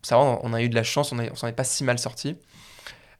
ça 0.04 0.20
on 0.20 0.54
a 0.54 0.62
eu 0.62 0.70
de 0.70 0.76
la 0.76 0.84
chance, 0.84 1.12
on, 1.12 1.20
on 1.20 1.36
s'en 1.36 1.48
est 1.48 1.54
pas 1.54 1.64
si 1.64 1.84
mal 1.84 1.98
sorti. 1.98 2.38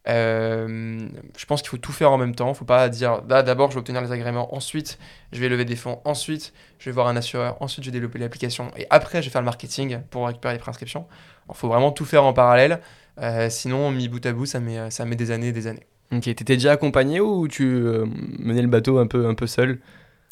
Euh, 0.08 1.08
je 1.38 1.46
pense 1.46 1.62
qu'il 1.62 1.70
faut 1.70 1.78
tout 1.78 1.92
faire 1.92 2.12
en 2.12 2.18
même 2.18 2.36
temps. 2.36 2.48
Il 2.48 2.52
ne 2.52 2.56
faut 2.56 2.66
pas 2.66 2.88
dire 2.90 3.22
d'abord 3.22 3.70
je 3.70 3.76
vais 3.76 3.80
obtenir 3.80 4.02
les 4.02 4.12
agréments, 4.12 4.54
ensuite 4.56 5.00
je 5.34 5.40
vais 5.40 5.50
lever 5.50 5.66
des 5.66 5.76
fonds, 5.76 6.00
ensuite 6.06 6.54
je 6.80 6.86
vais 6.86 6.94
voir 6.94 7.08
un 7.08 7.18
assureur, 7.18 7.58
ensuite 7.62 7.84
je 7.84 7.90
vais 7.90 7.94
développer 7.94 8.20
l'application 8.20 8.72
et 8.78 8.88
après 8.90 9.22
je 9.22 9.28
vais 9.28 9.32
faire 9.32 9.42
le 9.42 9.46
marketing 9.46 10.00
pour 10.10 10.28
récupérer 10.28 10.54
les 10.54 10.60
prescriptions. 10.60 11.06
Il 11.50 11.56
faut 11.56 11.68
vraiment 11.68 11.92
tout 11.92 12.06
faire 12.06 12.24
en 12.24 12.34
parallèle. 12.34 12.82
Euh, 13.20 13.50
sinon, 13.50 13.90
mis 13.90 14.10
bout 14.10 14.24
à 14.26 14.32
bout, 14.32 14.46
ça 14.46 14.60
met, 14.60 14.92
ça 14.92 15.04
met 15.06 15.16
des 15.16 15.32
années 15.32 15.48
et 15.48 15.52
des 15.52 15.68
années. 15.68 15.88
Ok, 16.12 16.24
t'étais 16.24 16.56
déjà 16.56 16.72
accompagné 16.72 17.20
ou 17.20 17.48
tu 17.48 17.66
euh, 17.66 18.06
menais 18.40 18.62
le 18.62 18.68
bateau 18.68 19.00
un 19.00 19.08
peu, 19.08 19.28
un 19.28 19.34
peu 19.34 19.48
seul? 19.48 19.80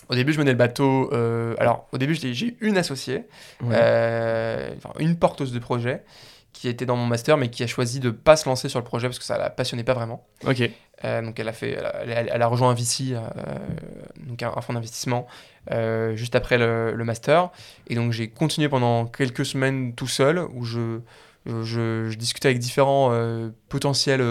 Au 0.08 0.13
début, 0.15 0.34
je 0.34 0.38
menais 0.38 0.51
le 0.51 0.58
bateau. 0.58 1.12
alors, 1.58 1.88
au 1.91 1.98
début, 1.98 2.13
j'ai 2.13 2.58
une 2.62 2.77
associée, 2.77 3.24
une 5.00 5.17
porteuse 5.17 5.51
de 5.51 5.60
projet 5.60 6.03
qui 6.55 6.69
était 6.69 6.85
dans 6.85 6.95
mon 6.95 7.05
master, 7.05 7.35
mais 7.35 7.50
qui 7.50 7.63
a 7.63 7.67
choisi 7.67 8.00
de 8.00 8.09
pas 8.12 8.38
se 8.38 8.47
lancer 8.47 8.69
sur 8.69 8.79
le 8.79 8.85
projet 8.85 9.09
parce 9.09 9.19
que 9.19 9.25
ça 9.25 9.38
la 9.38 9.50
passionnait 9.50 9.83
pas 9.83 9.93
vraiment. 9.93 10.25
Ok. 10.47 10.62
Euh, 11.03 11.21
donc 11.21 11.38
elle 11.38 11.50
a 11.50 11.53
fait, 11.53 11.77
elle 12.07 12.41
a, 12.41 12.47
rejoint 12.47 12.69
un 12.69 12.74
VC, 12.74 13.12
euh, 13.12 13.19
donc 14.25 14.41
un, 14.41 14.62
fonds 14.62 14.71
d'investissement, 14.71 15.27
euh, 15.71 16.15
juste 16.15 16.33
après 16.33 16.57
le, 16.57 17.03
master. 17.03 17.50
Et 17.88 17.95
donc 17.95 18.13
j'ai 18.13 18.29
continué 18.29 18.69
pendant 18.69 19.05
quelques 19.05 19.45
semaines 19.45 19.93
tout 19.95 20.07
seul, 20.07 20.39
où 20.53 20.63
je, 20.63 21.01
je, 21.45 22.15
discutais 22.15 22.47
avec 22.47 22.59
différents 22.59 23.12
potentiels 23.67 24.24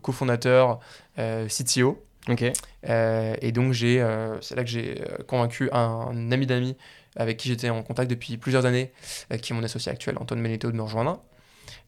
cofondateurs, 0.00 0.78
CTO. 1.16 2.00
Ok. 2.28 2.44
et 2.84 3.52
donc 3.52 3.72
j'ai, 3.72 3.98
c'est 4.40 4.54
là 4.54 4.62
que 4.62 4.70
j'ai 4.70 5.02
convaincu 5.26 5.68
un, 5.72 6.08
un 6.12 6.30
ami 6.30 6.46
d'amis 6.46 6.76
avec 7.16 7.36
qui 7.36 7.48
j'étais 7.48 7.68
en 7.68 7.82
contact 7.82 8.08
depuis 8.08 8.36
plusieurs 8.36 8.64
années, 8.64 8.92
qui 9.42 9.52
est 9.52 9.56
mon 9.56 9.62
associé 9.64 9.90
actuel, 9.90 10.16
Antoine 10.20 10.40
Meneto, 10.40 10.70
de 10.70 10.76
me 10.76 10.82
rejoindre. 10.82 11.20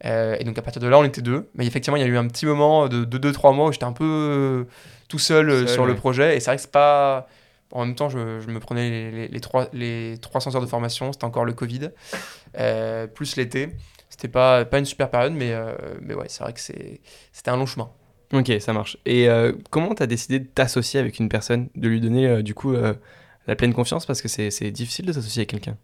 Euh, 0.04 0.36
et 0.38 0.44
donc 0.44 0.58
à 0.58 0.62
partir 0.62 0.80
de 0.82 0.86
là, 0.86 0.98
on 0.98 1.04
était 1.04 1.22
deux. 1.22 1.48
Mais 1.54 1.66
effectivement, 1.66 1.96
il 1.96 2.00
y 2.00 2.04
a 2.04 2.08
eu 2.08 2.16
un 2.16 2.26
petit 2.28 2.46
moment 2.46 2.88
de 2.88 3.04
2-3 3.04 3.54
mois 3.54 3.68
où 3.68 3.72
j'étais 3.72 3.84
un 3.84 3.92
peu 3.92 4.04
euh, 4.04 4.64
tout 5.08 5.18
seul, 5.18 5.48
euh, 5.48 5.66
sur 5.66 5.86
le 5.86 5.94
projet. 5.94 6.36
Et 6.36 6.40
c'est 6.40 6.50
vrai 6.50 6.56
que 6.56 6.62
c'est 6.62 6.70
pas. 6.70 7.28
En 7.72 7.84
même 7.84 7.96
temps, 7.96 8.08
je, 8.08 8.18
me 8.18 8.60
prenais 8.60 9.10
les, 9.10 9.28
les, 9.28 9.40
3, 9.40 9.68
les 9.72 10.18
300 10.20 10.54
heures 10.54 10.60
de 10.60 10.66
formation, 10.66 11.12
c'était 11.12 11.24
encore 11.24 11.44
le 11.44 11.52
Covid, 11.52 11.90
plus 13.14 13.36
l'été. 13.36 13.70
C'était 14.08 14.28
pas, 14.28 14.64
pas 14.64 14.78
une 14.78 14.84
super 14.84 15.10
période, 15.10 15.32
mais, 15.32 15.52
mais 16.00 16.14
ouais, 16.14 16.26
c'est 16.28 16.44
vrai 16.44 16.52
que 16.52 16.60
c'était 16.60 17.50
un 17.50 17.56
long 17.56 17.66
chemin. 17.66 17.90
Ok, 18.32 18.52
ça 18.60 18.72
marche. 18.72 18.96
Et 19.04 19.28
comment 19.70 19.96
tu 19.96 20.02
as 20.02 20.06
décidé 20.06 20.38
de 20.38 20.46
t'associer 20.46 21.00
avec 21.00 21.18
une 21.18 21.28
personne, 21.28 21.68
de 21.74 21.88
lui 21.88 22.00
donner 22.00 22.40
du 22.44 22.54
coup 22.54 22.72
la 22.72 23.56
pleine 23.56 23.74
confiance? 23.74 24.06
Parce 24.06 24.22
que 24.22 24.28
c'est 24.28 24.70
difficile 24.70 25.04
de 25.04 25.12
s'associer 25.12 25.40
avec 25.40 25.50
quelqu'un. 25.50 25.76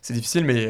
C'est 0.00 0.14
difficile, 0.14 0.44
mais 0.46 0.62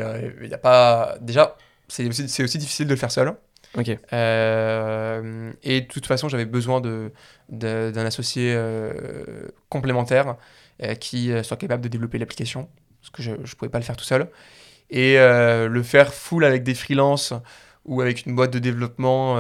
il 0.43 0.49
n'y 0.49 0.55
a 0.55 0.59
pas. 0.59 1.17
Déjà, 1.21 1.57
c'est 1.89 2.07
aussi, 2.09 2.43
aussi, 2.43 2.59
difficile 2.59 2.87
de 2.87 2.93
le 2.93 2.99
faire 2.99 3.13
seul. 3.13 3.35
Ok. 3.77 3.99
Euh, 4.13 5.53
et 5.63 5.83
de 5.83 5.87
toute 5.87 6.07
façon, 6.07 6.29
j'avais 6.29 6.45
besoin 6.45 6.81
d'un 6.81 7.11
de, 7.49 7.91
d'un 7.91 8.07
associé 8.07 8.53
euh, 8.55 9.49
complémentaire 9.69 10.37
euh, 10.83 10.95
qui 10.95 11.31
soit 11.43 11.57
capable 11.57 11.83
de 11.83 11.89
développer 11.89 12.19
l'application, 12.19 12.69
parce 13.01 13.11
que 13.11 13.23
je 13.23 13.33
ne 13.33 13.57
pouvais 13.57 13.71
pas 13.71 13.79
le 13.79 13.85
faire 13.85 13.97
tout 13.97 14.05
seul. 14.05 14.29
Et 14.89 15.17
le 15.17 15.83
faire 15.83 16.15
full 16.15 16.45
avec 16.45 16.63
des 16.63 16.75
freelances 16.75 17.33
ou 17.85 18.01
avec 18.01 18.25
une 18.27 18.37
boîte 18.37 18.53
de 18.53 18.61
développement 18.61 19.37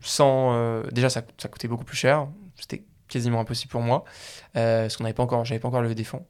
sans. 0.00 0.82
déjà, 0.90 1.10
ça, 1.10 1.22
ça, 1.36 1.48
coûtait 1.48 1.68
beaucoup 1.68 1.84
plus 1.84 1.96
cher. 1.96 2.28
C'était 2.58 2.82
quasiment 3.08 3.40
impossible 3.40 3.70
pour 3.70 3.82
moi, 3.82 4.04
parce 4.54 4.96
qu'on 4.96 5.04
n'avait 5.04 5.14
pas 5.14 5.22
encore, 5.22 5.44
j'avais 5.44 5.60
pas 5.60 5.68
encore 5.68 5.82
levé 5.82 5.94
des 5.94 6.04
fonds. 6.04 6.24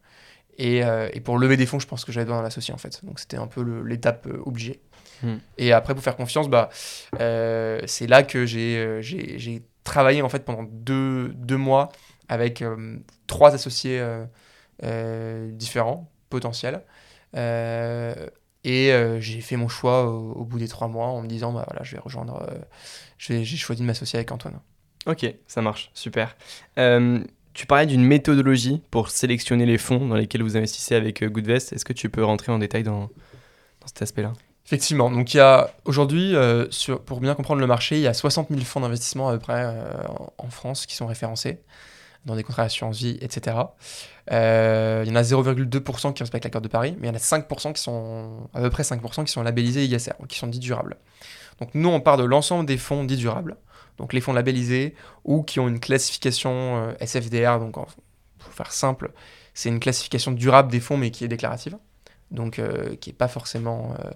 Et, 0.58 0.78
et, 0.78 1.20
pour 1.20 1.38
lever 1.38 1.56
des 1.56 1.66
fonds, 1.66 1.78
je 1.78 1.86
pense 1.86 2.04
que 2.04 2.10
j'avais 2.10 2.24
besoin 2.24 2.40
d'un 2.40 2.48
associé 2.48 2.74
en 2.74 2.78
fait. 2.78 3.04
Donc 3.04 3.20
c'était 3.20 3.36
un 3.36 3.46
peu 3.46 3.62
l'étape 3.84 4.26
obligée. 4.44 4.80
Hmm. 5.22 5.36
Et 5.58 5.72
après, 5.72 5.94
pour 5.94 6.02
faire 6.02 6.16
confiance, 6.16 6.48
bah, 6.48 6.70
euh, 7.20 7.80
c'est 7.86 8.06
là 8.06 8.22
que 8.22 8.38
euh, 8.38 9.00
j'ai 9.02 9.62
travaillé 9.84 10.22
en 10.22 10.28
fait 10.28 10.44
pendant 10.44 10.64
deux, 10.64 11.28
deux 11.34 11.56
mois 11.56 11.90
avec 12.28 12.62
euh, 12.62 12.98
trois 13.26 13.54
associés 13.54 14.02
différents, 15.52 16.10
potentiels. 16.30 16.82
et 17.34 19.16
j'ai 19.20 19.40
fait 19.40 19.56
mon 19.56 19.68
choix 19.68 20.06
au, 20.06 20.44
bout 20.44 20.58
des 20.58 20.68
trois 20.68 20.88
mois 20.88 21.08
en 21.08 21.22
me 21.22 21.28
disant, 21.28 21.52
bah, 21.52 21.64
voilà, 21.68 21.82
je 21.82 21.96
vais 21.96 22.02
rejoindre, 22.02 22.46
j'ai 23.18 23.44
choisi 23.44 23.82
de 23.82 23.86
m'associer 23.86 24.18
avec 24.18 24.32
Antoine. 24.32 24.58
Ok, 25.06 25.26
ça 25.46 25.60
marche, 25.60 25.90
super. 25.94 26.36
tu 26.76 27.66
parlais 27.66 27.86
d'une 27.86 28.04
méthodologie 28.04 28.82
pour 28.90 29.10
sélectionner 29.10 29.66
les 29.66 29.78
fonds 29.78 30.06
dans 30.06 30.16
lesquels 30.16 30.42
vous 30.42 30.56
investissez 30.56 30.94
avec 30.94 31.22
Goodvest. 31.24 31.72
Est-ce 31.72 31.84
que 31.84 31.92
tu 31.92 32.08
peux 32.08 32.24
rentrer 32.24 32.52
en 32.52 32.58
détail 32.58 32.82
dans, 32.82 33.00
dans 33.00 33.86
cet 33.86 34.02
aspect-là? 34.02 34.32
Effectivement. 34.66 35.10
Donc, 35.10 35.34
il 35.34 35.36
y 35.36 35.40
a 35.40 35.70
aujourd'hui, 35.84 36.34
euh, 36.34 36.66
pour 37.04 37.20
bien 37.20 37.34
comprendre 37.34 37.60
le 37.60 37.66
marché, 37.66 37.96
il 37.96 38.02
y 38.02 38.06
a 38.06 38.14
60 38.14 38.48
000 38.48 38.62
fonds 38.62 38.80
d'investissement 38.80 39.28
à 39.28 39.32
peu 39.34 39.38
près 39.38 39.62
euh, 39.62 39.84
en 40.38 40.48
France 40.48 40.86
qui 40.86 40.94
sont 40.94 41.06
référencés 41.06 41.60
dans 42.24 42.34
des 42.34 42.42
contrats 42.42 42.62
d'assurance 42.62 42.96
vie, 42.96 43.18
etc. 43.20 43.58
Euh, 44.32 45.02
il 45.04 45.10
y 45.10 45.12
en 45.12 45.16
a 45.16 45.22
0,2% 45.22 46.14
qui 46.14 46.22
respectent 46.22 46.44
l'accord 46.44 46.62
de 46.62 46.68
Paris, 46.68 46.96
mais 46.98 47.08
il 47.08 47.10
y 47.10 47.12
en 47.12 47.16
a 47.16 47.18
5% 47.18 47.74
qui 47.74 47.82
sont, 47.82 48.48
à 48.54 48.62
peu 48.62 48.70
près 48.70 48.82
5% 48.82 49.24
qui 49.24 49.32
sont 49.32 49.42
labellisés 49.42 49.84
ISR, 49.84 50.12
qui 50.28 50.38
sont 50.38 50.46
dits 50.46 50.60
durables. 50.60 50.96
Donc, 51.60 51.74
nous, 51.74 51.90
on 51.90 52.00
part 52.00 52.16
de 52.16 52.24
l'ensemble 52.24 52.64
des 52.64 52.78
fonds 52.78 53.04
dits 53.04 53.18
durables, 53.18 53.58
donc 53.98 54.14
les 54.14 54.22
fonds 54.22 54.32
labellisés 54.32 54.94
ou 55.24 55.42
qui 55.42 55.60
ont 55.60 55.68
une 55.68 55.78
classification 55.78 56.96
SFDR, 57.00 57.60
donc 57.60 57.74
pour 57.74 58.52
faire 58.52 58.72
simple, 58.72 59.12
c'est 59.52 59.68
une 59.68 59.78
classification 59.78 60.32
durable 60.32 60.72
des 60.72 60.80
fonds, 60.80 60.96
mais 60.96 61.10
qui 61.10 61.24
est 61.24 61.28
déclarative 61.28 61.76
donc 62.34 62.58
euh, 62.58 62.96
qui 62.96 63.10
n'est 63.10 63.16
pas 63.16 63.28
forcément 63.28 63.94
euh, 63.98 64.10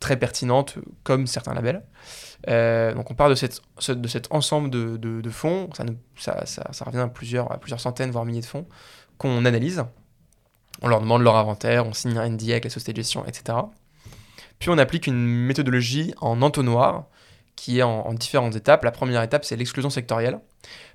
très 0.00 0.16
pertinente 0.18 0.76
comme 1.04 1.26
certains 1.26 1.54
labels. 1.54 1.82
Euh, 2.48 2.94
donc 2.94 3.10
on 3.10 3.14
part 3.14 3.28
de, 3.28 3.34
cet 3.34 3.60
ensemble 4.30 4.70
de, 4.70 5.30
fonds, 5.30 5.68
ça, 6.16 6.44
revient 6.84 6.98
à 6.98 7.08
plusieurs, 7.08 7.52
à 7.52 7.58
plusieurs 7.58 7.80
centaines, 7.80 8.10
voire 8.10 8.24
milliers 8.24 8.40
de 8.40 8.46
fonds, 8.46 8.66
qu'on 9.18 9.44
analyse. 9.44 9.84
On 10.82 10.88
leur 10.88 11.00
demande 11.00 11.22
leur 11.22 11.36
inventaire, 11.36 11.86
on 11.86 11.92
signe 11.92 12.16
un 12.16 12.28
NDA 12.28 12.52
avec 12.52 12.64
la 12.64 12.70
société 12.70 12.92
de 12.92 12.96
gestion, 12.96 13.24
etc. 13.26 13.58
Puis 14.58 14.70
on 14.70 14.78
applique 14.78 15.06
une 15.06 15.24
méthodologie 15.24 16.14
en 16.20 16.42
entonnoir 16.42 17.06
qui 17.56 17.80
est 17.80 17.82
en, 17.82 18.14
différentes 18.14 18.56
étapes. 18.56 18.84
La 18.84 18.90
première 18.90 19.22
étape, 19.22 19.44
c'est 19.44 19.56
l'exclusion 19.56 19.90
sectorielle. 19.90 20.40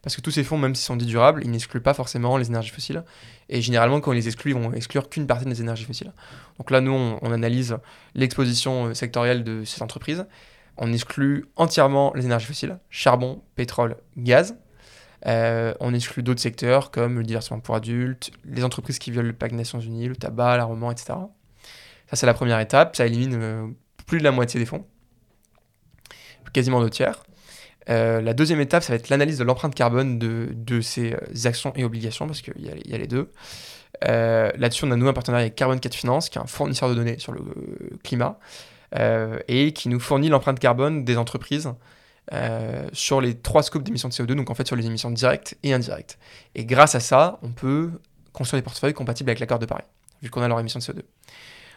Parce 0.01 0.15
que 0.15 0.21
tous 0.21 0.32
ces 0.32 0.43
fonds, 0.43 0.58
même 0.58 0.75
s'ils 0.75 0.86
sont 0.86 0.95
dits 0.95 1.06
durables, 1.06 1.41
ils 1.43 1.51
n'excluent 1.51 1.82
pas 1.82 1.93
forcément 1.93 2.38
les 2.38 2.47
énergies 2.47 2.69
fossiles. 2.69 3.04
Et 3.49 3.62
généralement, 3.62 3.99
quand 3.99 4.12
on 4.12 4.13
les 4.13 4.28
exclut, 4.28 4.51
ils 4.51 4.58
vont 4.58 4.71
exclure 4.73 5.10
qu'une 5.10 5.28
partie 5.28 5.45
des 5.45 5.62
énergies 5.62 5.86
fossiles. 5.86 6.13
Donc 6.58 6.71
là, 6.71 6.82
nous, 6.82 6.91
on, 6.91 7.32
analyse 7.32 7.78
l'exposition 8.13 8.88
euh, 8.88 8.93
sectorielle 8.93 9.43
de 9.43 9.63
ces 9.65 9.82
entreprises. 9.82 10.25
On 10.78 10.91
exclut 10.93 11.45
entièrement 11.56 12.13
les 12.15 12.25
énergies 12.25 12.47
fossiles, 12.47 12.80
charbon, 12.89 13.41
pétrole, 13.56 13.97
gaz. 14.17 14.56
Euh, 15.25 15.73
on 15.80 15.93
exclut 15.93 16.21
d'autres 16.21 16.41
secteurs 16.41 16.91
comme 16.91 17.17
le 17.17 17.23
divertissement 17.23 17.60
pour 17.60 17.75
adultes, 17.75 18.32
les 18.45 18.63
entreprises 18.63 18.99
qui 18.99 19.10
violent 19.10 19.28
le 19.28 19.34
pacte 19.34 19.56
Nations 19.56 19.80
Unies, 19.80 20.08
le 20.08 20.15
tabac, 20.15 20.58
l'armement, 20.58 20.91
etc. 20.91 21.13
Ça, 22.08 22.15
c'est 22.15 22.28
la 22.28 22.36
première 22.36 22.60
étape. 22.60 22.95
Ça 22.95 23.06
élimine 23.06 23.34
euh, 23.34 23.67
plus 24.06 24.19
de 24.19 24.23
la 24.23 24.32
moitié 24.32 24.60
des 24.60 24.65
fonds 24.65 24.86
quasiment 26.56 26.80
deux 26.80 26.89
tiers. 26.89 27.23
Euh, 27.89 28.21
la 28.21 28.33
deuxième 28.33 28.59
étape, 28.59 28.83
ça 28.83 28.93
va 28.93 28.97
être 28.97 29.09
l'analyse 29.09 29.37
de 29.37 29.43
l'empreinte 29.43 29.75
carbone 29.75 30.17
de, 30.17 30.49
de, 30.53 30.81
ces 30.81 31.13
euh, 31.13 31.47
actions 31.47 31.73
et 31.75 31.83
obligations, 31.83 32.27
parce 32.27 32.41
qu'il 32.41 32.53
y, 32.57 32.93
a 32.93 32.97
les 32.97 33.07
deux. 33.07 33.31
Là-dessus, 34.01 34.85
on 34.85 34.91
a 34.91 34.95
nous 34.95 35.07
un 35.07 35.13
partenariat 35.13 35.45
avec 35.45 35.55
Carbon 35.55 35.77
4 35.77 35.93
Finance, 35.93 36.29
qui 36.29 36.37
est 36.37 36.41
un 36.41 36.47
fournisseur 36.47 36.89
de 36.89 36.95
données 36.95 37.19
sur 37.19 37.31
le 37.31 37.41
climat, 38.03 38.39
et 39.47 39.73
qui 39.73 39.89
nous 39.89 39.99
fournit 39.99 40.29
l'empreinte 40.29 40.59
carbone 40.59 41.05
des 41.05 41.17
entreprises 41.17 41.71
sur 42.91 43.21
les 43.21 43.35
trois 43.35 43.63
scopes 43.63 43.83
d'émissions 43.83 44.09
de 44.09 44.13
CO2, 44.13 44.35
donc 44.35 44.49
en 44.49 44.55
fait 44.55 44.67
sur 44.67 44.75
les 44.75 44.85
émissions 44.85 45.11
directes 45.11 45.57
et 45.63 45.73
indirectes. 45.73 46.17
Et 46.55 46.65
grâce 46.65 46.95
à 46.95 46.99
ça, 46.99 47.39
on 47.41 47.49
peut 47.49 47.91
construire 48.33 48.61
des 48.61 48.65
portefeuilles 48.65 48.93
compatibles 48.93 49.29
avec 49.29 49.39
l'accord 49.39 49.59
de 49.59 49.65
Paris, 49.65 49.85
vu 50.21 50.29
qu'on 50.29 50.41
a 50.41 50.47
leur 50.47 50.59
émission 50.59 50.79
de 50.79 50.83
CO2. 50.83 51.01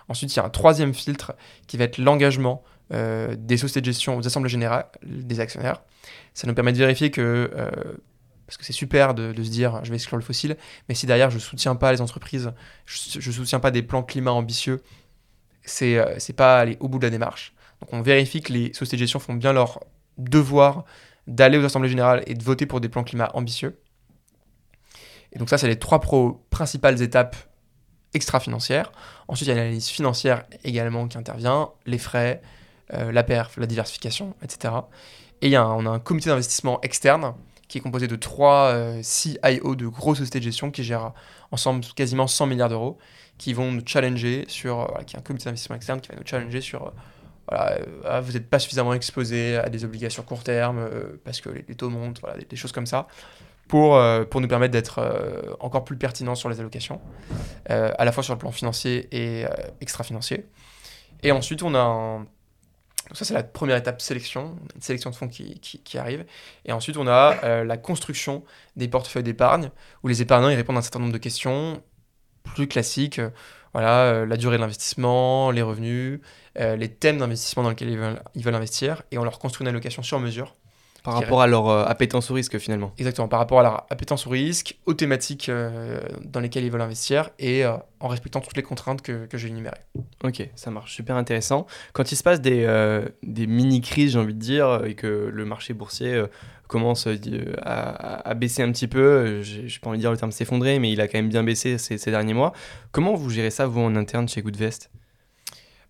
Ensuite, 0.09 0.35
il 0.35 0.37
y 0.39 0.41
a 0.41 0.45
un 0.45 0.51
troisième 0.51 0.95
filtre 0.95 1.35
qui 1.67 1.77
va 1.77 1.85
être 1.85 1.99
l'engagement 1.99 2.65
euh, 2.93 3.37
des 3.39 3.57
sociétés 3.57 3.81
de 3.83 3.87
gestion 3.87 4.17
aux 4.17 4.27
assemblées 4.27 4.49
générales 4.49 4.87
des 5.03 5.41
actionnaires. 5.41 5.83
Ça 6.35 6.47
nous 6.47 6.55
permet 6.55 6.73
de 6.73 6.79
vérifier 6.79 7.11
que, 7.11 7.51
euh, 7.55 7.71
parce 8.47 8.57
que 8.57 8.65
c'est 8.65 8.73
super 8.73 9.15
de, 9.15 9.35
se 9.35 9.51
dire 9.51 9.81
je 9.83 9.91
vais 9.91 9.97
exclure 9.97 10.17
le 10.17 10.23
fossile, 10.23 10.57
mais 10.89 10.95
si 10.95 11.07
derrière 11.07 11.31
je 11.31 11.37
ne 11.37 11.41
soutiens 11.41 11.77
pas 11.77 11.93
les 11.93 12.01
entreprises, 12.01 12.53
je 12.87 13.29
ne 13.29 13.35
soutiens 13.35 13.61
pas 13.61 13.71
des 13.71 13.83
plans 13.83 14.03
climat 14.03 14.33
ambitieux, 14.33 14.83
c'est 15.63 15.97
n'est 15.97 15.99
euh, 15.99 16.35
pas 16.37 16.59
aller 16.59 16.79
au 16.81 16.89
bout 16.89 16.99
de 16.99 17.05
la 17.05 17.11
démarche. 17.11 17.53
Donc 17.81 17.93
on 17.93 18.01
vérifie 18.01 18.41
que 18.41 18.53
les 18.53 18.73
sociétés 18.73 18.97
de 18.97 19.01
gestion 19.01 19.19
font 19.19 19.35
bien 19.35 19.53
leur 19.53 19.81
devoir 20.17 20.85
d'aller 21.27 21.59
aux 21.59 21.65
assemblées 21.65 21.91
générales 21.91 22.23
et 22.27 22.35
de 22.35 22.43
voter 22.43 22.65
pour 22.67 22.81
des 22.81 22.89
plans 22.89 23.05
climat 23.05 23.31
ambitieux. 23.35 23.79
Et 25.33 25.39
donc 25.39 25.51
ça, 25.51 25.59
c'est 25.59 25.69
les 25.69 25.79
trois 25.79 26.01
principales 26.51 27.03
étapes 27.03 27.37
extra-financières. 28.15 28.93
Ensuite, 29.29 29.49
il 29.49 29.51
y 29.51 29.53
a 29.53 29.57
l'analyse 29.57 29.89
financière 29.89 30.45
également 30.65 31.07
qui 31.07 31.19
intervient, 31.19 31.71
les 31.87 31.99
frais, 31.99 32.41
euh, 32.95 33.13
la 33.13 33.23
perf, 33.23 33.57
la 33.57 33.67
diversification, 33.67 34.35
etc. 34.43 34.75
Et 35.43 35.51
y 35.51 35.57
a 35.57 35.69
on 35.69 35.87
a 35.87 35.91
un 35.91 35.99
comité 35.99 36.31
d'investissement 36.31 36.81
externe 36.83 37.35
qui 37.69 37.79
est 37.79 37.81
composé 37.81 38.07
de 38.07 38.17
trois 38.17 38.73
euh, 38.73 39.01
CIO 39.03 39.77
de 39.77 39.87
grosses 39.87 40.19
sociétés 40.19 40.39
de 40.39 40.45
gestion 40.45 40.71
qui 40.71 40.83
gèrent 40.85 41.13
ensemble 41.51 41.85
quasiment 41.95 42.27
100 42.27 42.47
milliards 42.47 42.71
d'euros, 42.71 42.99
qui 43.37 43.53
vont 43.53 43.71
nous 43.71 43.83
challenger 43.85 44.47
sur, 44.49 44.81
euh, 44.81 45.03
qui 45.07 45.17
est 45.17 45.19
un 45.19 45.23
comité 45.23 45.45
d'investissement 45.47 45.77
externe 45.77 46.01
qui 46.01 46.09
va 46.09 46.17
nous 46.17 46.27
challenger 46.27 46.63
sur, 46.63 46.93
voilà, 47.47 47.79
ah, 48.07 48.21
vous 48.21 48.33
n'êtes 48.33 48.49
pas 48.49 48.59
suffisamment 48.59 48.95
exposé 48.95 49.57
à 49.57 49.69
des 49.69 49.85
obligations 49.85 50.23
court 50.23 50.43
terme 50.43 50.89
parce 51.25 51.41
que 51.41 51.51
les, 51.51 51.75
taux 51.75 51.91
montent, 51.91 52.21
voilà, 52.21 52.39
des, 52.39 52.57
choses 52.57 52.73
comme 52.73 52.87
ça 52.87 53.07
pour, 53.69 53.97
euh, 53.97 54.25
pour 54.25 54.41
nous 54.41 54.49
permettre 54.49 54.73
d'être 54.73 54.99
euh, 54.99 55.55
encore 55.61 55.85
plus 55.85 55.97
pertinents 55.97 56.35
sur 56.35 56.49
les 56.49 56.59
allocations, 56.59 57.01
euh, 57.71 57.93
à 57.97 58.05
la 58.05 58.13
fois 58.13 58.23
sur 58.23 58.33
le 58.33 58.39
plan 58.39 58.51
financier 58.51 59.09
et 59.13 59.45
extra-financier. 59.81 60.47
Et 61.23 61.31
ensuite, 61.31 61.63
on 61.63 61.75
a 61.75 61.81
un... 61.81 62.27
Ça, 63.13 63.25
c'est 63.25 63.35
la 63.35 63.43
première 63.43 63.77
étape 63.77 64.01
sélection, 64.01 64.57
une 64.75 64.83
sélection 64.83 65.11
de 65.11 65.17
fonds 65.17 65.29
qui, 65.29 65.99
arrive. 65.99 66.27
Et 66.65 66.73
ensuite, 66.73 66.97
on 66.97 67.07
a 67.07 67.65
la 67.65 67.77
construction 67.77 68.45
des 68.77 68.89
portefeuilles 68.89 69.23
d'épargne, 69.23 69.71
où 70.03 70.09
les 70.09 70.21
épargnants 70.21 70.51
ils 70.51 70.57
répondent 70.57 70.77
à 70.77 70.81
un 70.81 70.83
certain 70.83 70.99
nombre 70.99 71.13
de 71.13 71.19
questions 71.19 71.83
plus 72.45 72.69
classiques. 72.69 73.21
voilà, 73.73 74.27
la 74.27 74.37
durée 74.37 74.57
de 74.57 74.61
l'investissement, 74.61 75.51
les 75.51 75.63
revenus, 75.63 76.21
les 76.57 76.89
thèmes 76.89 77.19
d'investissement 77.19 77.63
dans 77.63 77.71
lesquels 77.71 78.19
ils 78.35 78.45
veulent 78.45 78.55
investir. 78.55 79.03
Et 79.11 79.19
on 79.19 79.25
leur 79.25 79.39
construit 79.39 79.65
une 79.65 79.69
allocation 79.69 80.03
sur 80.03 80.21
mesure 80.21 80.55
par 81.03 81.15
rapport 81.15 81.43
à 81.43 81.47
leur 81.47 81.69
euh, 81.69 81.85
appétence 81.85 82.31
au 82.31 82.35
risque 82.35 82.59
finalement. 82.59 82.93
Exactement, 82.99 83.29
par 83.29 83.39
rapport 83.39 83.61
à 83.61 83.63
leur 83.63 83.87
appétence 83.91 84.27
au 84.27 84.31
risque, 84.31 84.79
aux 84.87 84.95
thématiques 84.95 85.49
euh, 85.49 86.01
dans 86.25 86.41
lesquelles 86.41 86.65
ils 86.65 86.71
veulent 86.71 86.81
investir 86.81 87.31
et 87.39 87.65
euh, 87.65 87.77
en 88.01 88.09
respectant 88.09 88.41
toutes 88.41 88.57
les 88.57 88.63
contraintes 88.63 89.03
que, 89.03 89.27
que 89.27 89.39
j'ai 89.39 89.49
énumérées. 89.49 89.81
Ok, 90.25 90.49
ça 90.55 90.71
marche, 90.71 90.95
super 90.95 91.17
intéressant. 91.17 91.67
Quand 91.93 92.11
il 92.13 92.17
se 92.17 92.23
passe 92.23 92.41
des, 92.41 92.67
des 93.23 93.47
mini-crises, 93.47 94.13
j'ai 94.13 94.19
envie 94.19 94.35
de 94.35 94.39
dire, 94.39 94.85
et 94.85 94.95
que 94.95 95.31
le 95.33 95.45
marché 95.45 95.75
boursier 95.75 96.23
commence 96.69 97.09
à, 97.63 98.29
à, 98.29 98.35
baisser 98.35 98.63
un 98.63 98.71
petit 98.71 98.87
peu, 98.87 99.43
j'ai 99.43 99.79
pas 99.81 99.89
envie 99.89 99.99
de 99.99 100.03
dire 100.03 100.13
le 100.13 100.17
terme 100.17 100.31
s'effondrer, 100.31 100.79
mais 100.79 100.93
il 100.93 101.01
a 101.01 101.09
quand 101.09 101.19
même 101.19 101.29
bien 101.29 101.43
baissé 101.43 101.79
ces, 101.79 101.99
ces 101.99 102.11
derniers 102.11 102.35
mois, 102.35 102.53
comment 102.93 103.15
vous 103.15 103.31
gérez 103.31 103.51
ça, 103.51 103.67
vous, 103.67 103.81
en 103.81 103.97
interne 103.97 104.29
chez 104.29 104.43
Goodvest? 104.43 104.91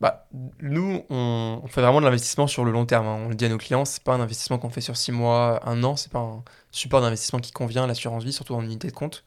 Bah, 0.01 0.29
nous, 0.61 1.03
on, 1.11 1.63
fait 1.67 1.81
vraiment 1.81 2.01
de 2.01 2.05
l'investissement 2.05 2.47
sur 2.47 2.65
le 2.65 2.71
long 2.71 2.87
terme. 2.87 3.07
Hein. 3.07 3.19
On 3.25 3.29
le 3.29 3.35
dit 3.35 3.45
à 3.45 3.49
nos 3.49 3.59
clients, 3.59 3.85
c'est 3.85 4.03
pas 4.03 4.15
un 4.15 4.21
investissement 4.21 4.59
qu'on 4.59 4.71
fait 4.71 4.81
sur 4.81 4.97
6 4.97 5.11
mois, 5.11 5.61
un 5.69 5.83
an, 5.83 5.97
c'est 5.97 6.13
pas 6.13 6.21
un 6.21 6.45
support 6.71 7.01
d'investissement 7.01 7.41
qui 7.41 7.51
convient 7.51 7.85
à 7.85 7.87
l'assurance 7.87 8.23
vie, 8.23 8.33
surtout 8.33 8.55
en 8.55 8.63
unité 8.63 8.89
de 8.89 8.93
compte. 8.93 9.25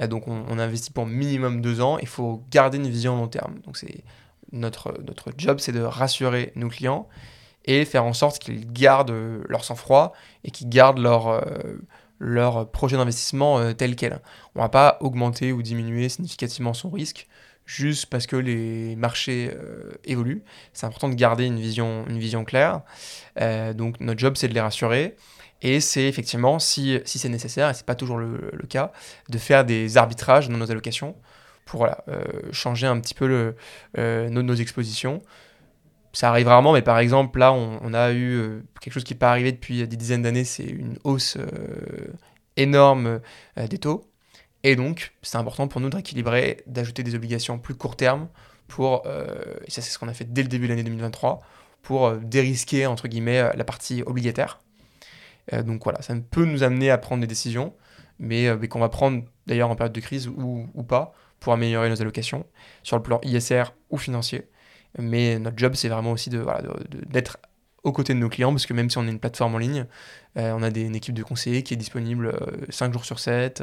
Donc, 0.00 0.26
on, 0.28 0.58
investit 0.58 0.90
pour 0.90 1.06
minimum 1.06 1.60
2 1.60 1.80
ans. 1.80 1.98
Il 1.98 2.08
faut 2.08 2.42
garder 2.50 2.78
une 2.78 2.88
vision 2.88 3.16
long 3.16 3.28
terme. 3.28 3.60
Donc, 3.60 3.76
c'est 3.76 4.02
notre, 4.52 4.94
notre 5.06 5.32
job, 5.36 5.58
c'est 5.60 5.72
de 5.72 5.82
rassurer 5.82 6.52
nos 6.56 6.68
clients 6.68 7.08
et 7.64 7.84
faire 7.84 8.04
en 8.04 8.12
sorte 8.12 8.38
qu'ils 8.38 8.72
gardent 8.72 9.14
leur 9.48 9.64
sang-froid 9.64 10.14
et 10.42 10.50
qu'ils 10.50 10.68
gardent 10.68 10.98
leur, 10.98 11.28
euh, 11.28 11.42
leur 12.18 12.70
projet 12.70 12.96
d'investissement 12.96 13.58
euh, 13.58 13.72
tel 13.72 13.94
quel. 13.94 14.20
On 14.54 14.60
va 14.60 14.68
pas 14.68 14.98
augmenter 15.00 15.52
ou 15.52 15.62
diminuer 15.62 16.08
significativement 16.08 16.74
son 16.74 16.90
risque 16.90 17.28
juste 17.68 18.06
parce 18.06 18.26
que 18.26 18.34
les 18.34 18.96
marchés 18.96 19.50
euh, 19.52 19.92
évoluent. 20.04 20.42
C'est 20.72 20.86
important 20.86 21.08
de 21.08 21.14
garder 21.14 21.44
une 21.44 21.60
vision, 21.60 22.06
une 22.08 22.18
vision 22.18 22.44
claire. 22.44 22.80
Euh, 23.40 23.74
donc 23.74 24.00
notre 24.00 24.18
job, 24.18 24.36
c'est 24.36 24.48
de 24.48 24.54
les 24.54 24.60
rassurer. 24.60 25.16
Et 25.60 25.80
c'est 25.80 26.04
effectivement, 26.04 26.58
si, 26.58 26.98
si 27.04 27.18
c'est 27.18 27.28
nécessaire, 27.28 27.68
et 27.68 27.74
ce 27.74 27.80
n'est 27.80 27.84
pas 27.84 27.94
toujours 27.94 28.16
le, 28.16 28.50
cas, 28.68 28.90
de 29.28 29.38
faire 29.38 29.64
des 29.64 29.98
arbitrages 29.98 30.48
dans 30.48 30.56
nos 30.56 30.70
allocations 30.70 31.14
pour 31.66 31.84
euh, 31.84 31.90
changer 32.52 32.86
un 32.86 32.98
petit 33.00 33.14
peu 33.14 33.54
nos, 33.96 34.42
nos, 34.42 34.54
expositions. 34.54 35.20
Ça 36.14 36.30
arrive 36.30 36.46
rarement, 36.48 36.72
mais 36.72 36.80
par 36.80 36.98
exemple, 36.98 37.38
là, 37.38 37.52
on, 37.52 37.80
on 37.82 37.92
a 37.92 38.12
eu 38.12 38.62
quelque 38.80 38.94
chose 38.94 39.04
qui 39.04 39.12
n'est 39.12 39.18
pas 39.18 39.30
arrivé 39.30 39.52
depuis 39.52 39.86
des 39.86 39.96
dizaines 39.96 40.22
d'années, 40.22 40.44
c'est 40.44 40.64
une 40.64 40.96
hausse 41.04 41.36
énorme 42.56 43.20
des 43.56 43.78
taux. 43.78 44.08
Et 44.64 44.76
donc, 44.76 45.12
c'est 45.22 45.38
important 45.38 45.68
pour 45.68 45.80
nous 45.80 45.88
de 45.88 45.94
rééquilibrer, 45.96 46.62
d'ajouter 46.66 47.02
des 47.02 47.14
obligations 47.14 47.58
plus 47.58 47.74
court 47.74 47.96
terme 47.96 48.28
pour, 48.66 49.02
euh, 49.06 49.26
et 49.66 49.70
ça 49.70 49.82
c'est 49.82 49.90
ce 49.90 49.98
qu'on 49.98 50.08
a 50.08 50.14
fait 50.14 50.30
dès 50.32 50.42
le 50.42 50.48
début 50.48 50.66
de 50.66 50.72
l'année 50.72 50.84
2023, 50.84 51.40
pour 51.82 52.06
euh, 52.06 52.18
dérisquer, 52.22 52.86
entre 52.86 53.08
guillemets, 53.08 53.38
euh, 53.38 53.52
la 53.54 53.64
partie 53.64 54.02
obligataire. 54.04 54.60
donc 55.64 55.82
voilà, 55.82 56.02
ça 56.02 56.14
peut 56.30 56.44
nous 56.44 56.62
amener 56.62 56.90
à 56.90 56.98
prendre 56.98 57.22
des 57.22 57.26
décisions, 57.26 57.72
mais, 58.18 58.48
qu'on 58.68 58.80
va 58.80 58.88
prendre 58.90 59.22
d'ailleurs 59.46 59.70
en 59.70 59.76
période 59.76 59.94
de 59.94 60.00
crise 60.00 60.28
ou, 60.28 60.82
pas, 60.86 61.14
pour 61.40 61.52
améliorer 61.52 61.88
nos 61.88 62.00
allocations, 62.02 62.44
sur 62.82 62.96
le 62.96 63.02
plan 63.02 63.20
ISR 63.22 63.64
ou 63.90 63.96
financier. 63.96 64.48
Mais 64.98 65.38
notre 65.38 65.56
job, 65.56 65.74
c'est 65.74 65.88
vraiment 65.88 66.12
aussi 66.12 66.28
de, 66.28 66.44
d'être 67.06 67.38
aux 67.84 67.92
côtés 67.92 68.12
de 68.12 68.18
nos 68.18 68.28
clients, 68.28 68.50
parce 68.50 68.66
que 68.66 68.74
même 68.74 68.90
si 68.90 68.98
on 68.98 69.06
est 69.06 69.10
une 69.10 69.20
plateforme 69.20 69.54
en 69.54 69.58
ligne, 69.58 69.86
on 70.36 70.62
a 70.62 70.70
des, 70.70 70.82
une 70.82 70.96
équipe 70.96 71.14
de 71.14 71.22
conseillers 71.22 71.62
qui 71.62 71.72
est 71.72 71.78
disponible 71.78 72.38
5 72.68 72.92
jours 72.92 73.06
sur 73.06 73.18
7. 73.18 73.62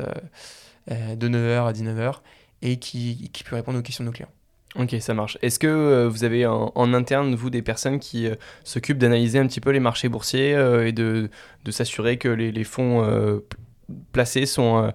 Euh, 0.92 1.16
de 1.16 1.28
9h 1.28 1.68
à 1.68 1.74
19h 1.74 2.18
et 2.62 2.78
qui, 2.78 3.32
qui, 3.34 3.44
peut 3.44 3.56
répondre 3.56 3.80
aux 3.80 3.82
questions 3.82 4.04
de 4.04 4.10
nos 4.10 4.14
clients. 4.14 4.30
Ok, 4.76 4.96
ça 5.00 5.16
marche. 5.16 5.36
Est-ce 5.42 5.58
que 5.58 5.66
euh, 5.66 6.08
vous 6.08 6.24
avez 6.24 6.46
en, 6.46 6.94
interne, 6.94 7.34
vous, 7.34 7.50
des 7.50 7.64
personnes 7.64 8.00
qui 8.00 8.28
euh, 8.28 8.36
s'occupent 8.64 9.00
d'analyser 9.00 9.40
un 9.40 9.48
petit 9.48 9.62
peu 9.62 9.72
les 9.72 9.80
marchés 9.80 10.10
boursiers 10.10 10.52
et 10.52 10.92
de, 10.92 11.32
de 11.64 11.72
s'assurer 11.72 12.18
que 12.18 12.28
les, 12.28 12.52
les 12.52 12.64
fonds 12.64 13.42
placés 14.12 14.46
sont, 14.46 14.92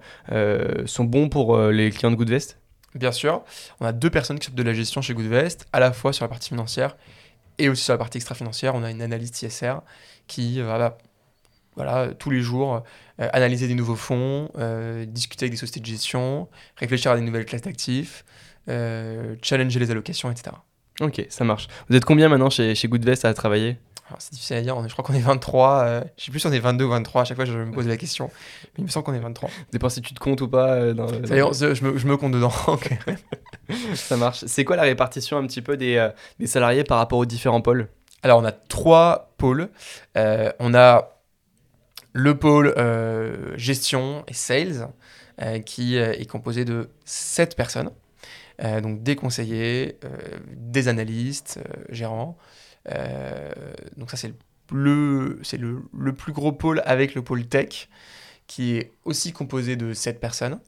sont 0.87 1.05
bons 1.05 1.29
pour 1.29 1.59
les 1.59 1.91
clients 1.91 2.13
de 2.13 2.17
Goodvest? 2.17 2.59
Bien 2.95 3.13
sûr. 3.13 3.43
On 3.81 3.87
a 3.87 3.93
deux 3.93 4.11
personnes 4.11 4.39
qui 4.39 4.47
s'occupent 4.47 4.59
de 4.59 4.65
la 4.65 4.75
gestion 4.75 5.03
chez 5.03 5.15
Goodvest, 5.15 5.67
à 5.73 5.81
la 5.81 5.93
fois 5.93 6.13
sur 6.13 6.25
la 6.25 6.29
partie 6.29 6.51
financière 6.51 6.97
et 7.59 7.69
aussi 7.69 7.83
sur 7.83 7.95
la 7.95 7.99
partie 7.99 8.19
extra-financière. 8.19 8.77
On 8.77 8.85
a 8.85 8.91
une 8.91 9.03
analyste 9.03 9.43
ISR 9.43 9.75
qui 10.29 10.61
va 10.61 10.99
voilà, 11.81 12.13
tous 12.15 12.31
les 12.31 12.41
jours, 12.41 12.83
euh, 13.21 13.29
analyser 13.33 13.69
des 13.69 13.75
nouveaux 13.75 13.97
fonds, 13.97 14.51
euh, 14.59 15.05
discuter 15.07 15.45
avec 15.45 15.53
des 15.53 15.59
sociétés 15.59 15.81
de 15.81 15.87
gestion, 15.87 16.49
réfléchir 16.77 17.11
à 17.11 17.17
des 17.17 17.23
nouvelles 17.23 17.45
classes 17.45 17.63
d'actifs, 17.63 18.25
euh, 18.69 19.35
challenger 19.43 19.79
les 19.79 19.91
allocations, 19.91 20.31
etc. 20.31 20.57
Ok, 21.01 21.25
ça 21.31 21.45
marche. 21.45 21.69
Vous 21.89 21.97
êtes 21.97 22.05
combien 22.05 22.29
maintenant 22.29 22.51
chez, 22.51 22.75
chez 22.75 22.89
Goodvest 22.89 23.25
à 23.25 23.33
travailler? 23.35 23.79
C'est 24.19 24.33
difficile 24.33 24.57
à 24.57 24.61
dire, 24.63 24.77
je 24.89 24.93
crois 24.93 25.05
qu'on 25.05 25.15
est 25.15 25.21
23, 25.21 25.87
je 25.87 26.09
je 26.17 26.25
sais 26.25 26.31
plus 26.33 26.41
si 26.41 26.47
on 26.49 26.53
est 26.53 26.59
22 26.59 26.85
ou 26.85 26.89
23, 26.89 27.23
à 27.23 27.25
chaque 27.25 27.37
fois 27.37 27.45
je 27.45 27.53
me 27.53 27.71
pose 27.71 27.87
la 27.87 27.97
question, 27.97 28.29
mais 28.65 28.79
il 28.79 28.85
me 28.85 28.89
semble 28.89 29.07
qu'on 29.07 29.15
est 29.15 29.21
23. 29.21 29.49
Dépend 29.71 29.89
si 29.89 30.03
tu 30.03 30.15
te 30.15 30.19
comptes 30.19 30.41
ou 30.41 30.49
pas. 30.49 30.93
Dans, 30.95 31.07
je, 31.07 31.85
me, 31.85 31.97
je, 31.97 32.07
me, 32.07 32.17
compte 32.17 32.33
dedans. 32.33 32.53
Ça 33.95 34.17
marche. 34.17 34.45
C'est 34.47 34.65
quoi 34.65 34.75
la 34.75 34.83
répartition 34.83 35.39
un 35.39 35.47
petit 35.47 35.63
peu 35.63 35.77
des, 35.77 36.09
des, 36.41 36.49
salariés 36.49 36.83
par 36.83 36.99
rapport 36.99 37.21
aux 37.21 37.27
différents 37.27 37.61
pôles? 37.61 37.89
Alors 38.23 38.41
on 38.41 38.45
a 38.45 38.51
trois 38.53 39.33
pôles. 39.39 39.69
on 40.17 40.75
a 40.75 41.20
le 42.13 42.39
pôle 42.39 42.75
euh, 42.77 43.57
gestion 43.57 44.25
et 44.29 44.35
sales, 44.35 44.89
euh, 45.41 45.59
qui 45.61 45.97
euh, 45.97 46.13
est 46.13 46.27
composé 46.27 46.65
de 46.65 46.91
7 47.05 47.57
personnes, 47.57 47.91
donc 48.83 49.03
des 49.03 49.17
conseillers, 49.17 49.99
des 50.55 50.89
analystes, 50.89 51.59
gérants. 51.89 52.37
donc 53.97 54.11
ça 54.11 54.19
c'est 54.19 54.35
le, 54.71 55.39
plus 56.13 56.33
gros 56.35 56.53
pôle 56.53 56.83
avec 56.85 57.15
le 57.15 57.23
pôle 57.23 57.47
tech, 57.47 57.89
qui 58.47 58.77
est 58.77 58.93
aussi 59.07 59.33
composé 59.33 59.77
de 59.77 59.95
7 59.95 60.21
personnes. 60.21 60.61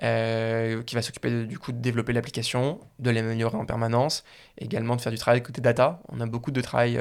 qui 0.00 0.94
va 0.96 1.02
s'occuper 1.02 1.44
du 1.44 1.60
coup 1.60 1.70
de 1.70 1.78
développer 1.78 2.12
l'application, 2.12 2.80
de 2.98 3.10
l'améliorer 3.10 3.56
en 3.56 3.66
permanence, 3.66 4.24
également 4.58 4.96
de 4.96 5.00
faire 5.00 5.12
du 5.12 5.18
travail 5.18 5.40
côté 5.40 5.60
data. 5.60 6.00
On 6.08 6.20
a 6.20 6.26
beaucoup 6.26 6.50
de 6.50 6.60
travail 6.60 7.00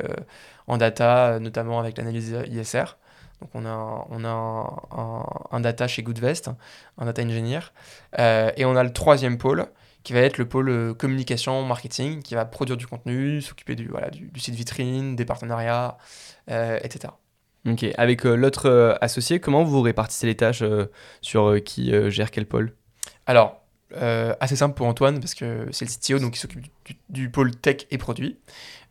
en 0.67 0.77
data, 0.77 1.39
notamment 1.39 1.79
avec 1.79 1.97
l'analyse 1.97 2.37
ISR. 2.47 2.95
Donc 3.41 3.51
on 3.53 3.65
a 3.65 3.69
un, 3.69 4.05
on 4.09 4.23
a 4.23 5.47
un, 5.51 5.59
data 5.59 5.87
chez 5.87 6.03
Goodvest, 6.03 6.49
un 6.97 7.05
data 7.05 7.21
engineer. 7.21 7.71
Euh, 8.19 8.51
et 8.57 8.65
on 8.65 8.75
a 8.75 8.83
le 8.83 8.91
troisième 8.91 9.37
pôle 9.37 9.67
qui 10.03 10.13
va 10.13 10.19
être 10.19 10.37
le 10.37 10.47
pôle 10.47 10.69
euh, 10.69 10.93
communication, 10.93 11.63
marketing, 11.63 12.21
qui 12.21 12.35
va 12.35 12.45
produire 12.45 12.77
du 12.77 12.87
contenu, 12.87 13.41
s'occuper 13.41 13.75
du, 13.75 13.87
voilà, 13.87 14.09
du, 14.09 14.39
site 14.39 14.55
vitrine, 14.55 15.15
des 15.15 15.25
partenariats, 15.25 15.97
euh, 16.49 16.79
etc. 16.81 17.13
Ok, 17.67 17.85
avec 17.97 18.23
l'autre 18.23 18.97
associé, 19.01 19.39
comment 19.39 19.63
vous 19.63 19.81
répartissez 19.81 20.25
les 20.25 20.35
tâches 20.35 20.63
sur 21.21 21.61
qui 21.65 21.91
gère 22.09 22.31
quel 22.31 22.45
pôle? 22.45 22.73
Alors, 23.25 23.66
assez 23.95 24.55
simple 24.55 24.75
pour 24.75 24.87
Antoine, 24.87 25.19
parce 25.19 25.33
que 25.33 25.67
c'est 25.71 25.85
le 25.85 25.91
CTO, 25.91 26.19
donc 26.19 26.35
il 26.35 26.39
s'occupe 26.39 26.65
du, 27.09 27.29
pôle 27.29 27.55
tech 27.55 27.87
et 27.91 27.97
produit. 27.97 28.37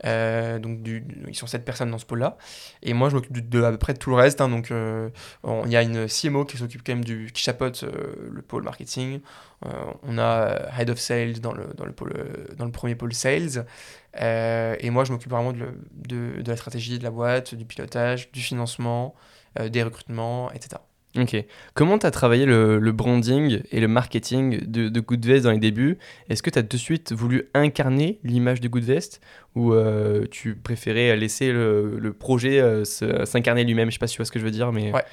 Euh, 0.05 0.59
donc 0.59 0.83
du, 0.83 1.07
ils 1.27 1.35
sont 1.35 1.47
7 1.47 1.65
personnes 1.65 1.91
dans 1.91 1.99
ce 1.99 2.07
pôle-là. 2.07 2.37
Et 2.83 2.93
moi, 2.93 3.09
je 3.09 3.15
m'occupe 3.15 3.49
de, 3.49 3.63
à 3.63 3.71
peu 3.71 3.79
près 3.79 3.95
tout 3.95 4.11
le 4.11 4.17
reste. 4.17 4.41
Hein. 4.41 4.49
donc 4.49 4.71
il 4.71 5.71
y 5.71 5.77
a 5.77 5.83
une 5.83 6.07
CMO 6.07 6.45
qui 6.45 6.57
s'occupe 6.57 6.83
quand 6.85 6.95
même 6.95 7.05
du 7.05 7.31
qui 7.33 7.49
euh, 7.51 8.31
le 8.31 8.43
pôle 8.43 8.63
marketing. 8.63 9.21
Euh, 9.65 9.71
on 10.03 10.19
a 10.19 10.71
Head 10.79 10.91
of 10.91 10.99
Sales 10.99 11.41
dans 11.41 11.53
le, 11.53 11.67
dans 11.75 11.85
le, 11.85 11.93
pôle, 11.93 12.13
dans 12.57 12.65
le 12.65 12.73
premier 12.73 12.95
pôle 12.95 13.15
Sales. 13.15 13.67
et 14.15 14.91
moi, 14.91 15.05
je 15.05 15.13
m'occupe 15.13 15.31
vraiment 15.31 15.53
de, 15.53 15.67
de, 15.93 16.43
de, 16.43 16.51
la 16.51 16.57
stratégie 16.57 16.99
de 16.99 17.05
la 17.05 17.11
boîte, 17.11 17.55
du 17.55 17.65
pilotage, 17.65 18.31
du 18.33 18.41
financement, 18.41 19.15
des 19.59 19.83
recrutements, 19.83 20.53
etc. 20.53 20.77
Ok. 21.17 21.37
Comment 21.75 21.99
tu 21.99 22.07
as 22.07 22.11
travaillé 22.11 22.45
le, 22.47 22.93
branding 22.93 23.63
et 23.71 23.81
le 23.81 23.89
marketing 23.89 24.61
de, 24.67 24.89
de 24.89 25.01
Goodvest 25.01 25.45
dans 25.45 25.51
les 25.51 25.59
débuts? 25.59 25.99
Est-ce 26.29 26.43
que 26.43 26.51
tu 26.51 26.59
as 26.59 26.63
de 26.63 26.77
suite 26.77 27.13
voulu 27.13 27.49
incarner 27.55 28.19
l'image 28.23 28.61
de 28.61 28.69
Goodvest? 28.69 29.21
Ou 29.55 29.73
euh, 29.73 30.27
tu 30.31 30.55
préférais 30.55 31.17
laisser 31.17 31.53
le, 31.53 32.13
projet 32.19 32.61
euh, 32.61 32.85
s'incarner 32.85 33.65
lui-même? 33.65 33.91
Je 33.91 33.95
sais 33.95 33.99
pas 33.99 34.07
si 34.07 34.15
tu 34.15 34.19
vois 34.19 34.27
ce 34.27 34.33
que 34.33 34.39
je 34.39 34.45
veux 34.45 34.51
dire, 34.51 34.73
mais... 34.73 34.93
Ouais. 34.93 35.05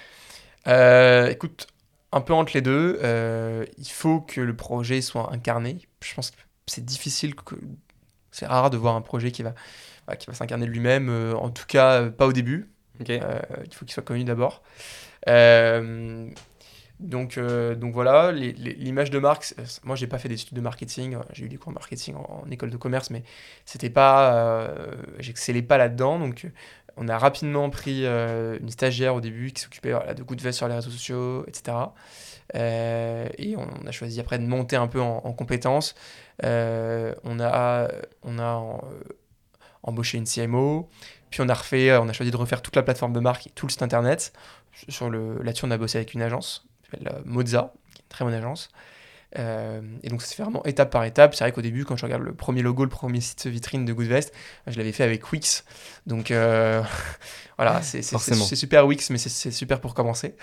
Euh, 0.67 1.29
écoute, 1.29 1.67
un 2.11 2.21
peu 2.21 2.33
entre 2.33 2.51
les 2.53 2.61
deux, 2.61 2.99
il 3.77 3.89
faut 3.89 4.21
que 4.21 4.41
le 4.41 4.55
projet 4.55 5.01
soit 5.01 5.31
incarné. 5.33 5.79
Je 6.01 6.13
pense 6.13 6.31
que 6.31 6.37
c'est 6.67 6.85
difficile, 6.85 7.35
que... 7.35 7.55
c'est 8.31 8.45
rare 8.45 8.69
de 8.69 8.77
voir 8.77 8.95
un 8.95 9.01
projet 9.01 9.31
qui 9.31 9.43
va, 9.43 9.53
qui 10.17 10.27
va 10.27 10.33
s'incarner 10.33 10.65
lui-même, 10.65 11.09
en 11.35 11.49
tout 11.49 11.65
cas 11.67 12.09
pas 12.09 12.27
au 12.27 12.33
début. 12.33 12.69
il 12.99 13.19
faut 13.71 13.85
qu'il 13.85 13.93
soit 13.93 14.03
connu 14.03 14.25
d'abord. 14.25 14.63
Euh, 15.27 16.29
donc, 16.99 17.37
euh, 17.37 17.75
donc 17.75 17.93
voilà, 17.93 18.31
l'image 18.31 19.09
de 19.09 19.19
marque, 19.19 19.53
moi 19.83 19.95
j'ai 19.95 20.07
pas 20.07 20.17
fait 20.17 20.29
d'études 20.29 20.55
de 20.55 20.61
marketing, 20.61 21.17
j'ai 21.33 21.45
eu 21.45 21.49
des 21.49 21.57
cours 21.57 21.71
de 21.71 21.75
marketing 21.75 22.15
en, 22.15 22.49
école 22.49 22.69
de 22.69 22.77
commerce, 22.77 23.09
mais 23.09 23.23
c'était 23.65 23.89
pas, 23.89 24.33
euh, 24.35 24.95
j'excellais 25.19 25.63
pas 25.63 25.77
là-dedans, 25.77 26.19
donc 26.19 26.47
on 26.95 27.07
a 27.09 27.17
rapidement 27.17 27.69
pris 27.69 28.05
une 28.05 28.69
stagiaire 28.69 29.15
au 29.15 29.21
début 29.21 29.51
qui 29.51 29.61
s'occupait 29.61 29.93
de 30.15 30.23
coups 30.23 30.37
de 30.37 30.43
veste 30.43 30.59
sur 30.59 30.67
les 30.67 30.75
réseaux 30.75 30.91
sociaux, 30.91 31.43
etc. 31.47 31.77
et 32.53 33.55
on 33.57 33.87
a 33.87 33.91
choisi 33.91 34.19
après 34.21 34.37
de 34.37 34.45
monter 34.45 34.75
un 34.75 34.87
peu 34.87 35.01
en, 35.01 35.33
compétences. 35.33 35.95
on 36.41 37.39
a, 37.39 37.87
on 38.21 38.39
a 38.39 38.79
embauché 39.83 40.17
une 40.17 40.25
CMO, 40.25 40.89
puis 41.33 41.41
on 41.41 41.49
a 41.49 41.53
refait, 41.55 41.97
on 41.97 42.07
a 42.07 42.13
choisi 42.13 42.29
de 42.29 42.37
refaire 42.37 42.61
toute 42.61 42.75
la 42.75 42.83
plateforme 42.83 43.11
de 43.11 43.19
marque 43.19 43.47
et 43.47 43.49
tout 43.49 43.65
le 43.65 43.71
site 43.71 43.81
internet. 43.81 44.33
Sur 44.87 45.09
le, 45.09 45.41
là-dessus, 45.41 45.65
on 45.65 45.71
a 45.71 45.79
bossé 45.79 45.97
avec 45.97 46.13
une 46.13 46.21
agence, 46.21 46.67
qui 46.83 46.91
s'appelle 46.91 47.11
euh, 47.11 47.21
Moza, 47.25 47.73
qui 47.95 48.01
est 48.01 48.05
une 48.05 48.09
très 48.09 48.23
bonne 48.23 48.35
agence. 48.35 48.69
Euh, 49.39 49.81
et 50.03 50.09
donc 50.09 50.21
ça 50.21 50.27
se 50.27 50.35
fait 50.35 50.43
vraiment 50.43 50.63
étape 50.63 50.91
par 50.91 51.03
étape. 51.05 51.33
C'est 51.33 51.43
vrai 51.43 51.51
qu'au 51.51 51.63
début, 51.63 51.85
quand 51.85 51.97
je 51.97 52.05
regarde 52.05 52.21
le 52.21 52.35
premier 52.35 52.61
logo, 52.61 52.83
le 52.83 52.89
premier 52.91 53.19
site 53.19 53.47
vitrine 53.47 53.83
de 53.83 53.93
Goodvest, 53.93 54.31
je 54.67 54.77
l'avais 54.77 54.91
fait 54.91 55.03
avec 55.03 55.31
Wix. 55.31 55.65
Donc 56.05 56.29
euh, 56.29 56.83
voilà, 57.57 57.81
c'est, 57.81 58.03
super 58.03 58.85
Wix, 58.85 59.09
mais 59.09 59.17
c'est, 59.17 59.49
super 59.49 59.81
pour 59.81 59.95
commencer. 59.95 60.35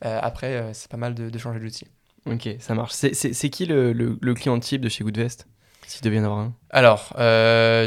après, 0.00 0.70
c'est 0.72 0.90
pas 0.90 0.96
mal 0.96 1.14
de, 1.14 1.28
de 1.28 1.38
changer 1.38 1.60
d'outil. 1.60 1.88
Ok, 2.24 2.48
ça 2.58 2.74
marche. 2.74 2.92
C'est, 2.94 3.50
qui 3.50 3.66
le, 3.66 3.92
le, 3.92 4.34
client 4.34 4.58
type 4.58 4.80
de 4.80 4.88
chez 4.88 5.04
Goodvest? 5.04 5.46
S'il 5.88 6.02
devait 6.02 6.16
y 6.16 6.20
en 6.20 6.24
avoir 6.24 6.38
un 6.40 6.52
Alors, 6.70 7.14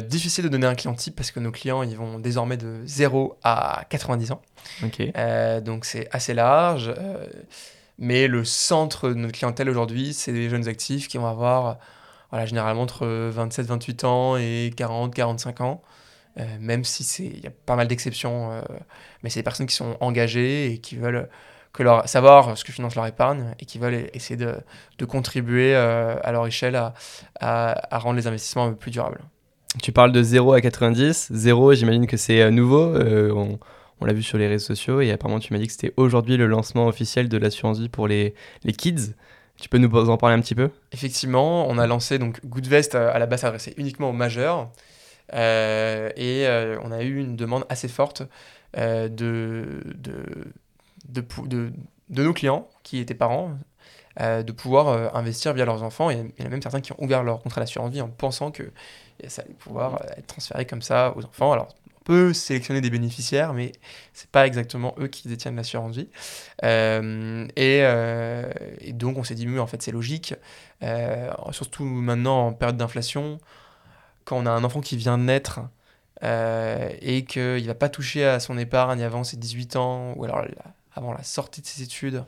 difficile 0.01 0.43
de 0.43 0.49
donner 0.49 0.67
un 0.67 0.75
client 0.75 0.95
type 0.95 1.15
parce 1.15 1.31
que 1.31 1.39
nos 1.39 1.51
clients, 1.51 1.83
ils 1.83 1.95
vont 1.95 2.19
désormais 2.19 2.57
de 2.57 2.81
0 2.85 3.37
à 3.43 3.85
90 3.89 4.31
ans. 4.31 4.41
Euh, 5.17 5.61
donc 5.61 5.85
c'est 5.85 6.07
assez 6.11 6.33
large. 6.33 6.93
Euh, 6.97 7.27
mais 7.97 8.27
le 8.27 8.43
centre 8.43 9.09
de 9.09 9.13
notre 9.13 9.33
clientèle 9.33 9.69
aujourd'hui, 9.69 10.13
c'est 10.13 10.33
des 10.33 10.49
jeunes 10.49 10.67
actifs 10.67 11.07
qui 11.07 11.17
vont 11.17 11.27
avoir 11.27 11.77
voilà, 12.31 12.45
généralement 12.45 12.81
entre 12.81 13.05
27, 13.05 13.65
28 13.67 14.03
ans 14.05 14.37
et 14.37 14.71
40, 14.75 15.13
45 15.13 15.61
ans. 15.61 15.81
Euh, 16.39 16.45
même 16.59 16.85
si 16.85 17.03
c'est 17.03 17.25
il 17.25 17.41
y 17.41 17.47
a 17.47 17.51
pas 17.51 17.75
mal 17.75 17.87
d'exceptions, 17.87 18.63
mais 19.21 19.29
c'est 19.29 19.39
des 19.39 19.43
personnes 19.43 19.67
qui 19.67 19.75
sont 19.75 19.97
engagées 19.99 20.71
et 20.71 20.77
qui 20.79 20.95
veulent 20.95 21.29
que 21.73 21.83
leur, 21.83 22.07
savoir 22.07 22.57
ce 22.57 22.63
que 22.63 22.71
finance 22.71 22.95
leur 22.95 23.05
épargne 23.05 23.55
et 23.59 23.65
qui 23.65 23.79
veulent 23.79 24.09
essayer 24.13 24.37
de, 24.37 24.55
de 24.97 25.05
contribuer 25.05 25.75
à 25.75 26.31
leur 26.31 26.45
échelle 26.45 26.75
à, 26.75 26.93
à, 27.39 27.97
rendre 27.97 28.17
les 28.17 28.27
investissements 28.27 28.73
plus 28.73 28.91
durables. 28.91 29.21
Tu 29.81 29.91
parles 29.91 30.11
de 30.11 30.21
0 30.21 30.53
à 30.53 30.61
90. 30.61 31.29
0, 31.31 31.73
j'imagine 31.75 32.07
que 32.07 32.17
c'est 32.17 32.51
nouveau. 32.51 32.93
On 33.33 33.57
on 34.01 34.05
l'a 34.05 34.13
vu 34.13 34.23
sur 34.23 34.37
les 34.37 34.47
réseaux 34.47 34.65
sociaux 34.65 34.99
et 34.99 35.11
apparemment 35.11 35.39
tu 35.39 35.53
m'as 35.53 35.59
dit 35.59 35.67
que 35.67 35.73
c'était 35.73 35.93
aujourd'hui 35.95 36.35
le 36.35 36.47
lancement 36.47 36.87
officiel 36.87 37.29
de 37.29 37.37
l'assurance 37.37 37.79
vie 37.79 37.89
pour 37.89 38.07
les, 38.07 38.33
les 38.63 38.73
kids. 38.73 39.13
Tu 39.59 39.69
peux 39.69 39.77
nous 39.77 40.09
en 40.09 40.17
parler 40.17 40.35
un 40.35 40.41
petit 40.41 40.55
peu? 40.55 40.71
Effectivement, 40.91 41.67
on 41.69 41.77
a 41.77 41.85
lancé 41.85 42.17
donc 42.17 42.43
Goodvest 42.43 42.95
euh, 42.95 43.13
à 43.13 43.19
la 43.19 43.27
base 43.27 43.43
adressé 43.43 43.75
uniquement 43.77 44.09
aux 44.09 44.13
majeurs 44.13 44.71
euh, 45.33 46.09
et 46.15 46.47
euh, 46.47 46.79
on 46.83 46.91
a 46.91 47.03
eu 47.03 47.19
une 47.19 47.35
demande 47.35 47.63
assez 47.69 47.87
forte 47.87 48.23
de, 48.75 49.09
de, 49.09 50.23
de, 51.11 51.23
de, 51.45 52.23
nos 52.23 52.33
clients 52.33 52.67
qui 52.83 52.99
étaient 52.99 53.15
parents 53.15 53.57
de 54.19 54.51
pouvoir 54.51 55.15
investir 55.15 55.53
via 55.53 55.63
leurs 55.63 55.83
enfants. 55.83 56.09
Et 56.09 56.15
il 56.37 56.41
y 56.41 56.43
en 56.43 56.47
a 56.47 56.49
même 56.49 56.61
certains 56.61 56.81
qui 56.81 56.91
ont 56.91 57.01
ouvert 57.01 57.23
leur 57.23 57.41
contrat 57.41 57.61
d'assurance 57.61 57.91
vie 57.91 58.01
en 58.01 58.09
pensant 58.09 58.51
que 58.51 58.71
ça 59.27 59.41
allait 59.43 59.53
pouvoir 59.53 60.01
être 60.17 60.27
transféré 60.27 60.65
comme 60.65 60.81
ça 60.81 61.13
aux 61.15 61.23
enfants. 61.23 61.53
Alors 61.53 61.69
peut 62.03 62.33
sélectionner 62.33 62.81
des 62.81 62.89
bénéficiaires, 62.89 63.53
mais 63.53 63.71
c'est 64.13 64.29
pas 64.29 64.47
exactement 64.47 64.95
eux 64.99 65.07
qui 65.07 65.27
détiennent 65.27 65.55
l'assurance 65.55 65.95
vie. 65.95 66.09
Euh, 66.63 67.47
euh, 67.57 68.51
et, 68.79 68.93
donc 68.93 69.17
on 69.17 69.23
s'est 69.23 69.35
dit, 69.35 69.47
mais 69.47 69.59
en 69.59 69.67
fait 69.67 69.81
c'est 69.81 69.91
logique, 69.91 70.33
euh, 70.83 71.31
surtout 71.51 71.83
maintenant 71.83 72.47
en 72.47 72.53
période 72.53 72.77
d'inflation, 72.77 73.39
quand 74.25 74.37
on 74.37 74.45
a 74.45 74.51
un 74.51 74.63
enfant 74.63 74.81
qui 74.81 74.97
vient 74.97 75.17
de 75.17 75.23
naître 75.23 75.61
et 76.23 77.25
qu'il 77.25 77.65
va 77.65 77.73
pas 77.73 77.89
toucher 77.89 78.25
à 78.25 78.39
son 78.39 78.57
épargne 78.57 79.01
avant 79.01 79.23
ses 79.23 79.37
18 79.37 79.75
ans, 79.75 80.13
ou 80.15 80.23
alors 80.23 80.43
avant 80.95 81.13
la 81.13 81.23
sortie 81.23 81.61
de 81.61 81.67
ses 81.67 81.83
études, 81.83 82.23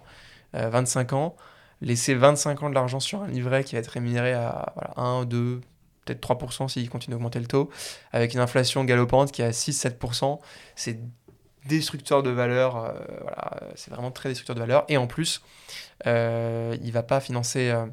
25 0.53 1.13
ans, 1.13 1.35
laisser 1.81 2.13
25 2.13 2.63
ans 2.63 2.69
de 2.69 2.75
l'argent 2.75 2.99
sur 2.99 3.23
un 3.23 3.27
livret 3.27 3.63
qui 3.63 3.75
va 3.75 3.79
être 3.79 3.87
rémunéré 3.87 4.33
à 4.33 4.73
voilà, 4.75 4.93
1, 4.97 5.25
2, 5.25 5.61
peut-être 6.05 6.21
3% 6.21 6.67
s'il 6.69 6.89
continue 6.89 7.13
d'augmenter 7.13 7.39
le 7.39 7.47
taux, 7.47 7.69
avec 8.11 8.33
une 8.33 8.39
inflation 8.39 8.83
galopante 8.83 9.31
qui 9.31 9.41
est 9.41 9.45
à 9.45 9.51
6-7%. 9.51 10.39
C'est 10.75 10.99
destructeur 11.65 12.23
de 12.23 12.29
valeur, 12.29 12.77
euh, 12.77 12.91
voilà, 13.21 13.59
c'est 13.75 13.91
vraiment 13.91 14.11
très 14.11 14.29
destructeur 14.29 14.55
de 14.55 14.59
valeur. 14.59 14.85
Et 14.89 14.97
en 14.97 15.07
plus, 15.07 15.41
euh, 16.07 16.75
il 16.81 16.87
ne 16.87 16.91
va 16.91 17.03
pas 17.03 17.19
financer 17.19 17.69
euh, 17.69 17.85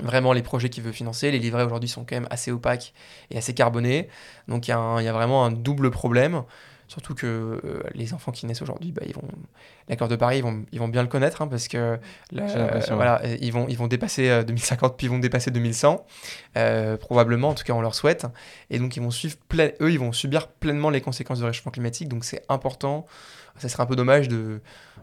vraiment 0.00 0.32
les 0.32 0.42
projets 0.42 0.68
qu'il 0.68 0.82
veut 0.82 0.92
financer. 0.92 1.30
Les 1.30 1.38
livrets 1.38 1.64
aujourd'hui 1.64 1.88
sont 1.88 2.04
quand 2.04 2.16
même 2.16 2.28
assez 2.30 2.50
opaques 2.50 2.92
et 3.30 3.38
assez 3.38 3.54
carbonés. 3.54 4.08
Donc 4.48 4.68
il 4.68 4.70
y, 4.70 4.74
a 4.74 5.12
vraiment 5.12 5.44
un 5.44 5.50
double 5.50 5.90
problème. 5.90 6.42
Surtout 6.86 7.14
que 7.14 7.26
euh, 7.26 7.82
les 7.94 8.12
enfants 8.12 8.30
qui 8.30 8.44
naissent 8.46 8.60
aujourd'hui, 8.60 8.92
bah, 8.92 9.02
ils 9.06 9.14
vont 9.14 9.26
l'accord 9.88 10.08
de 10.08 10.16
Paris, 10.16 10.38
ils 10.38 10.42
vont, 10.42 10.64
ils 10.70 10.78
vont 10.78 10.88
bien 10.88 11.02
le 11.02 11.08
connaître 11.08 11.40
hein, 11.40 11.46
parce 11.46 11.66
que 11.68 11.98
voilà, 12.30 13.22
ils 13.40 13.52
vont, 13.52 13.66
ils 13.68 13.78
vont 13.78 13.86
dépasser 13.86 14.44
2050 14.44 14.92
euh, 14.92 14.94
puis 14.96 15.06
ils 15.06 15.10
vont 15.10 15.18
dépasser 15.18 15.50
2100 15.50 16.04
euh, 16.56 16.96
probablement, 16.96 17.50
en 17.50 17.54
tout 17.54 17.64
cas 17.64 17.72
on 17.72 17.80
leur 17.80 17.94
souhaite. 17.94 18.26
Et 18.70 18.78
donc 18.78 18.96
ils 18.96 19.02
vont 19.02 19.10
suivre 19.10 19.36
eux, 19.80 19.90
ils 19.90 19.98
vont 19.98 20.12
subir 20.12 20.48
pleinement 20.48 20.90
les 20.90 21.00
conséquences 21.00 21.38
du 21.38 21.44
réchauffement 21.44 21.72
climatique. 21.72 22.08
Donc 22.08 22.24
c'est 22.24 22.44
important. 22.48 23.06
Ça 23.56 23.68
serait 23.68 23.84
un 23.84 23.86
peu 23.86 23.96
dommage 23.96 24.28
de, 24.28 24.60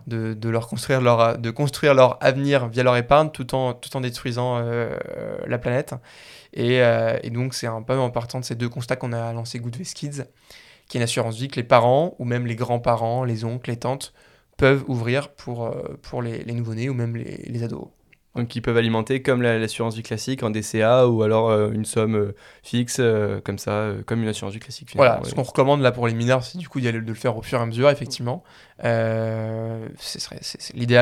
de, 0.08 0.34
de, 0.34 0.50
leur 0.50 0.68
construire 0.68 1.00
leur, 1.00 1.38
de 1.38 1.52
construire 1.52 1.94
leur 1.94 2.22
avenir 2.22 2.68
via 2.68 2.84
leur 2.84 2.98
épargne 2.98 3.30
tout 3.30 3.56
en, 3.56 3.74
tout 3.74 3.96
en 3.96 4.02
détruisant 4.02 4.62
la 5.48 5.58
planète. 5.58 5.96
Et, 6.54 6.80
et 7.24 7.30
donc 7.30 7.54
c'est 7.54 7.68
un 7.68 7.82
peu 7.82 7.98
en 7.98 8.10
partant 8.10 8.42
de 8.42 8.46
ces 8.46 8.56
deux 8.56 8.68
constats 8.68 8.98
qu'on 8.98 9.14
a 9.14 9.32
lancé 9.32 9.60
Good 9.60 9.78
Kids 9.78 10.24
qui 10.92 10.98
est 10.98 11.00
une 11.00 11.04
assurance 11.04 11.38
vie 11.38 11.48
que 11.48 11.56
les 11.56 11.64
parents 11.64 12.16
ou 12.20 12.26
même 12.26 12.46
les 12.46 12.56
grands-parents, 12.56 13.24
les 13.24 13.46
oncles, 13.46 13.70
les 13.70 13.78
tantes 13.78 14.12
peuvent 14.58 14.84
ouvrir 14.90 15.30
pour, 15.30 15.66
euh, 15.66 16.22
les, 16.22 16.54
nouveau-nés 16.54 16.90
ou 16.90 16.94
même 16.94 17.16
les 17.16 17.64
ados. 17.64 17.88
Donc 18.36 18.56
ils 18.56 18.62
peuvent 18.62 18.78
alimenter 18.78 19.22
comme 19.22 19.42
l'assurance 19.42 19.96
vie 19.96 20.04
classique 20.04 20.44
en 20.44 20.52
DCA 20.52 21.08
ou 21.08 21.22
alors 21.22 21.50
euh, 21.50 21.72
une 21.72 21.84
somme 21.84 22.16
euh, 22.16 22.36
fixe 22.64 23.02
comme 23.44 23.58
ça, 23.58 23.92
comme 24.06 24.24
une 24.24 24.30
assurance 24.30 24.54
vie 24.54 24.60
classique. 24.60 24.92
Voilà, 24.96 25.20
ce 25.24 25.36
qu'on 25.36 25.44
recommande 25.44 25.82
là 25.82 25.92
pour 25.92 26.08
les 26.08 26.14
mineurs, 26.14 26.44
c'est 26.44 26.58
du 26.58 26.70
coup 26.70 26.80
de 26.80 26.90
le 26.90 27.14
faire 27.14 27.38
au 27.38 27.42
fur 27.42 27.60
et 27.60 27.62
à 27.62 27.66
mesure, 27.66 27.90
effectivement. 27.90 28.44
L'idéal 28.84 29.92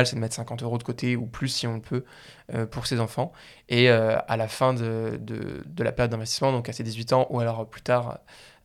c'est 0.06 0.16
de 0.16 0.20
mettre 0.20 0.34
50 0.34 0.62
euros 0.62 0.78
de 0.78 0.82
côté 0.82 1.16
ou 1.16 1.26
plus 1.26 1.48
si 1.48 1.66
on 1.66 1.74
le 1.74 1.80
peut 1.80 2.04
pour 2.70 2.86
ses 2.86 3.00
enfants. 3.00 3.32
Et 3.68 3.88
à 3.88 4.36
la 4.36 4.48
fin 4.48 4.74
de, 4.74 5.18
de, 5.20 5.62
de 5.64 5.84
la 5.84 5.92
période 5.92 6.10
d'investissement, 6.10 6.52
donc 6.52 6.68
à 6.68 6.72
ses 6.72 6.82
18 6.82 7.12
ans 7.12 7.26
ou 7.30 7.40
alors 7.40 7.68
plus 7.68 7.82
tard 7.82 8.18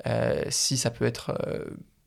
euh, 0.08 0.44
si 0.50 0.78
ça 0.78 0.92
peut 0.92 1.06
être 1.06 1.32
euh, 1.48 1.66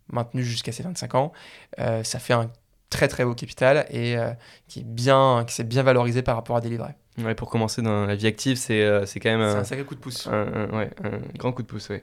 maintenu 0.08 0.44
jusqu'à 0.44 0.72
ses 0.72 0.82
25 0.82 1.14
ans, 1.14 1.32
euh, 1.78 2.04
ça 2.04 2.18
fait 2.18 2.34
un 2.34 2.50
très 2.90 3.08
très 3.08 3.24
haut 3.24 3.34
capital 3.34 3.86
et 3.90 4.16
qui 4.66 4.80
est 4.80 4.86
bien, 4.86 5.44
qui 5.46 5.54
s'est 5.54 5.64
bien 5.64 5.82
valorisé 5.82 6.22
par 6.22 6.36
rapport 6.36 6.56
à 6.56 6.60
des 6.60 6.68
livrets. 6.68 6.96
Ouais, 7.18 7.34
pour 7.34 7.50
commencer 7.50 7.82
dans 7.82 8.06
la 8.06 8.14
vie 8.14 8.26
active, 8.26 8.56
c'est 8.56 9.06
c'est 9.06 9.20
quand 9.20 9.30
même 9.30 9.40
un, 9.40 9.56
un, 9.56 9.64
sacré 9.64 9.84
coup 9.84 9.94
de 9.94 10.00
pouce. 10.00 10.26
Un, 10.26 10.68
ouais, 10.70 10.90
un 11.02 11.18
grand 11.36 11.52
coup 11.52 11.62
de 11.62 11.66
pouce. 11.66 11.90
Ouais. 11.90 12.00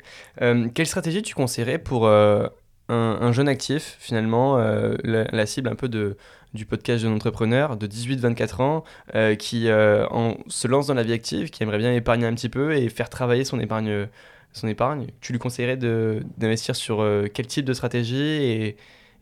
quelle 0.74 0.88
stratégie 0.88 1.22
tu 1.22 1.34
conseillerais 1.34 1.80
pour 1.80 2.08
un, 2.08 2.52
un, 2.90 3.32
jeune 3.32 3.48
actif, 3.48 3.98
finalement, 4.00 4.58
la, 5.04 5.46
cible 5.46 5.70
un 5.70 5.76
peu 5.76 5.90
de, 5.90 6.18
du 6.56 6.66
podcast 6.66 7.04
Jeune 7.04 7.14
Entrepreneur 7.14 7.78
de 7.78 7.86
18-24 7.86 8.62
ans 8.62 8.84
euh, 9.14 9.36
qui 9.36 9.70
euh, 9.70 10.08
se 10.48 10.68
lance 10.68 10.88
dans 10.88 10.96
la 10.96 11.04
vie 11.04 11.14
active, 11.14 11.52
qui 11.52 11.62
aimerait 11.62 11.78
bien 11.78 11.94
épargner 11.94 12.26
un 12.26 12.34
petit 12.34 12.50
peu 12.50 12.74
et 12.74 12.90
faire 12.90 13.10
travailler 13.10 13.44
son 13.44 13.60
épargne. 13.60 14.08
Son 14.54 14.70
épargne? 14.70 15.08
Tu 15.20 15.34
lui 15.34 15.40
conseillerais 15.40 15.76
d'investir 15.76 16.78
sur 16.78 17.02
euh, 17.02 17.28
quel 17.32 17.46
type 17.46 17.66
de 17.66 17.74
stratégie 17.74 18.16
et, 18.18 18.78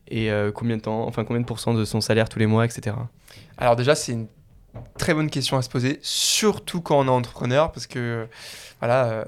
et 0.08 0.30
combien 0.54 0.76
de 0.76 0.82
temps, 0.82 1.06
enfin 1.06 1.24
combien 1.24 1.40
de 1.40 1.46
pourcents 1.46 1.74
de 1.74 1.84
son 1.84 2.00
salaire 2.00 2.28
tous 2.28 2.38
les 2.38 2.46
mois, 2.46 2.64
etc. 2.64 2.96
Alors 3.58 3.76
déjà, 3.76 3.94
c'est 3.94 4.12
une 4.12 4.26
très 4.98 5.14
bonne 5.14 5.30
question 5.30 5.56
à 5.56 5.62
se 5.62 5.68
poser, 5.68 5.98
surtout 6.02 6.80
quand 6.80 7.00
on 7.00 7.06
est 7.06 7.10
entrepreneur, 7.10 7.72
parce 7.72 7.86
que 7.86 8.26
voilà 8.80 9.24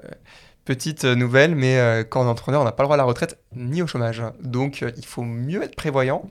Petite 0.67 1.05
euh, 1.05 1.15
nouvelle, 1.15 1.55
mais 1.55 1.79
euh, 1.79 2.03
quand 2.03 2.23
on 2.23 2.27
est 2.27 2.29
entrepreneur, 2.29 2.61
on 2.61 2.65
n'a 2.65 2.73
pas 2.73 2.83
le 2.83 2.87
droit 2.87 2.97
à 2.97 2.99
la 2.99 3.05
retraite 3.05 3.39
ni 3.55 3.83
au 3.83 3.87
chômage. 3.87 4.21
Donc 4.43 4.83
euh, 4.83 4.91
il 4.97 5.07
faut 5.07 5.23
mieux 5.23 5.63
être 5.63 5.77
prévoyant. 5.77 6.29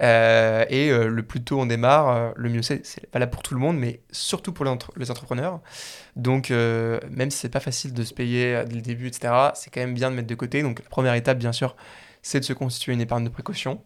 et 0.00 0.90
le 0.90 1.22
plus 1.22 1.44
tôt 1.44 1.60
on 1.60 1.66
démarre, 1.66 2.32
le 2.34 2.48
mieux 2.48 2.62
c'est. 2.62 2.84
C'est 2.84 3.08
valable 3.12 3.30
pour 3.30 3.44
tout 3.44 3.54
le 3.54 3.60
monde, 3.60 3.78
mais 3.78 4.00
surtout 4.10 4.52
pour 4.52 4.64
les, 4.64 5.10
entrepreneurs. 5.12 5.60
Donc 6.16 6.50
même 6.50 7.30
si 7.30 7.38
c'est 7.38 7.48
pas 7.48 7.60
facile 7.60 7.94
de 7.94 8.02
se 8.02 8.14
payer 8.14 8.64
dès 8.66 8.74
le 8.74 8.82
début, 8.82 9.06
etc., 9.06 9.32
c'est 9.54 9.70
quand 9.72 9.80
même 9.80 9.94
bien 9.94 10.10
de 10.10 10.16
mettre 10.16 10.28
de 10.28 10.34
côté. 10.34 10.62
Donc 10.62 10.82
première 10.88 11.14
étape, 11.14 11.38
bien 11.38 11.52
sûr, 11.52 11.76
c'est 12.28 12.40
de 12.40 12.44
se 12.44 12.52
constituer 12.52 12.92
une 12.92 13.00
épargne 13.00 13.24
de 13.24 13.30
précaution 13.30 13.82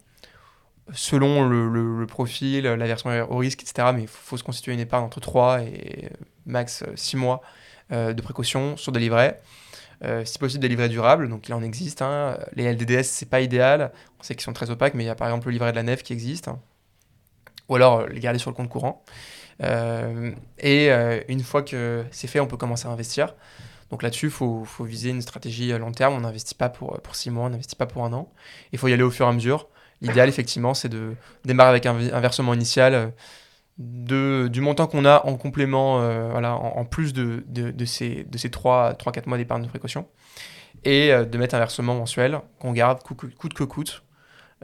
selon 0.95 1.49
le, 1.49 2.07
profil, 2.07 2.65
la 2.65 2.87
version 2.87 3.11
au 3.31 3.37
risque, 3.37 3.63
etc. 3.63 3.91
Mais 3.95 4.03
il 4.03 4.09
faut, 4.09 4.37
se 4.37 4.43
constituer 4.43 4.73
une 4.73 4.81
épargne 4.81 5.05
entre 5.05 5.21
3 5.21 5.63
et 5.63 6.11
max 6.45 6.85
6 6.97 7.17
mois 7.17 7.41
de 7.91 8.21
précaution 8.21 8.77
sur 8.77 8.91
des 8.91 8.99
livrets. 8.99 9.41
Euh, 10.05 10.25
si 10.25 10.39
possible 10.39 10.61
des 10.61 10.69
livrets 10.69 10.89
durables, 10.89 11.29
donc 11.29 11.49
il 11.49 11.55
en 11.55 11.63
existe. 11.63 12.03
Hein. 12.03 12.37
Les 12.55 12.73
LDDS, 12.73 13.05
c'est 13.05 13.29
pas 13.29 13.41
idéal, 13.41 13.93
on 14.19 14.23
sait 14.25 14.35
qu'ils 14.35 14.43
sont 14.43 14.53
très 14.53 14.71
opaques, 14.71 14.95
mais 14.95 15.05
il 15.05 15.07
y 15.07 15.11
a 15.11 15.15
par 15.15 15.29
exemple 15.29 15.47
le 15.47 15.53
livret 15.53 15.71
de 15.71 15.77
la 15.77 15.85
nef 15.85 16.03
qui 16.03 16.13
existe. 16.13 16.51
Ou 17.69 17.77
alors 17.77 18.01
euh, 18.01 18.07
les 18.09 18.19
garder 18.19 18.41
sur 18.41 18.51
le 18.51 18.57
compte 18.57 18.69
courant. 18.69 19.05
Euh, 19.63 20.33
et 20.59 20.91
une 21.29 21.43
fois 21.43 21.63
que 21.63 22.05
c'est 22.11 22.27
fait, 22.27 22.41
on 22.41 22.49
peut 22.49 22.57
commencer 22.57 22.89
à 22.89 22.91
investir. 22.91 23.35
Donc 23.93 24.03
là-dessus, 24.03 24.27
il 24.27 24.33
faut, 24.33 24.65
faut, 24.65 24.85
viser 24.85 25.11
une 25.11 25.21
stratégie 25.21 25.73
à 25.73 25.79
long 25.79 25.93
terme. 25.93 26.15
On 26.15 26.21
n'investit 26.21 26.55
pas 26.55 26.71
pour, 26.71 26.99
pour 27.03 27.15
six 27.15 27.31
mois, 27.31 27.45
on 27.45 27.51
n'investit 27.51 27.77
pas 27.77 27.87
pour 27.87 28.05
un 28.05 28.13
an. 28.15 28.33
Il 28.73 28.79
faut 28.79 28.89
y 28.89 28.93
aller 28.93 29.03
au 29.03 29.11
fur 29.11 29.27
et 29.27 29.29
à 29.29 29.33
mesure. 29.33 29.69
L'idéal, 30.01 30.29
effectivement, 30.29 30.75
c'est 30.75 30.89
de 30.89 31.15
démarrer 31.45 31.69
avec 31.69 31.87
un, 31.87 31.93
versement 31.93 32.55
initial 32.55 33.13
de, 33.79 34.49
du 34.51 34.61
montant 34.61 34.87
qu'on 34.87 35.05
a 35.05 35.25
en 35.27 35.37
complément, 35.37 36.01
euh, 36.01 36.33
en, 36.33 36.85
plus 36.85 37.13
de, 37.13 37.45
ces, 37.85 38.25
de 38.25 38.39
ces 38.39 38.49
3-4 38.49 39.29
mois 39.29 39.39
d'épargne 39.39 39.63
de 39.63 39.69
précaution, 39.69 40.09
et 40.85 41.13
euh, 41.13 41.25
de 41.25 41.39
mettre 41.39 41.55
un 41.55 41.59
versement 41.59 41.95
mensuel 41.95 42.41
qu'on 42.59 42.73
garde 42.73 43.03
coûte, 43.03 43.55
que 43.55 43.65
coûte, 43.65 44.03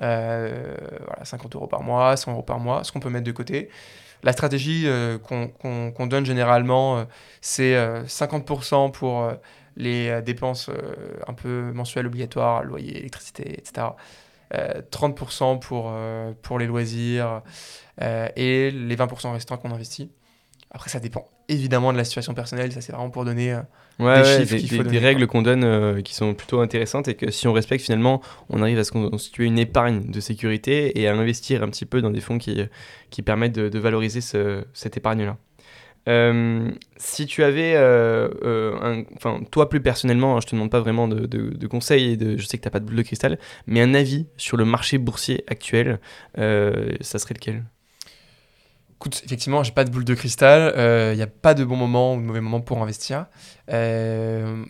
euh, 0.02 0.74
voilà, 1.06 1.24
50 1.24 1.54
euros 1.54 1.68
par 1.68 1.82
mois, 1.82 2.16
100 2.16 2.32
euros 2.32 2.42
par 2.42 2.58
mois, 2.58 2.82
ce 2.82 2.90
qu'on 2.90 3.00
peut 3.00 3.10
mettre 3.10 3.26
de 3.26 3.32
côté. 3.32 3.68
La 4.22 4.32
stratégie 4.32 4.86
qu'on 5.22 6.06
donne 6.06 6.26
généralement, 6.26 7.06
c'est 7.40 7.76
50% 8.06 8.90
pour 8.90 9.30
les 9.76 10.22
dépenses 10.22 10.70
un 11.26 11.34
peu 11.34 11.72
mensuelles 11.72 12.06
obligatoires, 12.06 12.64
loyer, 12.64 12.98
électricité, 12.98 13.58
etc. 13.58 13.88
30% 14.52 15.60
pour, 15.60 16.58
les 16.58 16.66
loisirs, 16.66 17.42
euh, 18.02 18.28
et 18.36 18.70
les 18.70 18.96
20% 18.96 19.32
restants 19.32 19.56
qu'on 19.56 19.72
investit. 19.72 20.10
Après, 20.70 20.90
ça 20.90 21.00
dépend 21.00 21.26
évidemment 21.48 21.92
de 21.92 21.98
la 21.98 22.04
situation 22.04 22.34
personnelle. 22.34 22.72
Ça, 22.72 22.80
c'est 22.82 22.92
vraiment 22.92 23.08
pour 23.08 23.24
donner 23.24 23.52
euh, 24.00 24.44
des 24.44 24.58
chiffres. 24.58 24.82
Des, 24.82 24.98
règles 24.98 25.26
qu'on 25.26 25.40
donne 25.40 25.64
euh, 25.64 26.02
qui 26.02 26.14
sont 26.14 26.34
plutôt 26.34 26.60
intéressantes 26.60 27.08
et 27.08 27.14
que 27.14 27.30
si 27.30 27.48
on 27.48 27.54
respecte, 27.54 27.84
finalement, 27.84 28.20
on 28.50 28.60
arrive 28.60 28.78
à 28.78 28.84
se 28.84 28.92
constituer 28.92 29.46
une 29.46 29.58
épargne 29.58 30.10
de 30.10 30.20
sécurité 30.20 31.00
et 31.00 31.08
à 31.08 31.14
investir 31.14 31.62
un 31.62 31.70
petit 31.70 31.86
peu 31.86 32.02
dans 32.02 32.10
des 32.10 32.20
fonds 32.20 32.36
qui, 32.36 32.60
qui 33.08 33.22
permettent 33.22 33.54
de, 33.54 33.78
valoriser 33.78 34.20
ce, 34.20 34.62
cette 34.74 34.98
épargne-là. 34.98 35.38
si 36.98 37.26
tu 37.26 37.42
avais, 37.44 37.74
enfin 39.16 39.40
toi 39.50 39.70
plus 39.70 39.80
personnellement, 39.80 40.36
hein, 40.36 40.40
je 40.42 40.48
te 40.48 40.54
demande 40.54 40.70
pas 40.70 40.80
vraiment 40.80 41.08
de, 41.08 41.24
de, 41.24 41.66
conseils, 41.66 42.12
et 42.12 42.16
de, 42.18 42.36
je 42.36 42.46
sais 42.46 42.58
que 42.58 42.62
tu 42.62 42.66
n'as 42.66 42.72
pas 42.72 42.80
de 42.80 42.84
boule 42.84 42.96
de 42.96 43.02
cristal, 43.02 43.38
mais 43.66 43.80
un 43.80 43.94
avis 43.94 44.26
sur 44.36 44.58
le 44.58 44.66
marché 44.66 44.98
boursier 44.98 45.44
actuel, 45.46 45.98
ça 46.36 47.18
serait 47.18 47.34
lequel? 47.34 47.64
Écoute, 49.00 49.22
effectivement, 49.24 49.62
j'ai 49.62 49.70
pas 49.70 49.84
de 49.84 49.90
boule 49.90 50.04
de 50.04 50.14
cristal. 50.14 50.72
Il 50.74 50.80
euh, 50.80 51.14
n'y 51.14 51.22
a 51.22 51.28
pas 51.28 51.54
de 51.54 51.62
bon 51.62 51.76
moment 51.76 52.16
ou 52.16 52.20
de 52.20 52.26
mauvais 52.26 52.40
moment 52.40 52.60
pour 52.60 52.82
investir. 52.82 53.26
Euh, 53.70 54.64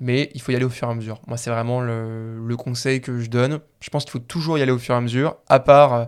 mais 0.00 0.30
il 0.34 0.40
faut 0.40 0.50
y 0.50 0.56
aller 0.56 0.64
au 0.64 0.70
fur 0.70 0.88
et 0.88 0.90
à 0.90 0.94
mesure. 0.96 1.20
Moi, 1.28 1.36
c'est 1.36 1.50
vraiment 1.50 1.80
le, 1.80 2.56
conseil 2.58 3.00
que 3.00 3.20
je 3.20 3.30
donne. 3.30 3.60
Je 3.78 3.88
pense 3.88 4.02
qu'il 4.02 4.10
faut 4.10 4.18
toujours 4.18 4.58
y 4.58 4.62
aller 4.62 4.72
au 4.72 4.80
fur 4.80 4.96
et 4.96 4.98
à 4.98 5.00
mesure, 5.00 5.36
à 5.48 5.60
part 5.60 5.94
euh, 5.94 6.04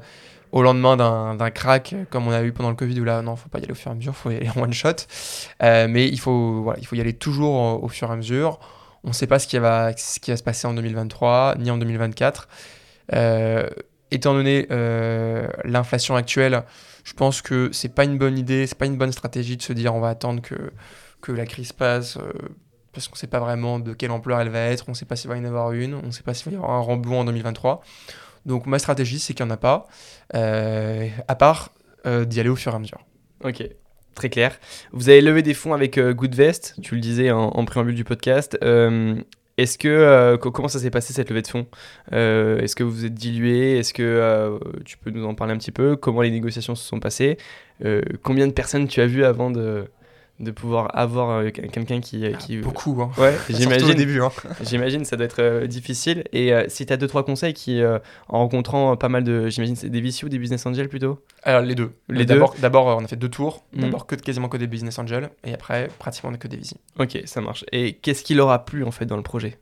au 0.51 0.63
lendemain 0.63 0.97
d'un 1.37 1.51
crack 1.51 1.95
comme 2.11 2.27
on 2.27 2.33
a 2.33 2.43
eu 2.43 2.51
pendant 2.51 2.71
le 2.71 2.75
Covid, 2.75 3.01
où 3.01 3.05
là, 3.05 3.23
non, 3.23 3.37
faut 3.37 3.49
pas 3.49 3.61
y 3.61 3.63
aller 3.63 3.71
au 3.73 3.77
fur 3.77 3.93
et 3.93 3.93
à 3.93 3.95
mesure, 3.95 4.15
il 4.17 4.21
faut 4.21 4.31
y 4.33 4.37
aller 4.37 4.51
en 4.51 4.61
one 4.61 4.73
shot. 4.73 5.07
mais 5.61 6.09
il 6.09 6.19
faut, 6.19 6.65
voilà, 6.65 6.81
il 6.81 6.87
faut 6.89 6.97
y 6.97 7.01
aller 7.01 7.15
toujours 7.15 7.85
au 7.85 7.89
fur 7.89 8.09
et 8.11 8.13
à 8.13 8.17
mesure. 8.17 8.59
On 9.05 9.09
ne 9.09 9.13
sait 9.13 9.29
pas 9.29 9.39
ce 9.39 9.47
qui, 9.47 9.59
va, 9.59 9.97
ce 9.97 10.19
qui 10.19 10.33
va 10.33 10.37
se 10.37 10.43
passer 10.43 10.67
en 10.67 10.75
2023, 10.75 11.55
ni 11.59 11.71
en 11.71 11.79
2024. 11.79 12.49
Étant 14.11 14.35
donné 14.35 14.67
l'inflation 15.65 16.17
actuelle, 16.17 16.65
je 17.05 17.13
pense 17.13 17.43
que 17.43 17.71
c'est 17.73 17.95
pas 17.95 18.05
une 18.05 18.19
bonne 18.19 18.39
idée, 18.39 18.67
c'est 18.67 18.79
pas 18.79 18.87
une 18.87 18.97
bonne 18.97 19.13
stratégie 19.13 19.57
de 19.57 19.63
se 19.63 19.73
dire 19.73 19.95
on 19.95 20.01
va 20.01 20.09
attendre 20.09 20.41
que, 20.43 20.73
que 21.21 21.33
la 21.33 21.45
crise 21.45 21.73
passe 21.73 22.17
euh, 22.17 22.33
parce 22.93 23.09
qu'on 23.09 23.17
sait 23.17 23.27
pas 23.27 23.41
vraiment 23.41 23.79
de 23.79 23.93
quelle 23.93 24.11
ampleur 24.11 24.41
elle 24.41 24.49
va 24.49 24.61
être, 24.61 24.87
on 24.89 24.95
sait 24.95 25.05
pas 25.05 25.17
s'il 25.17 25.29
va 25.29 25.37
y 25.37 25.41
en 25.41 25.45
avoir 25.45 25.73
une, 25.73 25.95
on 25.95 26.11
sait 26.11 26.23
pas 26.23 26.33
s'il 26.33 26.47
va 26.47 26.53
y 26.53 26.57
avoir 26.57 26.71
un 26.71 26.81
remblai 26.81 27.15
en 27.17 27.25
2023. 27.25 27.83
Donc 28.47 28.67
ma 28.67 28.79
stratégie 28.79 29.19
c'est 29.19 29.35
qu'il 29.35 29.45
n'y 29.45 29.53
en 29.53 29.55
a 29.55 29.59
pas, 29.59 29.87
euh, 30.35 31.09
à 31.29 31.35
part 31.35 31.73
euh, 32.07 32.25
d'y 32.25 32.41
aller 32.41 32.49
au 32.49 32.57
fur 32.57 32.73
et 32.73 32.77
à 32.77 32.79
mesure. 32.79 33.05
Ok, 33.43 33.63
très 34.15 34.31
clair. 34.31 34.59
Vous 34.93 35.11
avez 35.11 35.21
levé 35.21 35.43
des 35.43 35.55
fonds 35.55 35.75
avec 35.75 35.99
Goodvest, 35.99 36.81
tu 36.83 36.95
le 36.95 37.01
disais 37.03 37.31
en, 37.31 37.49
en 37.49 37.65
préambule 37.67 37.95
du 37.95 38.05
podcast. 38.05 38.59
Est-ce 39.57 39.79
que 39.79 39.87
euh, 39.89 40.37
comment 40.37 40.67
ça 40.69 40.81
s'est 40.81 40.91
passé 40.91 41.13
cette 41.13 41.31
levée 41.31 41.43
de 41.43 41.47
fonds? 41.47 41.67
Euh, 42.13 42.59
Est-ce 42.59 42.75
que 42.75 42.83
vous 42.83 42.91
vous 42.91 43.05
êtes 43.05 43.15
dilué? 43.15 43.79
Est-ce 43.79 43.95
que 43.95 44.03
euh, 44.03 44.59
tu 44.85 44.99
peux 44.99 45.11
nous 45.11 45.25
en 45.25 45.35
parler 45.35 45.55
un 45.55 45.59
petit 45.59 45.71
peu? 45.71 45.95
Comment 45.97 46.23
les 46.23 46.31
négociations 46.31 46.75
se 46.75 46.85
sont 46.87 47.01
passées? 47.01 47.39
Combien 48.23 48.47
de 48.47 48.53
personnes 48.53 48.89
tu 48.89 49.01
as 49.01 49.07
vu 49.07 49.25
avant 49.25 49.51
de, 49.51 49.87
de 50.41 50.51
pouvoir 50.51 50.91
avoir 50.99 51.31
euh, 51.31 51.51
quelqu'un 51.51 52.01
qui, 52.01 52.25
euh, 52.25 52.33
ah, 52.35 52.37
qui... 52.37 52.57
Beaucoup, 52.59 53.01
hein. 53.01 53.11
Ouais, 53.19 53.35
j'imagine. 53.49 53.91
au 53.91 53.95
début. 53.95 54.21
Hein. 54.21 54.33
j'imagine, 54.63 55.05
ça 55.05 55.17
doit 55.17 55.27
être 55.27 55.41
euh, 55.41 55.67
difficile. 55.67 56.25
Et 56.33 56.53
si 56.69 56.87
tu 56.87 56.93
as 56.93 56.97
deux, 56.97 57.07
trois 57.07 57.25
conseils 57.25 57.55
qui, 57.55 57.81
en 58.29 58.39
rencontrant 58.39 58.97
pas 58.97 59.09
mal 59.09 59.25
de. 59.25 59.49
J'imagine, 59.49 59.77
c'est 59.77 59.91
des 59.91 60.01
VC 60.01 60.25
ou 60.25 60.29
des 60.29 60.39
business 60.39 60.67
angels 60.67 60.89
plutôt? 60.89 61.21
Alors, 61.43 61.63
les 61.63 61.75
deux. 61.75 61.93
Les 62.09 62.25
d'abord, 62.25 62.55
D'abord, 62.61 62.87
on 62.87 63.05
a 63.05 63.09
fait 63.09 63.17
deux 63.17 63.29
tours. 63.29 63.65
Hmm. 63.73 63.83
D'abord, 63.83 64.07
que, 64.07 64.17
quasiment 64.17 64.49
que 64.49 64.57
des 64.57 64.67
business 64.67 64.99
angels. 64.99 65.31
Et 65.45 65.55
après, 65.55 65.89
pratiquement 65.99 66.33
que 66.33 66.49
des 66.49 66.57
VC. 66.57 66.77
Ok, 66.99 67.21
ça 67.27 67.41
marche. 67.41 67.65
Et 67.73 67.95
qu'est-ce 67.95 68.25
qui 68.25 68.35
leur 68.35 68.51
a 68.51 68.65
plu, 68.65 68.85
en 68.85 68.91
fait, 68.91 69.07
dans 69.07 69.17
le 69.17 69.23
projet? 69.23 69.59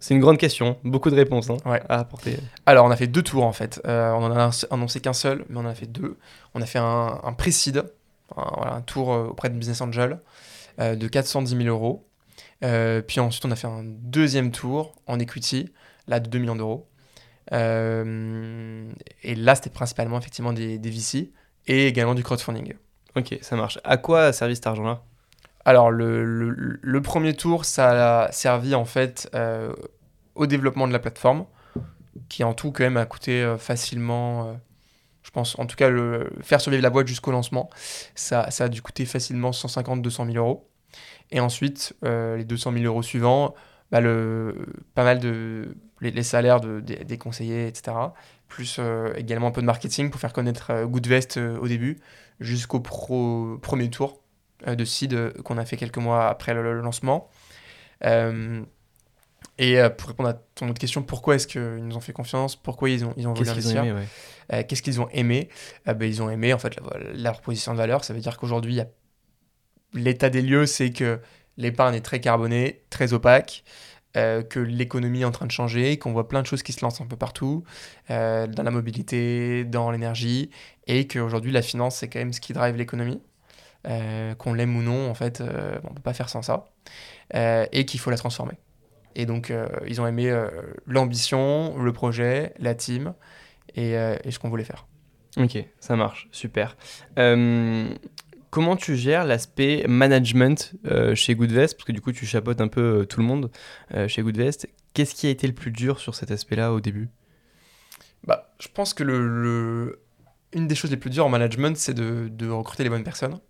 C'est 0.00 0.14
une 0.14 0.20
grande 0.20 0.38
question, 0.38 0.78
beaucoup 0.82 1.10
de 1.10 1.14
réponses 1.14 1.48
hein, 1.48 1.58
à 1.64 2.00
apporter. 2.00 2.36
Alors, 2.66 2.84
on 2.84 2.90
a 2.90 2.96
fait 2.96 3.06
deux 3.06 3.22
tours 3.22 3.44
en 3.44 3.52
fait. 3.52 3.80
on 3.84 3.88
en 3.90 4.32
a 4.32 4.50
annoncé 4.70 4.98
qu'un 5.00 5.12
seul, 5.12 5.44
mais 5.48 5.58
on 5.58 5.60
en 5.60 5.66
a 5.66 5.76
fait 5.76 5.86
deux. 5.86 6.16
On 6.54 6.60
a 6.60 6.66
fait 6.66 6.80
un, 6.80 7.20
un 7.22 7.32
pré-seed, 7.32 7.84
un, 8.36 8.80
tour 8.82 9.12
euh, 9.12 9.26
auprès 9.26 9.50
de 9.50 9.54
Business 9.54 9.80
Angel 9.80 10.20
euh, 10.80 10.96
de 10.96 11.08
410 11.08 11.56
000 11.56 11.68
euros. 11.68 12.08
Euh, 12.64 13.02
puis 13.02 13.20
ensuite, 13.20 13.44
on 13.44 13.50
a 13.50 13.56
fait 13.56 13.66
un 13.66 13.82
deuxième 13.84 14.50
tour 14.50 14.94
en 15.06 15.18
equity, 15.18 15.72
là 16.06 16.20
de 16.20 16.28
2 16.28 16.38
millions 16.38 16.56
d'euros. 16.56 16.88
et 17.50 17.56
là, 19.34 19.54
c'était 19.54 19.70
principalement 19.70 20.18
effectivement 20.18 20.52
des, 20.52 20.78
des, 20.78 20.90
VC 20.90 21.32
et 21.66 21.86
également 21.86 22.14
du 22.14 22.22
crowdfunding. 22.22 22.74
Ok, 23.16 23.36
ça 23.42 23.56
marche. 23.56 23.78
À 23.84 23.96
quoi 23.96 24.26
a 24.26 24.32
servi 24.32 24.54
cet 24.54 24.66
argent-là? 24.66 25.02
Alors, 25.64 25.90
le, 25.90 26.24
le, 26.24 27.02
premier 27.02 27.34
tour, 27.34 27.64
ça 27.64 28.24
a 28.24 28.32
servi 28.32 28.74
en 28.74 28.84
fait 28.84 29.30
au 30.34 30.46
développement 30.46 30.88
de 30.88 30.92
la 30.92 30.98
plateforme, 30.98 31.46
qui 32.28 32.42
en 32.44 32.54
tout 32.54 32.72
quand 32.72 32.84
même 32.84 32.96
a 32.96 33.06
coûté 33.06 33.56
facilement 33.58 34.56
je 35.22 35.30
pense, 35.30 35.58
en 35.58 35.66
tout 35.66 35.76
cas, 35.76 35.88
le, 35.88 36.30
faire 36.42 36.60
survivre 36.60 36.82
la 36.82 36.90
boîte 36.90 37.06
jusqu'au 37.06 37.30
lancement, 37.30 37.70
ça, 38.14 38.50
ça 38.50 38.64
a 38.64 38.68
dû 38.68 38.82
coûter 38.82 39.06
facilement 39.06 39.50
150-200 39.50 40.32
000 40.32 40.44
euros. 40.44 40.68
Et 41.30 41.40
ensuite, 41.40 41.94
euh, 42.04 42.36
les 42.36 42.44
200 42.44 42.72
000 42.72 42.84
euros 42.84 43.02
suivants, 43.02 43.54
bah 43.90 44.00
pas 44.94 45.04
mal 45.04 45.18
de 45.18 45.76
les, 46.00 46.22
salaires 46.22 46.60
de, 46.60 46.80
des, 46.80 47.18
conseillers, 47.18 47.66
etc. 47.66 47.96
Plus 48.48 48.76
euh, 48.78 49.12
également 49.16 49.48
un 49.48 49.50
peu 49.50 49.60
de 49.60 49.66
marketing 49.66 50.10
pour 50.10 50.20
faire 50.20 50.32
connaître 50.32 50.70
euh, 50.70 50.86
Goodvest 50.86 51.38
au 51.38 51.68
début, 51.68 51.98
jusqu'au 52.40 52.80
premier 52.80 53.90
tour 53.90 54.20
de 54.66 54.84
seed 54.84 55.32
qu'on 55.42 55.58
a 55.58 55.64
fait 55.64 55.76
quelques 55.76 55.98
mois 55.98 56.28
après 56.28 56.54
le, 56.54 56.80
lancement. 56.80 57.30
Et 59.58 59.78
euh, 59.80 59.90
pour 59.90 60.08
répondre 60.08 60.28
à 60.30 60.34
ton 60.34 60.68
autre 60.68 60.78
question, 60.80 61.02
pourquoi 61.02 61.34
est-ce 61.36 61.46
qu'ils 61.46 61.60
nous 61.84 61.96
ont 61.96 62.00
fait 62.00 62.12
confiance? 62.12 62.56
Pourquoi 62.56 62.90
ils 62.90 63.04
ont, 63.04 63.12
ils 63.16 63.28
ont 63.28 63.34
voulu 63.34 63.44
Qu'est-ce 63.46 63.54
qu'ils 63.58 63.66
ont 63.68 63.70
investir? 63.70 63.84
aimé, 63.84 64.00
ouais. 64.00 64.06
Euh, 64.52 64.62
Qu'est-ce 64.66 64.82
qu'ils 64.82 65.00
ont 65.00 65.08
aimé? 65.10 65.48
Euh, 65.88 65.94
ben, 65.94 66.06
Ils 66.08 66.22
ont 66.22 66.30
aimé 66.30 66.52
en 66.52 66.58
fait 66.58 66.74
la- 66.80 66.98
leur 67.14 67.32
proposition 67.34 67.72
de 67.72 67.78
valeur. 67.78 68.04
Ça 68.04 68.14
veut 68.14 68.20
dire 68.20 68.38
qu'aujourd'hui, 68.38 68.80
a- 68.80 68.86
l'état 69.94 70.30
des 70.30 70.42
lieux, 70.42 70.66
c'est 70.66 70.90
que 70.90 71.20
l'épargne 71.56 71.94
est 71.94 72.00
très 72.00 72.20
carbonée, 72.20 72.82
très 72.90 73.12
opaque, 73.12 73.62
euh, 74.16 74.42
que 74.42 74.58
l'économie 74.58 75.22
est 75.22 75.24
en 75.24 75.30
train 75.30 75.46
de 75.46 75.50
changer, 75.52 75.98
qu'on 75.98 76.12
voit 76.12 76.28
plein 76.28 76.42
de 76.42 76.46
choses 76.46 76.62
qui 76.62 76.72
se 76.72 76.84
lancent 76.84 77.00
un 77.00 77.06
peu 77.06 77.16
partout, 77.16 77.64
euh, 78.10 78.46
dans 78.46 78.62
la 78.62 78.70
mobilité, 78.70 79.64
dans 79.64 79.90
l'énergie, 79.90 80.50
et 80.86 81.06
qu'aujourd'hui, 81.06 81.52
la 81.52 81.62
finance, 81.62 81.96
c'est 81.96 82.08
quand 82.08 82.18
même 82.18 82.32
ce 82.32 82.40
qui 82.40 82.52
drive 82.52 82.76
l'économie. 82.76 83.20
Euh, 83.88 84.34
qu'on 84.36 84.54
l'aime 84.54 84.76
ou 84.76 84.82
non, 84.82 85.10
en 85.10 85.14
fait, 85.14 85.42
on 85.82 85.92
peut 85.92 86.02
pas 86.02 86.12
faire 86.14 86.28
sans 86.28 86.42
ça, 86.42 86.66
et 87.34 87.84
qu'il 87.84 87.98
faut 88.00 88.10
la 88.10 88.16
transformer. 88.16 88.54
Et 89.14 89.26
donc, 89.26 89.50
euh, 89.50 89.68
ils 89.86 90.00
ont 90.00 90.06
aimé 90.06 90.30
euh, 90.30 90.48
l'ambition, 90.86 91.76
le 91.78 91.92
projet, 91.92 92.54
la 92.58 92.74
team, 92.74 93.14
et, 93.74 93.96
euh, 93.96 94.16
et 94.24 94.30
ce 94.30 94.38
qu'on 94.38 94.48
voulait 94.48 94.64
faire. 94.64 94.86
Ok, 95.36 95.58
ça 95.80 95.96
marche, 95.96 96.28
super. 96.30 96.76
Comment 98.50 98.76
tu 98.76 98.96
gères 98.96 99.24
l'aspect 99.24 99.86
management 99.88 100.74
chez 101.14 101.34
Goodvest? 101.34 101.74
Parce 101.74 101.86
que 101.86 101.92
du 101.92 102.02
coup, 102.02 102.12
tu 102.12 102.26
chapeautes 102.26 102.60
un 102.60 102.68
peu 102.68 103.06
tout 103.08 103.18
le 103.20 103.24
monde 103.26 103.50
chez 104.08 104.20
Goodvest. 104.20 104.68
Qu'est-ce 104.92 105.14
qui 105.14 105.26
a 105.26 105.30
été 105.30 105.46
le 105.46 105.54
plus 105.54 105.70
dur 105.70 106.00
sur 106.00 106.14
cet 106.14 106.30
aspect-là 106.30 106.74
au 106.74 106.80
début? 106.80 107.08
Bah, 108.24 108.52
je 108.60 108.68
pense 108.68 108.92
que 108.92 109.02
le, 109.02 109.26
le- 109.26 110.02
une 110.52 110.68
des 110.68 110.74
choses 110.74 110.90
les 110.90 110.98
plus 110.98 111.08
dures 111.08 111.24
en 111.24 111.30
management, 111.30 111.78
c'est 111.78 111.94
de, 111.94 112.28
de 112.28 112.48
recruter 112.50 112.82
les 112.84 112.90
bonnes 112.90 113.04
personnes. 113.04 113.40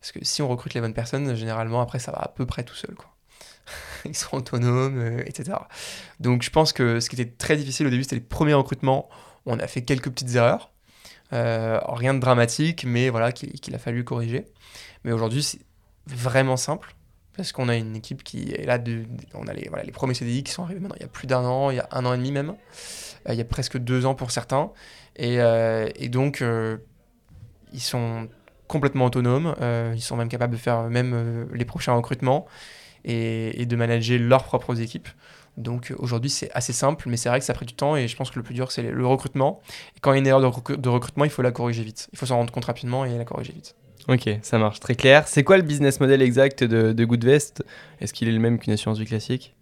Parce 0.00 0.10
que 0.10 0.18
si 0.24 0.42
on 0.42 0.48
recrute 0.48 0.74
les 0.74 0.80
bonnes 0.80 0.94
personnes, 0.94 1.36
généralement, 1.36 1.80
après, 1.80 2.00
ça 2.00 2.10
va 2.10 2.18
à 2.18 2.28
peu 2.28 2.44
près 2.44 2.64
tout 2.64 2.74
seul. 2.74 2.96
Quoi. 2.96 3.13
Ils 4.04 4.16
sont 4.16 4.36
autonomes, 4.36 4.98
euh, 4.98 5.22
etc. 5.26 5.58
Donc, 6.20 6.42
je 6.42 6.50
pense 6.50 6.72
que 6.72 7.00
ce 7.00 7.08
qui 7.08 7.20
était 7.20 7.30
très 7.30 7.56
difficile 7.56 7.86
au 7.86 7.90
début, 7.90 8.02
c'était 8.02 8.16
les 8.16 8.22
premiers 8.22 8.54
recrutements. 8.54 9.08
On 9.46 9.58
a 9.58 9.66
fait 9.66 9.82
quelques 9.82 10.10
petites 10.10 10.34
erreurs. 10.34 10.70
Euh, 11.32 11.80
rien 11.88 12.14
de 12.14 12.20
dramatique, 12.20 12.84
mais 12.86 13.08
voilà, 13.08 13.32
qu'il 13.32 13.74
a 13.74 13.78
fallu 13.78 14.04
corriger. 14.04 14.46
Mais 15.04 15.12
aujourd'hui, 15.12 15.42
c'est 15.42 15.60
vraiment 16.06 16.56
simple. 16.56 16.94
Parce 17.36 17.50
qu'on 17.50 17.68
a 17.68 17.74
une 17.74 17.96
équipe 17.96 18.22
qui 18.22 18.52
est 18.52 18.64
là, 18.64 18.78
on 19.34 19.48
a 19.48 19.52
les, 19.52 19.90
premiers 19.90 20.14
CDI 20.14 20.44
qui 20.44 20.52
sont 20.52 20.62
arrivés 20.62 20.78
maintenant 20.78 20.94
il 21.00 21.02
y 21.02 21.04
a 21.04 21.08
plus 21.08 21.26
d'un 21.26 21.44
an, 21.44 21.70
il 21.70 21.76
y 21.76 21.80
a 21.80 21.88
un 21.90 22.06
an 22.06 22.14
et 22.14 22.16
demi 22.16 22.30
même. 22.30 22.50
Euh, 23.28 23.32
il 23.32 23.34
y 23.34 23.40
a 23.40 23.44
presque 23.44 23.76
deux 23.76 24.06
ans 24.06 24.14
pour 24.14 24.30
certains. 24.30 24.70
Et, 25.16 25.38
et 25.96 26.08
donc, 26.08 26.44
ils 27.72 27.80
sont 27.80 28.28
complètement 28.68 29.06
autonomes. 29.06 29.54
ils 29.94 30.02
sont 30.02 30.16
même 30.16 30.28
capables 30.28 30.52
de 30.52 30.58
faire 30.58 30.84
même 30.84 31.48
les 31.52 31.64
prochains 31.64 31.92
recrutements 31.92 32.46
et, 33.04 33.60
et 33.60 33.66
de 33.66 33.76
manager 33.76 34.18
leurs 34.18 34.44
propres 34.44 34.80
équipes. 34.80 35.08
Donc 35.56 35.90
euh, 35.90 35.96
aujourd'hui, 35.98 36.30
c'est 36.30 36.50
assez 36.52 36.72
simple, 36.72 37.08
mais 37.08 37.16
c'est 37.16 37.28
vrai 37.28 37.38
que 37.38 37.44
ça 37.44 37.52
a 37.52 37.56
pris 37.56 37.66
du 37.66 37.74
temps 37.74 37.96
et 37.96 38.08
je 38.08 38.16
pense 38.16 38.30
que 38.30 38.36
le 38.38 38.42
plus 38.42 38.54
dur, 38.54 38.72
c'est 38.72 38.82
le 38.82 39.06
recrutement. 39.06 39.60
Et 39.96 40.00
quand 40.00 40.12
il 40.12 40.16
y 40.16 40.18
a 40.18 40.20
une 40.20 40.26
erreur 40.26 40.40
de, 40.40 40.46
recru- 40.46 40.76
de 40.76 40.88
recrutement, 40.88 41.24
il 41.24 41.30
faut 41.30 41.42
la 41.42 41.52
corriger 41.52 41.84
vite. 41.84 42.08
Il 42.12 42.18
faut 42.18 42.26
s'en 42.26 42.36
rendre 42.36 42.52
compte 42.52 42.64
rapidement 42.64 43.04
et 43.04 43.16
la 43.16 43.24
corriger 43.24 43.52
vite. 43.52 43.74
Ok, 44.08 44.28
ça 44.42 44.58
marche, 44.58 44.80
très 44.80 44.96
clair. 44.96 45.28
C'est 45.28 45.44
quoi 45.44 45.56
le 45.56 45.62
business 45.62 46.00
model 46.00 46.20
exact 46.20 46.62
de, 46.62 46.92
de 46.92 47.04
Goodvest? 47.04 47.64
Est-ce 48.00 48.12
qu'il 48.12 48.28
est 48.28 48.32
le 48.32 48.40
même 48.40 48.58
qu'une 48.58 48.72
assurance 48.72 48.98
vie 48.98 49.06
classique? 49.06 49.54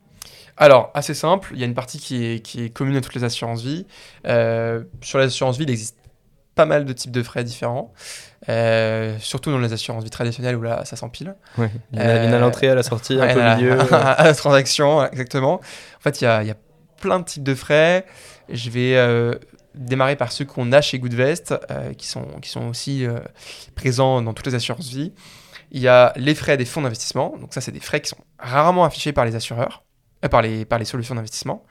Alors, 0.56 0.90
assez 0.94 1.14
simple, 1.14 1.50
il 1.54 1.60
y 1.60 1.62
a 1.62 1.66
une 1.66 1.74
partie 1.74 1.98
qui 1.98 2.24
est, 2.24 2.40
qui 2.40 2.64
est 2.64 2.70
commune 2.70 2.96
à 2.96 3.00
toutes 3.00 3.14
les 3.14 3.24
assurances 3.24 3.62
vie. 3.62 3.86
Euh, 4.26 4.82
sur 5.00 5.18
les 5.18 5.26
assurances 5.26 5.58
vie, 5.58 5.64
il 5.64 5.70
existe 5.70 5.96
pas 6.54 6.66
mal 6.66 6.84
de 6.84 6.92
types 6.92 7.12
de 7.12 7.22
frais 7.22 7.44
différents, 7.44 7.92
Euh, 8.48 9.16
surtout 9.20 9.52
dans 9.52 9.58
les 9.58 9.72
assurances 9.72 10.02
vie 10.02 10.10
traditionnelles 10.10 10.56
où 10.56 10.62
là, 10.62 10.84
ça 10.84 10.96
s'empile. 10.96 11.36
Ouais. 11.58 11.70
Il 11.92 11.98
y 11.98 12.02
en 12.02 12.04
a, 12.04 12.08
à 12.08 12.16
Euh, 12.16 12.38
l'entrée, 12.40 12.68
à 12.68 12.74
la 12.74 12.82
sortie, 12.82 13.14
un 13.20 13.32
peu 13.32 13.38
au 13.38 13.42
à 13.42 13.54
milieu. 13.54 13.78
à 13.94 14.24
la 14.24 14.34
transaction, 14.34 15.06
exactement. 15.06 15.54
En 15.54 16.00
fait, 16.00 16.20
il 16.20 16.24
y 16.24 16.26
a, 16.26 16.42
y 16.42 16.50
a 16.50 16.56
plein 17.00 17.20
de 17.20 17.24
types 17.24 17.44
de 17.44 17.54
frais. 17.54 18.04
Je 18.48 18.68
vais 18.70 18.96
euh, 18.96 19.34
démarrer 19.76 20.16
par 20.16 20.32
ceux 20.32 20.44
qu'on 20.44 20.72
a 20.72 20.80
chez 20.80 20.98
Goodvest, 20.98 21.54
qui, 21.96 22.08
sont, 22.08 22.26
qui 22.42 22.50
sont 22.50 22.66
aussi 22.68 23.06
présents 23.76 24.20
dans 24.22 24.34
toutes 24.34 24.46
les 24.48 24.56
assurances 24.56 24.88
vie. 24.88 25.12
Il 25.70 25.80
y 25.80 25.86
a 25.86 26.12
les 26.16 26.34
frais 26.34 26.56
des 26.56 26.64
fonds 26.64 26.82
d'investissement. 26.82 27.36
Donc 27.40 27.54
ça, 27.54 27.60
c'est 27.60 27.72
des 27.72 27.80
frais 27.80 28.00
qui 28.00 28.08
sont 28.08 28.18
rarement 28.40 28.84
affichés 28.84 29.12
par 29.12 29.24
les 29.24 29.36
assureurs, 29.36 29.84
par, 30.32 30.42
les, 30.42 30.64
par 30.64 30.80
les 30.80 30.84
solutions 30.84 31.14
d'investissement. 31.14 31.64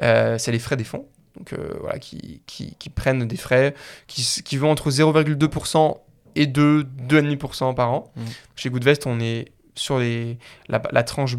C'est 0.00 0.52
les 0.52 0.60
frais 0.60 0.76
des 0.76 0.84
fonds. 0.84 1.08
Donc 1.36 1.52
euh, 1.54 1.74
voilà, 1.80 1.98
qui, 1.98 2.42
qui, 2.46 2.74
qui 2.76 2.90
prennent 2.90 3.26
des 3.26 3.36
frais 3.36 3.74
qui, 4.06 4.22
qui 4.44 4.56
vont 4.56 4.70
entre 4.70 4.90
0,2% 4.90 5.98
et 6.34 6.46
2, 6.46 6.82
2,5% 7.08 7.74
par 7.74 7.90
an. 7.92 8.12
Mm. 8.16 8.20
Chez 8.56 8.70
Goodvest, 8.70 9.06
on 9.06 9.20
est 9.20 9.52
sur 9.74 9.98
les, 9.98 10.38
la, 10.68 10.82
la 10.92 11.02
tranche 11.02 11.36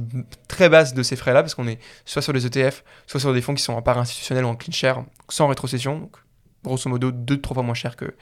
très 0.47 0.67
basse 0.69 0.93
de 0.95 1.03
ces 1.03 1.15
frais-là, 1.15 1.43
parce 1.43 1.53
qu'on 1.53 1.67
est 1.67 1.79
soit 2.05 2.21
sur 2.23 2.33
les 2.33 2.45
ETF, 2.47 2.83
soit 3.05 3.19
sur 3.19 3.31
des 3.33 3.41
fonds 3.41 3.53
qui 3.53 3.61
sont 3.61 3.73
en 3.73 3.81
part 3.83 3.99
institutionnelle 3.99 4.45
ou 4.45 4.47
en 4.47 4.55
clean 4.55 4.71
share, 4.71 5.03
sans 5.29 5.47
rétrocession, 5.47 5.99
donc 5.99 6.15
grosso 6.63 6.89
modo 6.89 7.11
2-3 7.11 7.53
fois 7.53 7.61
moins 7.63 7.75
cher 7.75 7.95
que, 7.95 8.15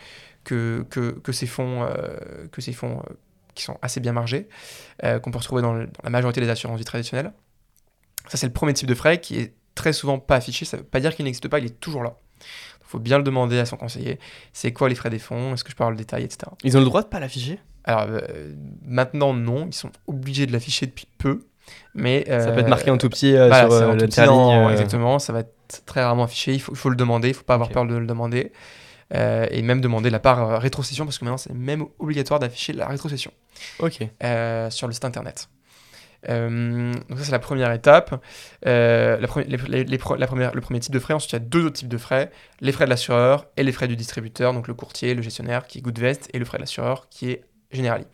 que, 0.43 0.86
que, 0.89 1.11
que 1.11 1.32
ces 1.32 1.47
fonds, 1.47 1.84
euh, 1.84 2.47
que 2.51 2.59
ces 2.59 2.74
fonds 2.74 2.99
euh, 3.09 3.13
qui 3.55 3.63
sont 3.63 3.78
assez 3.82 4.01
bien 4.01 4.11
margés, 4.11 4.49
euh, 5.05 5.19
qu'on 5.19 5.32
peut 5.32 5.38
retrouver 5.38 5.61
dans, 5.61 5.74
le- 5.74 5.86
dans 5.86 6.01
la 6.03 6.09
majorité 6.09 6.41
des 6.41 6.49
assurances 6.49 6.80
vie 6.80 6.86
traditionnelles. 6.86 7.32
Ça, 8.28 8.38
c'est 8.38 8.47
le 8.47 8.53
premier 8.53 8.74
type 8.74 8.88
de 8.88 8.95
frais 8.95 9.19
qui 9.22 9.39
est 9.39 9.53
très 9.82 9.93
souvent 9.93 10.19
pas 10.19 10.36
affiché. 10.36 10.63
Ça 10.65 10.77
veut 10.77 10.84
pas 10.84 10.99
dire 10.99 11.15
qu'il 11.15 11.25
n'existe 11.25 11.47
pas, 11.47 11.57
il 11.59 11.65
est 11.65 11.79
toujours 11.79 12.03
là. 12.03 12.13
Il 12.39 12.88
faut 12.88 12.99
bien 12.99 13.17
le 13.17 13.23
demander 13.23 13.57
à 13.57 13.65
son 13.65 13.77
conseiller. 13.77 14.19
C'est 14.53 14.73
quoi 14.73 14.89
les 14.89 14.95
frais 14.95 15.09
des 15.09 15.19
fonds 15.19 15.53
Est-ce 15.53 15.63
que 15.63 15.71
je 15.71 15.75
avoir 15.75 15.91
le 15.91 15.97
détail, 15.97 16.23
etc. 16.23 16.51
Ils 16.63 16.75
ont 16.77 16.79
le 16.79 16.86
droit 16.86 17.01
de 17.01 17.07
pas 17.07 17.19
l'afficher? 17.19 17.57
Alors 17.84 18.05
euh, 18.09 18.53
maintenant, 18.86 19.34
non, 19.34 19.65
ils 19.67 19.73
sont 19.73 19.91
obligés 20.07 20.45
de 20.45 20.51
l'afficher 20.51 20.86
depuis 20.86 21.07
peu. 21.17 21.45
Mais, 21.95 22.25
Ça 22.27 22.51
peut 22.51 22.57
euh, 22.57 22.61
être 22.61 22.67
marqué 22.67 22.91
en 22.91 22.97
tout 22.97 23.09
petit 23.09 23.36
euh, 23.36 23.47
voilà, 23.47 23.69
sur 23.69 23.71
euh, 23.73 23.95
ligne. 23.95 24.67
euh, 24.67 24.71
Exactement, 24.71 25.19
ça 25.19 25.32
va 25.34 25.39
être 25.39 25.84
très 25.86 26.03
rarement 26.03 26.25
affiché. 26.25 26.53
Il 26.53 26.59
faut, 26.61 26.89
le 26.89 26.95
demander, 26.95 27.29
il 27.29 27.34
faut 27.34 27.43
pas 27.43 27.53
avoir 27.55 27.69
peur 27.69 27.86
de 27.86 27.95
le 27.95 28.05
demander. 28.05 28.51
Euh, 29.13 29.45
et 29.51 29.61
même 29.61 29.82
demander 29.82 30.09
la 30.09 30.19
part 30.19 30.39
euh, 30.41 30.57
rétrocession, 30.57 31.03
parce 31.05 31.17
que 31.17 31.25
maintenant 31.25 31.38
c'est 31.38 31.53
même 31.53 31.84
obligatoire 31.99 32.39
d'afficher 32.39 32.71
la 32.71 32.88
rétrocession 32.88 33.32
Ok. 33.79 33.97
euh, 34.23 34.69
sur 34.69 34.88
le 34.88 34.93
site 34.93 35.03
internet. 35.03 35.49
Euh, 36.30 36.93
donc 37.09 37.17
ça 37.17 37.26
c'est 37.26 37.32
la 37.32 37.39
première 37.39 37.72
étape. 37.72 38.24
Euh, 38.67 39.19
la 39.19 39.28
première, 39.28 40.53
le 40.53 40.61
premier 40.61 40.80
type 40.80 40.93
de 40.93 40.99
frais. 40.99 41.13
Ensuite 41.13 41.32
il 41.32 41.36
y 41.36 41.38
a 41.38 41.39
deux 41.39 41.65
autres 41.65 41.78
types 41.78 41.88
de 41.88 41.97
frais 41.97 42.32
les 42.59 42.72
frais 42.72 42.86
de 42.86 42.89
l'assureur 42.91 43.47
et 43.57 43.63
les 43.63 43.72
frais 43.72 43.88
du 43.88 43.95
distributeur, 43.95 44.53
donc 44.53 44.67
le 44.67 44.74
courtier, 44.76 45.15
le 45.15 45.22
gestionnaire 45.22 45.65
qui 45.67 45.80
est 45.80 45.82
Goodvest 45.82 46.30
et 46.34 46.39
le 46.39 46.45
frais 46.45 46.57
de 46.57 46.61
l'assureur 46.63 47.07
qui 47.09 47.32
est 47.32 47.43
Generali. 47.72 48.05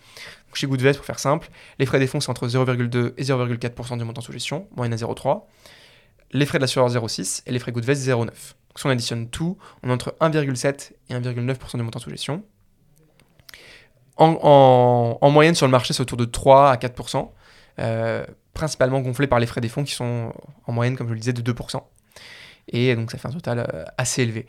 Chez 0.54 0.66
Goodvest, 0.66 0.98
pour 0.98 1.06
faire 1.06 1.20
simple, 1.20 1.50
les 1.78 1.86
frais 1.86 2.00
des 2.00 2.08
fonds 2.08 2.20
c'est 2.20 2.32
entre 2.32 2.48
0,2 2.48 3.14
et 3.18 3.24
0,4% 3.24 3.98
du 3.98 4.04
montant 4.06 4.22
sous 4.22 4.32
gestion, 4.32 4.68
moyenne 4.76 4.94
à 4.94 4.98
0,3. 4.98 5.44
Les 6.32 6.46
frais 6.48 6.58
de 6.58 6.64
l'assureur 6.64 6.90
0,6 6.90 7.44
et 7.46 7.52
les 7.52 7.60
frais 7.60 7.72
Goodvest 7.72 8.02
0,9. 8.02 8.16
Donc 8.26 8.32
si 8.78 8.86
on 8.86 8.90
additionne 8.90 9.30
tout, 9.30 9.58
on 9.84 9.90
est 9.90 9.92
entre 9.94 10.16
1,7 10.20 10.94
et 11.10 11.14
1,9% 11.14 11.78
du 11.78 11.84
montant 11.84 12.00
sous 12.00 12.10
gestion. 12.10 12.44
En- 14.18 15.18
en 15.22 15.30
moyenne 15.30 15.54
sur 15.54 15.68
le 15.68 15.72
marché, 15.72 15.94
c'est 15.94 16.02
autour 16.02 16.18
de 16.18 16.26
3 16.26 16.72
à 16.72 16.78
4%, 16.78 17.32
euh, 17.80 18.26
principalement 18.54 19.02
gonflé 19.02 19.28
par 19.28 19.40
les 19.40 19.46
frais 19.48 19.62
des 19.62 19.70
fonds 19.70 19.84
qui 19.84 19.94
sont 19.94 20.34
en 20.66 20.72
moyenne, 20.74 20.98
comme 20.98 21.08
je 21.08 21.14
le 21.14 21.20
disais, 21.20 21.34
de 21.34 21.42
2%. 21.42 21.88
Et 22.70 22.96
donc 22.96 23.12
ça 23.12 23.18
fait 23.18 23.28
un 23.28 23.32
total 23.32 23.60
euh, 23.74 23.86
assez 23.98 24.24
élevé. 24.24 24.46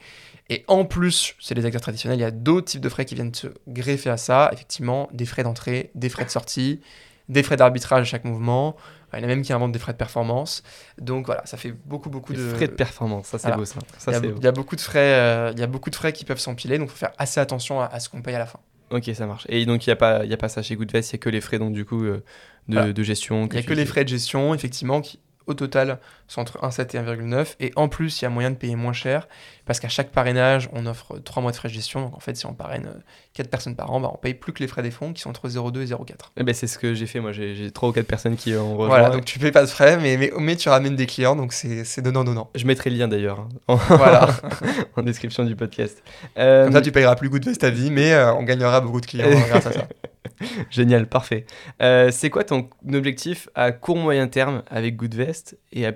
Et 0.50 0.64
en 0.66 0.84
plus, 0.84 1.34
c'est 1.40 1.54
les 1.54 1.64
acteurs 1.66 1.80
traditionnels, 1.82 2.18
il 2.18 2.22
y 2.22 2.24
a 2.24 2.30
d'autres 2.30 2.66
types 2.72 2.80
de 2.80 2.88
frais 2.88 3.04
qui 3.04 3.14
viennent 3.14 3.34
se 3.34 3.48
greffer 3.68 4.10
à 4.10 4.16
ça. 4.16 4.50
Effectivement, 4.52 5.08
des 5.12 5.26
frais 5.26 5.42
d'entrée, 5.42 5.90
des 5.94 6.08
frais 6.08 6.24
de 6.24 6.30
sortie, 6.30 6.80
des 7.28 7.42
frais 7.42 7.56
d'arbitrage 7.56 8.02
à 8.02 8.04
chaque 8.04 8.24
mouvement. 8.24 8.76
Il 9.12 9.18
y 9.18 9.22
en 9.22 9.24
a 9.24 9.26
même 9.28 9.42
qui 9.42 9.52
inventent 9.52 9.72
des 9.72 9.78
frais 9.78 9.92
de 9.92 9.98
performance. 9.98 10.62
Donc 10.98 11.26
voilà, 11.26 11.44
ça 11.46 11.56
fait 11.56 11.72
beaucoup, 11.72 12.10
beaucoup 12.10 12.32
Les 12.32 12.38
de 12.38 12.42
frais 12.42 12.66
de 12.68 12.72
performance, 12.72 13.26
ça 13.28 13.38
c'est 13.38 13.44
Voilà. 13.44 13.56
beau 13.56 13.64
ça. 13.64 13.80
Ça, 13.98 14.10
il, 14.10 14.14
y 14.14 14.16
a, 14.16 14.20
c'est 14.20 14.34
il 14.36 14.44
y 14.44 14.46
a 14.46 14.52
beaucoup 14.52 14.76
de 14.76 14.80
frais, 14.80 15.14
euh, 15.14 15.50
il 15.54 15.60
y 15.60 15.62
a 15.62 15.66
beaucoup 15.66 15.90
de 15.90 15.96
frais 15.96 16.12
qui 16.12 16.24
peuvent 16.24 16.38
s'empiler, 16.40 16.78
donc 16.78 16.88
il 16.88 16.92
faut 16.92 16.96
faire 16.98 17.12
assez 17.18 17.40
attention 17.40 17.80
à, 17.80 17.86
à 17.86 18.00
ce 18.00 18.08
qu'on 18.08 18.20
paye 18.22 18.34
à 18.34 18.38
la 18.38 18.46
fin. 18.46 18.60
Ok, 18.90 19.10
ça 19.14 19.26
marche. 19.26 19.46
Et 19.50 19.66
donc 19.66 19.86
il 19.86 19.90
n'y 19.90 19.92
a, 19.92 19.96
pas- 19.96 20.24
il 20.24 20.30
y 20.30 20.34
a 20.34 20.38
pas 20.38 20.48
ça 20.48 20.62
chez 20.62 20.74
Goodvest, 20.76 21.10
il 21.12 21.16
n'y 21.16 21.18
a 21.20 21.22
que 21.22 21.28
les 21.28 21.40
frais 21.42 21.58
donc, 21.58 21.72
du 21.74 21.84
coup, 21.84 22.04
euh, 22.04 22.24
de, 22.68 22.74
Voilà. 22.74 22.92
de 22.92 23.02
gestion. 23.02 23.46
Il 23.46 23.52
n'y 23.52 23.58
a 23.58 23.62
que 23.62 23.74
les 23.74 23.86
frais 23.86 24.04
de 24.04 24.08
gestion, 24.08 24.54
effectivement, 24.54 25.00
qui 25.00 25.18
au 25.46 25.54
total 25.54 25.98
sont 26.28 26.40
entre 26.40 26.58
1,7 26.58 26.96
et 26.96 27.00
1,9. 27.00 27.56
Et 27.60 27.72
en 27.76 27.88
plus, 27.88 28.20
il 28.20 28.24
y 28.24 28.26
a 28.26 28.30
moyen 28.30 28.50
de 28.50 28.56
payer 28.56 28.76
moins 28.76 28.92
cher 28.92 29.28
parce 29.66 29.80
qu'à 29.80 29.88
chaque 29.88 30.10
parrainage, 30.10 30.68
on 30.72 30.86
offre 30.86 31.18
3 31.18 31.42
mois 31.42 31.52
de 31.52 31.56
frais 31.56 31.68
de 31.68 31.74
gestion. 31.74 32.02
Donc 32.02 32.16
en 32.16 32.20
fait, 32.20 32.36
si 32.36 32.46
on 32.46 32.54
parraine 32.54 32.88
4 33.34 33.50
personnes 33.50 33.76
par 33.76 33.90
an, 33.90 34.00
bah, 34.00 34.10
on 34.12 34.16
paye 34.16 34.34
plus 34.34 34.52
que 34.52 34.60
les 34.60 34.68
frais 34.68 34.82
des 34.82 34.90
fonds 34.90 35.12
qui 35.12 35.20
sont 35.20 35.30
entre 35.30 35.48
0,2 35.48 35.80
et 35.80 35.86
0,4. 35.86 36.14
Eh 36.36 36.42
ben, 36.42 36.54
c'est 36.54 36.66
ce 36.66 36.78
que 36.78 36.94
j'ai 36.94 37.06
fait, 37.06 37.20
moi 37.20 37.32
j'ai 37.32 37.54
j'ai 37.54 37.70
trois 37.70 37.88
ou 37.88 37.92
quatre 37.92 38.06
personnes 38.06 38.36
qui 38.36 38.54
ont 38.54 38.76
rejoint. 38.76 38.86
Voilà, 38.88 39.10
donc 39.10 39.24
tu 39.24 39.38
payes 39.38 39.52
pas 39.52 39.62
de 39.62 39.66
frais, 39.70 39.98
mais, 39.98 40.16
mais, 40.16 40.32
mais 40.38 40.56
tu 40.56 40.68
ramènes 40.68 40.96
des 40.96 41.06
clients, 41.06 41.36
donc 41.36 41.52
c'est 41.52 41.84
c'est 41.84 42.02
donnant-donnant. 42.02 42.50
Je 42.54 42.66
mettrai 42.66 42.90
le 42.90 42.96
lien 42.96 43.08
d'ailleurs 43.08 43.40
hein, 43.40 43.48
en, 43.68 43.76
Voilà, 43.76 44.28
en 44.96 45.02
description 45.02 45.44
du 45.44 45.56
podcast. 45.56 46.02
Euh, 46.38 46.64
comme 46.64 46.74
ça 46.74 46.80
tu 46.80 46.92
payeras 46.92 47.16
plus 47.16 47.28
Goodvest 47.28 47.60
ta 47.60 47.70
vie, 47.70 47.90
mais 47.90 48.12
euh, 48.12 48.34
on 48.34 48.42
gagnera 48.42 48.80
beaucoup 48.80 49.00
de 49.00 49.06
clients 49.06 49.28
hein, 49.30 49.44
grâce 49.48 49.66
à 49.66 49.72
ça. 49.72 49.88
Génial, 50.70 51.06
parfait. 51.06 51.46
Euh, 51.82 52.10
c'est 52.10 52.30
quoi 52.30 52.44
ton 52.44 52.68
objectif 52.92 53.48
à 53.54 53.72
court 53.72 53.96
moyen 53.96 54.28
terme 54.28 54.62
avec 54.70 54.96
Goodvest 54.96 55.58
et 55.72 55.86
à 55.86 55.92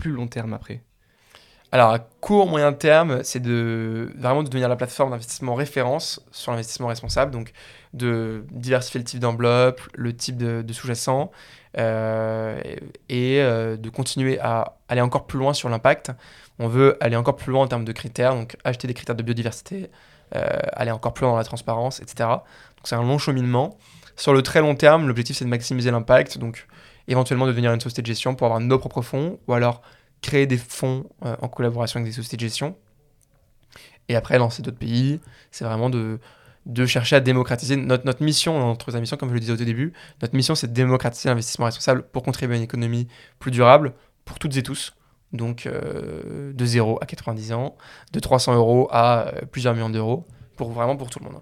plus 0.00 0.12
long 0.12 0.26
terme 0.26 0.54
après 0.54 0.80
Alors, 1.72 1.90
à 1.90 1.98
court, 1.98 2.48
moyen 2.48 2.72
terme, 2.72 3.22
c'est 3.22 3.40
de 3.40 4.10
vraiment 4.16 4.42
de 4.42 4.48
devenir 4.48 4.68
la 4.68 4.76
plateforme 4.76 5.10
d'investissement 5.10 5.54
référence 5.54 6.24
sur 6.32 6.52
l'investissement 6.52 6.88
responsable, 6.88 7.30
donc 7.32 7.52
de 7.92 8.44
diversifier 8.50 8.98
le 8.98 9.04
type 9.04 9.20
d'enveloppe, 9.20 9.82
le 9.94 10.16
type 10.16 10.38
de, 10.38 10.62
de 10.62 10.72
sous-jacent, 10.72 11.30
et 11.76 13.36
de 13.78 13.90
continuer 13.90 14.40
à 14.40 14.78
aller 14.88 15.02
encore 15.02 15.26
plus 15.26 15.38
loin 15.38 15.52
sur 15.52 15.68
l'impact. 15.68 16.12
On 16.58 16.68
veut 16.68 16.96
aller 17.00 17.16
encore 17.16 17.36
plus 17.36 17.52
loin 17.52 17.64
en 17.64 17.68
termes 17.68 17.84
de 17.84 17.92
critères, 17.92 18.34
donc 18.34 18.56
acheter 18.64 18.88
des 18.88 18.94
critères 18.94 19.16
de 19.16 19.22
biodiversité, 19.22 19.90
aller 20.32 20.90
encore 20.90 21.12
plus 21.12 21.22
loin 21.24 21.32
dans 21.32 21.38
la 21.38 21.44
transparence, 21.44 22.00
etc. 22.00 22.28
Donc 22.28 22.84
c'est 22.84 22.96
un 22.96 23.02
long 23.02 23.18
cheminement. 23.18 23.76
Sur 24.16 24.32
le 24.32 24.42
très 24.42 24.60
long 24.60 24.74
terme, 24.74 25.06
l'objectif 25.06 25.36
c'est 25.36 25.44
de 25.44 25.50
maximiser 25.50 25.90
l'impact, 25.90 26.38
donc 26.38 26.66
éventuellement 27.10 27.46
devenir 27.46 27.72
une 27.72 27.80
société 27.80 28.02
de 28.02 28.06
gestion 28.06 28.34
pour 28.34 28.46
avoir 28.46 28.60
nos 28.60 28.78
propres 28.78 29.02
fonds, 29.02 29.38
ou 29.46 29.52
alors 29.52 29.82
créer 30.22 30.46
des 30.46 30.58
fonds 30.58 31.06
en 31.22 31.48
collaboration 31.48 31.98
avec 32.00 32.10
des 32.10 32.16
sociétés 32.16 32.36
de 32.36 32.42
gestion. 32.42 32.76
Et 34.08 34.16
après, 34.16 34.38
lancer 34.38 34.62
d'autres 34.62 34.78
pays, 34.78 35.20
c'est 35.50 35.64
vraiment 35.64 35.88
de, 35.88 36.18
de 36.66 36.86
chercher 36.86 37.16
à 37.16 37.20
démocratiser. 37.20 37.76
Notre, 37.76 38.04
notre 38.06 38.22
mission, 38.22 38.58
notre 38.58 38.98
mission, 38.98 39.16
comme 39.16 39.28
je 39.28 39.34
le 39.34 39.40
disais 39.40 39.52
au 39.52 39.56
début, 39.56 39.92
notre 40.20 40.34
mission, 40.34 40.54
c'est 40.54 40.68
de 40.68 40.72
démocratiser 40.72 41.28
l'investissement 41.28 41.66
responsable 41.66 42.02
pour 42.02 42.22
contribuer 42.22 42.54
à 42.54 42.56
une 42.58 42.64
économie 42.64 43.08
plus 43.38 43.50
durable 43.50 43.94
pour 44.24 44.38
toutes 44.38 44.56
et 44.56 44.62
tous. 44.62 44.94
Donc, 45.32 45.66
euh, 45.66 46.52
de 46.52 46.64
0 46.64 46.98
à 47.00 47.06
90 47.06 47.52
ans, 47.52 47.76
de 48.12 48.20
300 48.20 48.54
euros 48.56 48.88
à 48.90 49.28
euh, 49.28 49.40
plusieurs 49.50 49.74
millions 49.74 49.90
d'euros, 49.90 50.26
pour 50.56 50.72
vraiment 50.72 50.96
pour 50.96 51.08
tout 51.08 51.20
le 51.20 51.26
monde. 51.26 51.40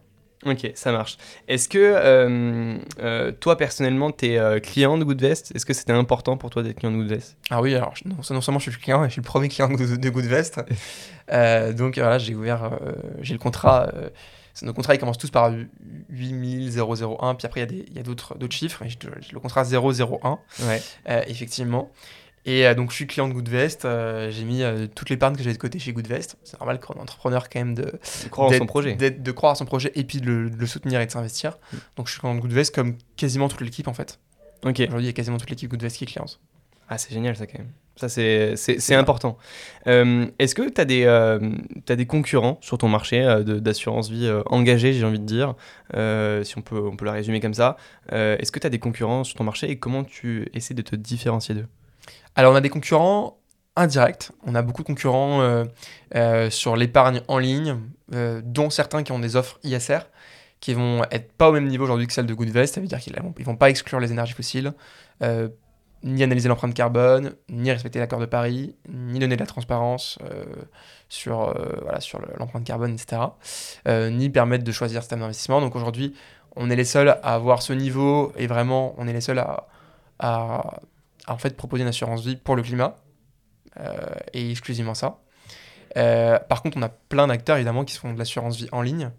Ok, 0.48 0.70
ça 0.74 0.92
marche. 0.92 1.18
Est-ce 1.46 1.68
que 1.68 1.78
euh, 1.78 3.32
toi, 3.32 3.56
personnellement, 3.56 4.10
tu 4.10 4.26
es 4.26 4.60
client 4.60 4.98
de 4.98 5.04
Goodvest? 5.04 5.52
Est-ce 5.54 5.66
que 5.66 5.74
c'était 5.74 5.92
important 5.92 6.36
pour 6.36 6.50
toi 6.50 6.62
d'être 6.62 6.78
client 6.78 6.92
de 6.92 6.96
Goodvest? 6.96 7.36
Ah 7.50 7.60
oui, 7.60 7.74
alors 7.74 7.94
non, 8.04 8.16
non, 8.30 8.40
seulement 8.40 8.58
je 8.58 8.70
suis 8.70 8.80
client, 8.80 9.04
je 9.04 9.10
suis 9.10 9.20
le 9.20 9.26
premier 9.26 9.48
client 9.48 9.68
de, 9.68 9.96
de 9.96 10.10
Goodvest. 10.10 10.60
donc 11.76 11.98
voilà, 11.98 12.18
j'ai 12.18 12.34
ouvert, 12.34 12.78
j'ai 13.20 13.34
le 13.34 13.38
contrat 13.38 13.90
nos 14.62 14.72
contrats, 14.72 14.94
ils 14.94 14.98
commencent 14.98 15.18
tous 15.18 15.30
par 15.30 15.52
8001, 16.10 17.34
puis 17.34 17.46
après, 17.46 17.66
il 17.70 17.96
y 17.96 17.98
a 17.98 18.02
d'autres 18.02 18.36
chiffres. 18.50 18.84
le 19.32 19.40
contrat 19.40 19.64
001, 19.64 20.38
ouais. 20.66 20.82
Euh, 21.08 21.22
effectivement. 21.26 21.90
Et 22.48 22.66
euh, 22.66 22.74
donc, 22.74 22.90
je 22.90 22.96
suis 22.96 23.06
client 23.06 23.28
de 23.28 23.34
Goodvest. 23.34 23.84
Euh, 23.84 24.30
j'ai 24.30 24.44
mis 24.44 24.62
toutes 24.94 25.10
les 25.10 25.16
l'épargne 25.16 25.36
que 25.36 25.42
j'avais 25.42 25.54
de 25.54 25.60
côté 25.60 25.78
chez 25.78 25.92
Goodvest. 25.92 26.38
C'est 26.44 26.58
normal 26.58 26.80
qu'un 26.80 26.98
entrepreneur, 26.98 27.50
quand 27.50 27.60
même, 27.60 27.74
de, 27.74 27.82
de 27.82 28.28
croire 28.30 28.48
en 28.48 28.52
son 28.52 28.64
projet. 28.64 28.94
De 28.94 29.32
croire 29.32 29.52
à 29.52 29.54
son 29.54 29.66
projet 29.66 29.92
et 29.94 30.04
puis 30.04 30.22
de 30.22 30.50
le, 30.56 30.66
soutenir 30.66 31.00
et 31.02 31.06
de 31.06 31.10
s'investir. 31.10 31.58
Mm. 31.72 31.76
Donc, 31.96 32.06
je 32.06 32.12
suis 32.12 32.20
client 32.20 32.34
de 32.34 32.40
Goodvest 32.40 32.74
comme 32.74 32.96
quasiment 33.16 33.48
toute 33.48 33.60
l'équipe, 33.60 33.86
en 33.86 33.92
fait. 33.92 34.18
Ok. 34.64 34.80
Aujourd'hui, 34.80 35.02
il 35.02 35.06
y 35.06 35.08
a 35.10 35.12
quasiment 35.12 35.36
toute 35.36 35.50
l'équipe 35.50 35.70
Goodvest 35.70 35.98
qui 35.98 36.04
est 36.04 36.06
cliente. 36.06 36.40
Ah, 36.88 36.96
c'est 36.96 37.12
génial, 37.12 37.36
ça, 37.36 37.46
quand 37.46 37.58
même. 37.58 37.72
Ça, 37.96 38.08
c'est 38.08 38.94
important. 38.94 39.36
Euh, 39.88 40.26
est-ce 40.38 40.54
que 40.54 40.70
tu 40.70 40.80
as, 40.80 40.86
des, 40.86 41.04
euh, 41.04 41.38
des 41.86 42.06
concurrents 42.06 42.58
sur 42.62 42.78
ton 42.78 42.88
marché 42.88 43.20
euh, 43.22 43.42
d'assurance 43.42 44.08
vie 44.08 44.30
engagés, 44.46 44.94
j'ai 44.94 45.04
envie 45.04 45.18
de 45.18 45.26
dire, 45.26 45.54
si 46.44 46.56
on 46.56 46.62
peut, 46.62 46.80
on 46.80 46.96
peut 46.96 47.04
la 47.04 47.12
résumer 47.12 47.40
comme 47.40 47.54
ça 47.54 47.76
Est-ce 48.10 48.50
que 48.52 48.58
tu 48.58 48.66
as 48.66 48.70
des 48.70 48.78
concurrents 48.78 49.24
sur 49.24 49.36
ton 49.36 49.44
marché 49.44 49.68
et 49.70 49.78
comment 49.78 50.04
tu 50.04 50.48
essaies 50.54 50.74
de 50.74 50.82
te 50.82 50.96
différencier 50.96 51.56
d'eux? 51.56 51.66
Alors, 52.38 52.52
on 52.52 52.56
a 52.56 52.60
des 52.60 52.70
concurrents 52.70 53.38
indirects. 53.76 54.30
On 54.46 54.54
a 54.54 54.62
beaucoup 54.62 54.82
de 54.82 54.86
concurrents 54.86 55.64
sur 56.50 56.76
l'épargne 56.76 57.20
en 57.28 57.38
ligne, 57.38 57.76
dont 58.10 58.70
certains 58.70 59.02
qui 59.02 59.12
ont 59.12 59.18
des 59.18 59.36
offres 59.36 59.58
ISR 59.64 59.98
qui 60.60 60.74
vont 60.74 61.02
être 61.12 61.32
pas 61.32 61.50
au 61.50 61.52
même 61.52 61.68
niveau 61.68 61.84
aujourd'hui 61.84 62.06
que 62.06 62.12
celles 62.12 62.26
de 62.26 62.34
Goodvest. 62.34 62.74
Ça 62.74 62.80
veut 62.80 62.86
dire 62.86 62.98
qu'ils 62.98 63.14
ne 63.14 63.44
vont 63.44 63.56
pas 63.56 63.70
exclure 63.70 64.00
les 64.00 64.12
énergies 64.12 64.34
fossiles 64.34 64.72
ni 66.02 66.22
analyser 66.22 66.48
l'empreinte 66.48 66.74
carbone, 66.74 67.34
ni 67.48 67.70
respecter 67.70 67.98
l'accord 67.98 68.20
de 68.20 68.26
Paris, 68.26 68.76
ni 68.88 69.18
donner 69.18 69.34
de 69.34 69.40
la 69.40 69.46
transparence 69.46 70.18
euh, 70.22 70.44
sur, 71.08 71.48
euh, 71.48 72.36
l'empreinte 72.38 72.64
carbone, 72.64 72.92
etc., 72.92 73.22
euh, 73.88 74.10
ni 74.10 74.30
permettre 74.30 74.64
de 74.64 74.72
choisir 74.72 75.02
cet 75.02 75.12
investissement. 75.12 75.60
Donc 75.60 75.74
aujourd'hui, 75.74 76.14
on 76.54 76.70
est 76.70 76.76
les 76.76 76.84
seuls 76.84 77.08
à 77.08 77.34
avoir 77.34 77.62
ce 77.62 77.72
niveau 77.72 78.32
et 78.36 78.46
vraiment, 78.46 78.94
on 78.98 79.08
est 79.08 79.12
les 79.12 79.20
seuls 79.20 79.44
à, 80.18 80.80
en 81.28 81.38
fait 81.38 81.56
proposer 81.56 81.82
une 81.82 81.88
assurance 81.88 82.24
vie 82.24 82.36
pour 82.36 82.56
le 82.56 82.62
climat 82.62 82.96
et 84.32 84.50
exclusivement 84.50 84.94
ça. 84.94 85.20
par 85.94 86.62
contre, 86.62 86.76
on 86.76 86.82
a 86.82 86.88
plein 86.88 87.28
d'acteurs 87.28 87.56
évidemment 87.56 87.84
qui 87.84 87.96
font 87.96 88.12
de 88.12 88.18
l'assurance 88.18 88.56
vie 88.56 88.68
en 88.72 88.82
ligne. 88.82 89.10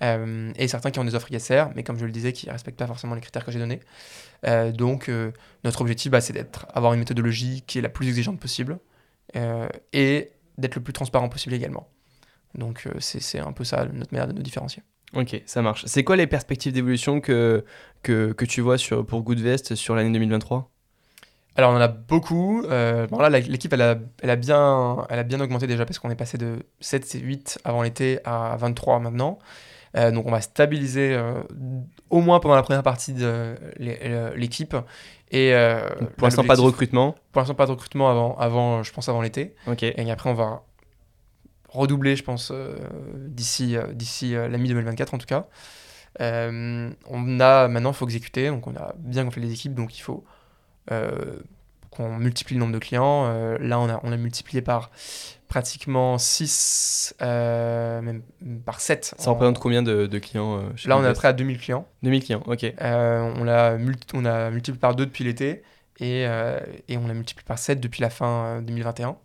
et 0.00 0.68
certains 0.68 0.90
qui 0.90 0.98
ont 0.98 1.04
des 1.04 1.14
offres 1.14 1.30
ISR, 1.30 1.66
mais 1.74 1.82
comme 1.82 1.98
je 1.98 2.06
le 2.06 2.12
disais, 2.12 2.32
qui 2.32 2.46
ne 2.46 2.52
respectent 2.52 2.78
pas 2.78 2.86
forcément 2.86 3.14
les 3.14 3.20
critères 3.20 3.44
que 3.44 3.52
j'ai 3.52 3.58
donnés. 3.58 3.80
Euh, 4.46 4.72
donc, 4.72 5.08
euh, 5.08 5.32
notre 5.64 5.80
objectif, 5.80 6.10
bah, 6.10 6.20
c'est 6.20 6.32
d'être, 6.32 6.66
avoir 6.72 6.92
une 6.94 7.00
méthodologie 7.00 7.62
qui 7.66 7.78
est 7.78 7.82
la 7.82 7.88
plus 7.88 8.08
exigeante 8.08 8.40
possible 8.40 8.78
euh, 9.36 9.68
et 9.92 10.30
d'être 10.58 10.76
le 10.76 10.82
plus 10.82 10.92
transparent 10.92 11.28
possible 11.28 11.54
également. 11.54 11.88
Donc, 12.54 12.88
c'est, 12.98 13.38
un 13.38 13.52
peu 13.52 13.64
ça 13.64 13.86
notre 13.86 14.12
manière 14.12 14.26
de 14.26 14.32
nous 14.32 14.42
différencier. 14.42 14.82
Ok, 15.14 15.40
ça 15.46 15.62
marche. 15.62 15.84
C'est 15.86 16.04
quoi 16.04 16.16
les 16.16 16.26
perspectives 16.26 16.72
d'évolution 16.72 17.20
que, 17.20 17.64
que, 18.02 18.32
que 18.32 18.44
tu 18.44 18.60
vois 18.60 18.78
sur, 18.78 19.06
pour 19.06 19.22
Goodvest 19.22 19.74
sur 19.74 19.94
l'année 19.94 20.10
2023 20.12 20.70
alors 21.56 21.72
on 21.72 21.76
en 21.76 21.80
a 21.80 21.88
beaucoup. 21.88 22.62
bon 22.62 23.18
là 23.18 23.28
l'équipe 23.28 23.72
elle 23.72 23.82
a, 23.82 23.96
elle, 24.22 24.30
a 24.30 24.36
bien, 24.36 25.06
elle 25.08 25.18
a 25.18 25.24
bien 25.24 25.40
augmenté 25.40 25.66
déjà 25.66 25.84
parce 25.84 25.98
qu'on 25.98 26.10
est 26.10 26.14
passé 26.16 26.38
de 26.38 26.60
7 26.80 27.18
8 27.22 27.58
avant 27.64 27.82
l'été 27.82 28.20
à 28.24 28.56
23 28.58 29.00
maintenant. 29.00 29.38
Euh, 29.96 30.10
donc 30.10 30.26
on 30.26 30.30
va 30.30 30.40
stabiliser 30.40 31.14
euh, 31.14 31.42
au 32.10 32.20
moins 32.20 32.38
pendant 32.38 32.54
la 32.54 32.62
première 32.62 32.82
partie 32.82 33.12
de 33.12 33.56
euh, 33.80 34.36
l'équipe. 34.36 34.76
Et 35.32 35.52
pour 36.16 36.26
l'instant, 36.26 36.44
pas 36.44 36.56
de 36.56 36.60
recrutement 36.60 37.14
Pour 37.32 37.40
l'instant, 37.40 37.54
pas 37.54 37.66
de 37.66 37.70
recrutement 37.70 38.10
avant, 38.10 38.36
avant, 38.36 38.82
je 38.82 38.92
pense, 38.92 39.08
avant 39.08 39.22
l'été. 39.22 39.54
Et 39.80 40.10
après, 40.10 40.28
on 40.28 40.34
va 40.34 40.64
redoubler, 41.68 42.16
je 42.16 42.24
pense, 42.24 42.52
d'ici 43.14 43.76
d'ici 43.92 44.32
la 44.32 44.58
mi-2024 44.58 45.14
en 45.14 45.18
tout 45.18 45.26
cas. 45.26 45.46
on 46.18 47.40
a 47.40 47.68
maintenant, 47.68 47.90
il 47.90 47.96
faut 47.96 48.06
exécuter, 48.06 48.48
donc 48.48 48.66
on 48.66 48.74
a 48.74 48.94
bien 48.98 49.24
gonflé 49.24 49.42
les 49.42 49.52
équipes, 49.52 49.74
donc 49.74 49.96
il 49.96 50.00
faut 50.00 50.24
qu'on 50.88 52.18
multiplie 52.18 52.54
le 52.54 52.60
nombre 52.60 52.72
de 52.72 52.78
clients. 52.78 53.26
là, 53.58 53.80
on 53.80 53.88
a, 53.88 54.00
on 54.02 54.12
a 54.12 54.16
multiplié 54.16 54.62
par 54.62 54.90
pratiquement 55.50 56.16
6, 56.16 57.16
euh, 57.20 58.00
même 58.00 58.22
par 58.64 58.80
7. 58.80 59.14
Ça 59.18 59.30
représente 59.30 59.58
combien 59.58 59.82
de, 59.82 60.06
clients 60.18 60.58
euh, 60.58 60.62
Là, 60.86 60.96
on 60.96 61.04
est 61.04 61.12
prêt 61.12 61.28
à 61.28 61.32
2000 61.34 61.58
clients. 61.58 61.86
2000 62.04 62.24
clients, 62.24 62.42
ok. 62.46 62.64
Euh, 62.64 63.34
on, 63.36 63.46
a 63.48 63.76
on 64.14 64.24
a 64.24 64.50
multiplié 64.50 64.80
par 64.80 64.94
2 64.94 65.04
depuis 65.04 65.24
l'été 65.24 65.62
et, 65.98 66.22
et, 66.88 66.96
on 66.96 67.10
a 67.10 67.14
multiplié 67.14 67.44
par 67.46 67.58
7 67.58 67.80
depuis 67.80 68.00
la 68.00 68.08
fin 68.08 68.62
2021. 68.62 69.16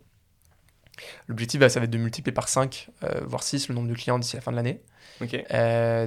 L'objectif, 1.27 1.59
bah, 1.59 1.69
ça 1.69 1.79
va 1.79 1.85
être 1.85 1.91
de 1.91 1.97
multiplier 1.97 2.33
par 2.33 2.49
5, 2.49 2.89
voire 3.21 3.43
6 3.43 3.69
le 3.69 3.75
nombre 3.75 3.87
de 3.87 3.93
clients 3.93 4.19
d'ici 4.19 4.35
la 4.35 4.41
fin 4.41 4.51
de 4.51 4.57
l'année. 4.57 4.81
Ok. 5.21 5.31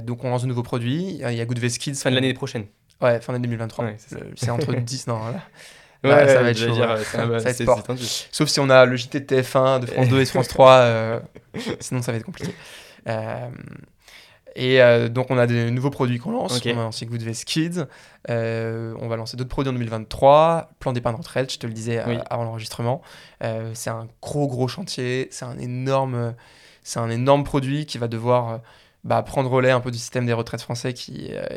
donc, 0.03 0.23
on 0.25 0.29
lance 0.29 0.43
de 0.43 0.47
nouveaux 0.47 0.63
produits. 0.63 1.21
Il 1.21 1.33
y 1.33 1.41
a 1.41 1.45
Good 1.45 1.59
Kids. 1.59 1.95
Fin 1.95 2.11
de 2.11 2.15
l'année 2.15 2.33
prochaine. 2.33 2.65
Ouais, 3.01 3.19
fin 3.21 3.33
d'année 3.33 3.47
2023. 3.47 3.85
c'est 4.35 4.49
entre 4.49 4.73
10, 4.75 5.07
non, 5.07 5.19
là. 5.27 5.41
Ouais, 6.03 6.27
ça 6.27 6.41
va 6.41 6.49
être 6.51 6.57
chaud. 6.57 6.71
Dire, 6.71 6.97
ça, 6.99 7.25
va 7.25 7.37
être 7.37 7.53
sport. 7.53 7.83
Sauf 8.31 8.47
si 8.47 8.59
on 8.59 8.69
a 8.69 8.85
le 8.85 8.95
JT 8.95 9.19
de 9.19 9.25
TF1, 9.25 9.81
de 9.81 9.85
France 9.85 10.07
2 10.07 10.17
et 10.17 10.23
de 10.23 10.29
France 10.29 10.47
3, 10.47 10.71
euh, 10.71 11.19
sinon 11.79 12.01
ça 12.01 12.11
va 12.11 12.17
être 12.17 12.25
compliqué. 12.25 12.53
Euh, 13.07 13.49
et 14.55 14.81
euh, 14.81 15.09
donc 15.09 15.27
on 15.29 15.37
a 15.37 15.45
des 15.45 15.71
nouveaux 15.71 15.89
produits 15.89 16.19
qu'on 16.19 16.31
lance. 16.31 16.61
On 16.65 16.69
a 16.69 16.73
lancé 16.73 17.05
Goodvest 17.05 17.43
Kids. 17.43 17.85
on 18.29 19.07
va 19.07 19.15
lancer 19.17 19.35
d'autres 19.35 19.49
produits 19.49 19.71
en 19.71 19.73
2023. 19.73 20.71
Plan 20.79 20.93
d'épargne 20.93 21.17
retraite, 21.17 21.51
je 21.51 21.59
te 21.59 21.67
le 21.67 21.73
disais 21.73 21.99
avant 22.29 22.45
l'enregistrement. 22.45 23.01
c'est 23.73 23.89
un 23.89 24.07
gros 24.21 24.47
gros 24.47 24.69
chantier. 24.69 25.27
C'est 25.31 25.45
un 25.45 25.59
énorme, 25.59 26.33
c'est 26.83 26.99
un 26.99 27.09
énorme 27.09 27.43
produit 27.43 27.85
qui 27.85 27.97
va 27.97 28.07
devoir 28.07 28.61
bah, 29.03 29.23
prendre 29.23 29.49
relais 29.49 29.71
un 29.71 29.79
peu 29.79 29.91
du 29.91 29.97
système 29.97 30.25
des 30.25 30.33
retraites 30.33 30.61
français 30.61 30.93
qui 30.93 31.29
euh, 31.31 31.47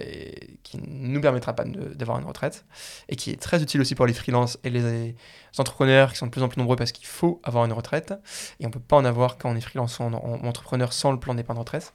qui 0.62 0.78
nous 0.86 1.20
permettra 1.20 1.54
pas 1.54 1.64
d'avoir 1.64 2.18
une 2.18 2.24
retraite 2.24 2.64
et 3.08 3.16
qui 3.16 3.30
est 3.30 3.40
très 3.40 3.62
utile 3.62 3.80
aussi 3.80 3.96
pour 3.96 4.06
les 4.06 4.12
freelances 4.12 4.58
et 4.62 4.70
les, 4.70 5.16
entrepreneurs 5.58 6.12
qui 6.12 6.18
sont 6.18 6.26
de 6.26 6.30
plus 6.30 6.42
en 6.42 6.48
plus 6.48 6.58
nombreux 6.58 6.76
parce 6.76 6.92
qu'il 6.92 7.06
faut 7.06 7.40
avoir 7.42 7.64
une 7.64 7.72
retraite 7.72 8.14
et 8.60 8.66
on 8.66 8.70
peut 8.70 8.80
pas 8.80 8.96
en 8.96 9.04
avoir 9.04 9.38
quand 9.38 9.50
on 9.50 9.56
est 9.56 9.60
freelance 9.60 9.98
ou, 9.98 10.04
entrepreneur 10.04 10.92
sans 10.92 11.10
le 11.10 11.18
plan 11.18 11.34
d'épargne 11.34 11.58
retraite. 11.58 11.92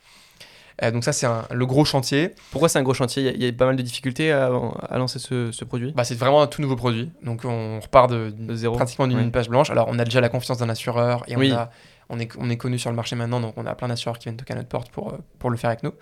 Euh, 0.84 0.92
donc 0.92 1.04
ça, 1.04 1.12
c'est 1.12 1.26
le 1.50 1.66
gros 1.66 1.86
chantier. 1.86 2.36
Pourquoi 2.52 2.70
c'est 2.70 2.78
un 2.78 2.84
gros 2.84 2.94
chantier? 2.94 3.34
Il 3.34 3.44
y, 3.44 3.48
a, 3.48 3.52
pas 3.52 3.66
mal 3.66 3.76
de 3.76 3.82
difficultés 3.82 4.32
à, 4.32 4.50
lancer 4.92 5.18
ce, 5.18 5.52
ce 5.52 5.66
produit? 5.66 5.92
Bah, 5.94 6.04
C'est 6.04 6.14
vraiment 6.14 6.44
un 6.44 6.46
tout 6.46 6.62
nouveau 6.62 6.76
produit. 6.76 7.12
Donc 7.24 7.46
on 7.46 7.80
repart 7.80 8.12
de, 8.12 8.32
zéro. 8.54 8.76
pratiquement 8.76 9.08
d'une 9.08 9.32
page 9.32 9.50
blanche. 9.50 9.72
Alors 9.72 9.88
on 9.90 9.98
a 9.98 10.04
déjà 10.04 10.22
la 10.22 10.30
confiance 10.30 10.60
d'un 10.60 10.70
assureur 10.70 11.24
et 11.28 11.36
on 11.36 11.56
a 11.56 11.72
on 12.10 12.20
est, 12.20 12.30
on 12.38 12.50
est 12.50 12.58
connu 12.58 12.80
sur 12.80 12.90
le 12.90 12.96
marché 12.96 13.16
maintenant, 13.16 13.40
donc 13.40 13.54
on 13.58 13.66
a 13.66 13.76
plein 13.76 13.88
d'assureurs 13.88 14.18
qui 14.18 14.26
viennent 14.26 14.38
toquer 14.38 14.54
à 14.54 14.56
notre 14.56 14.70
porte 14.70 14.92
pour, 14.92 15.14
euh, 15.14 15.18
pour 15.40 15.50
le 15.50 15.58
faire 15.58 15.70
avec 15.70 15.84
nous. 15.84 15.94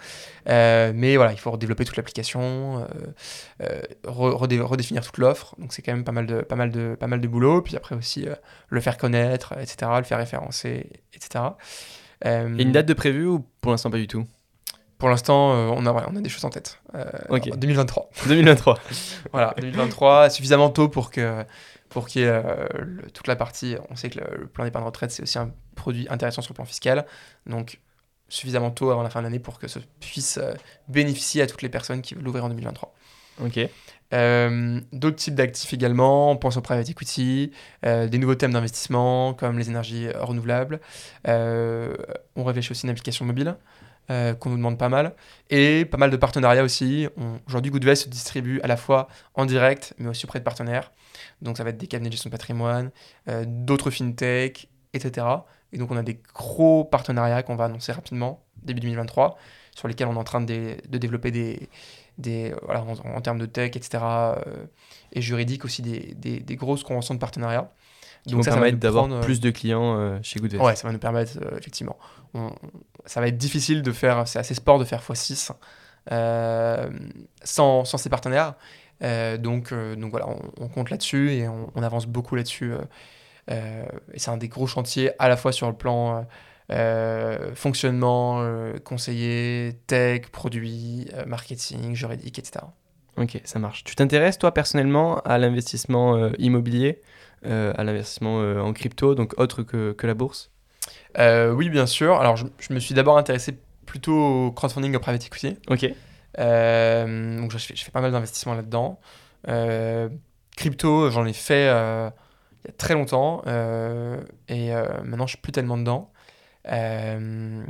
Euh, 0.50 0.92
mais 0.94 1.16
voilà, 1.16 1.32
il 1.32 1.40
faut 1.40 1.52
redévelopper 1.52 1.86
toute 1.86 1.98
l'application, 1.98 2.88
euh, 3.62 3.82
redéfinir 4.06 5.04
toute 5.04 5.18
l'offre. 5.18 5.56
Donc 5.58 5.74
c'est 5.74 5.82
quand 5.82 5.94
même 5.94 6.04
pas 6.04 6.12
mal, 6.12 6.26
de, 6.26 6.42
pas, 6.42 6.56
mal 6.56 6.72
de, 6.72 6.96
pas 6.96 7.08
mal 7.08 7.22
de 7.22 7.28
boulot. 7.28 7.62
Puis 7.62 7.76
après 7.76 7.96
aussi 7.96 8.28
le 8.70 8.82
faire 8.82 8.98
connaître, 8.98 9.54
etc., 9.54 9.92
le 9.98 10.04
faire 10.04 10.20
référencer, 10.20 10.92
etc. 11.14 11.44
Et 12.24 12.62
une 12.62 12.72
date 12.72 12.86
de 12.86 12.94
prévu 12.94 13.26
ou 13.28 13.46
pour 13.62 13.72
l'instant 13.72 13.90
pas 13.90 13.98
du 13.98 14.08
tout? 14.08 14.26
Pour 14.98 15.10
l'instant, 15.10 15.52
on, 15.52 15.86
a, 15.86 15.92
on 16.10 16.16
a 16.16 16.22
des 16.22 16.30
choses 16.30 16.46
en 16.46 16.50
tête. 16.50 16.80
Ok. 17.30 17.50
2023. 17.58 18.10
2023. 18.28 18.80
voilà, 19.34 19.54
2023, 19.60 20.30
suffisamment 20.30 20.70
tôt 20.70 20.88
pour 20.88 21.12
que 21.12 21.44
pour 21.96 22.08
qu'il 22.08 22.24
y 22.24 22.26
ait 22.26 22.28
euh, 22.28 22.68
toute 23.14 23.26
la 23.28 23.38
partie. 23.38 23.78
On 23.90 23.96
sait 23.96 24.10
que 24.10 24.20
le, 24.20 24.48
plan 24.48 24.66
d'épargne 24.66 24.84
retraite, 24.84 25.12
c'est 25.12 25.24
aussi 25.24 25.40
un 25.40 25.52
produit 25.76 26.08
intéressant 26.10 26.42
sur 26.42 26.52
le 26.52 26.56
plan 26.56 26.66
fiscal. 26.66 27.06
Donc, 27.46 27.80
suffisamment 28.28 28.70
tôt 28.70 28.92
avant 28.92 29.02
la 29.02 29.10
fin 29.10 29.22
de 29.22 29.24
l'année 29.24 29.40
pour 29.40 29.60
que 29.60 29.70
ça 29.70 29.80
puisse 30.02 30.38
euh, 30.38 30.56
bénéficier 30.90 31.42
à 31.42 31.48
toutes 31.48 31.62
les 31.62 31.70
personnes 31.70 32.02
qui 32.02 32.14
veulent 32.14 32.26
l'ouvrir 32.26 32.44
en 32.44 32.50
2023. 32.50 32.94
Ok. 33.46 33.60
Euh, 34.14 34.82
D'autres 34.92 35.16
types 35.16 35.36
d'actifs 35.36 35.72
également, 35.72 36.32
on 36.32 36.36
pense 36.36 36.58
au 36.58 36.62
private 36.62 36.90
equity, 36.90 37.54
des 37.84 38.18
nouveaux 38.18 38.36
thèmes 38.36 38.52
d'investissement 38.52 39.34
comme 39.34 39.58
les 39.58 39.70
énergies 39.70 40.10
renouvelables. 40.20 40.82
On 41.26 42.44
réfléchit 42.44 42.72
aussi 42.72 42.86
à 42.86 42.88
une 42.88 42.92
application 42.92 43.24
mobile 43.24 43.56
euh, 44.12 44.36
qu'on 44.36 44.52
nous 44.52 44.58
demande 44.58 44.78
pas 44.78 44.90
mal. 44.90 45.16
Et 45.50 45.84
pas 45.86 45.98
mal 45.98 46.12
de 46.12 46.18
partenariats 46.18 46.64
aussi. 46.64 47.08
Aujourd'hui, 47.48 47.72
Goodvest 47.72 48.04
se 48.04 48.10
distribue 48.10 48.60
à 48.62 48.68
la 48.68 48.78
fois 48.78 49.08
en 49.34 49.46
direct, 49.46 49.96
mais 49.98 50.10
aussi 50.10 50.26
auprès 50.26 50.38
de 50.38 50.44
partenaires. 50.44 50.92
Donc 51.42 51.58
ça 51.58 51.64
va 51.64 51.70
être 51.72 51.78
des 51.78 51.88
cabinets 51.88 52.10
de 52.10 52.14
gestion 52.14 52.30
de 52.30 52.34
patrimoine, 52.34 52.92
euh, 53.30 53.44
d'autres 53.48 53.92
fintech, 53.92 54.70
etc. 54.94 55.28
Et 55.74 55.78
donc 55.78 55.92
on 55.92 55.98
a 55.98 56.04
des 56.04 56.20
gros 56.34 56.84
partenariats 56.86 57.44
qu'on 57.44 57.56
va 57.56 57.66
annoncer 57.66 57.92
rapidement, 57.92 58.44
début 58.64 58.80
2023, 58.82 59.38
sur 59.76 59.88
lesquels 59.88 60.08
on 60.08 60.16
est 60.16 60.20
en 60.20 60.24
train 60.24 60.42
de, 60.42 60.78
de 60.88 60.98
développer 60.98 61.32
des, 61.32 61.70
des 62.18 62.52
euh, 62.52 62.56
voilà, 62.64 62.82
en, 62.84 62.94
en 63.16 63.22
termes 63.22 63.40
de 63.40 63.46
tech, 63.46 63.76
etc. 63.76 64.04
euh, 64.04 64.66
et 65.12 65.22
juridique 65.22 65.66
aussi 65.66 65.82
des, 65.82 66.14
des- 66.16 66.40
des 66.40 66.56
grosses 66.56 66.84
conventions 66.84 67.14
de 67.14 67.20
partenariat. 67.20 67.70
Qui 68.26 68.34
vont 68.34 68.42
ça, 68.42 68.52
permettre 68.52 68.80
d'avoir 68.80 69.04
prendre, 69.04 69.18
euh, 69.22 69.22
plus 69.26 69.40
de 69.40 69.52
clients 69.52 69.98
euh, 70.00 70.18
chez 70.24 70.40
Goodvest. 70.40 70.64
Ouais, 70.64 70.76
ça 70.76 70.88
va 70.88 70.94
nous 70.94 71.00
permettre, 71.00 71.34
euh, 71.44 71.58
effectivement. 71.60 71.98
On- 72.34 72.56
ça 73.06 73.22
va 73.22 73.28
être 73.28 73.38
difficile 73.38 73.82
de 73.84 73.92
faire, 73.92 74.28
c'est 74.28 74.40
assez 74.40 74.56
sport 74.56 74.80
de 74.80 74.86
faire 74.86 75.02
x6 75.04 75.52
euh, 76.12 76.90
sans, 77.44 77.86
sans 77.86 77.98
ces 77.98 78.10
partenaires. 78.10 78.56
Euh, 79.02 79.38
donc, 79.38 79.72
euh, 79.72 79.96
donc 79.96 80.12
voilà, 80.12 80.28
on, 80.28 80.40
on 80.60 80.68
compte 80.68 80.90
là-dessus 80.90 81.32
et 81.32 81.48
on, 81.48 81.72
on 81.76 81.84
avance 81.84 82.06
beaucoup 82.08 82.36
là-dessus. 82.36 82.74
euh, 83.52 83.86
et 84.14 84.20
c'est 84.20 84.32
un 84.32 84.38
des 84.38 84.48
gros 84.48 84.68
chantiers 84.68 85.12
à 85.20 85.30
la 85.30 85.38
fois 85.38 85.52
sur 85.52 85.68
le 85.68 85.76
plan 85.76 86.26
fonctionnement, 87.54 88.44
conseiller, 88.84 89.74
tech, 89.86 90.30
produits, 90.32 91.08
euh, 91.14 91.26
marketing, 91.28 91.94
juridique, 91.94 92.40
etc. 92.40 92.66
Ok, 93.18 93.40
ça 93.46 93.60
marche. 93.60 93.84
Tu 93.84 93.96
t'intéresses, 93.96 94.40
toi, 94.40 94.52
personnellement, 94.52 95.20
à 95.20 95.38
l'investissement 95.38 96.16
euh, 96.16 96.32
immobilier, 96.40 97.02
euh, 97.46 97.72
à 97.78 97.84
l'investissement 97.84 98.42
euh, 98.42 98.60
en 98.60 98.74
crypto, 98.74 99.14
donc 99.14 99.36
autre 99.38 99.62
que, 99.62 99.92
que 99.94 100.08
la 100.08 100.16
bourse? 100.16 100.50
Oui, 101.18 101.70
bien 101.70 101.86
sûr. 101.86 102.16
Alors, 102.16 102.36
je, 102.36 102.46
je 102.60 102.74
me 102.74 102.80
suis 102.80 102.96
d'abord 102.96 103.18
intéressé 103.18 103.58
plutôt 103.86 104.48
au 104.48 104.52
crowdfunding, 104.52 104.96
au 104.96 105.00
private 105.00 105.26
equity. 105.28 105.56
Ok. 105.70 105.86
Euh, 106.40 107.40
donc 107.40 107.52
je 107.52 107.58
fais, 107.58 107.76
je 107.76 107.84
fais 107.84 107.92
pas 107.92 108.02
mal 108.02 108.12
d'investissements 108.12 108.54
là-dedans. 108.56 109.00
Euh, 109.48 110.10
crypto, 110.58 111.10
j'en 111.12 111.26
ai 111.26 111.34
fait 111.34 111.68
euh, 111.70 112.10
il 112.64 112.68
y 112.68 112.70
a 112.72 112.74
très 112.78 112.94
longtemps 112.94 113.42
euh, 113.48 114.22
et 114.48 114.74
euh, 114.74 114.88
maintenant 115.04 115.28
je 115.28 115.32
suis 115.34 115.42
plus 115.42 115.52
tellement 115.52 115.78
dedans. 115.78 116.12
Euh, 116.68 117.64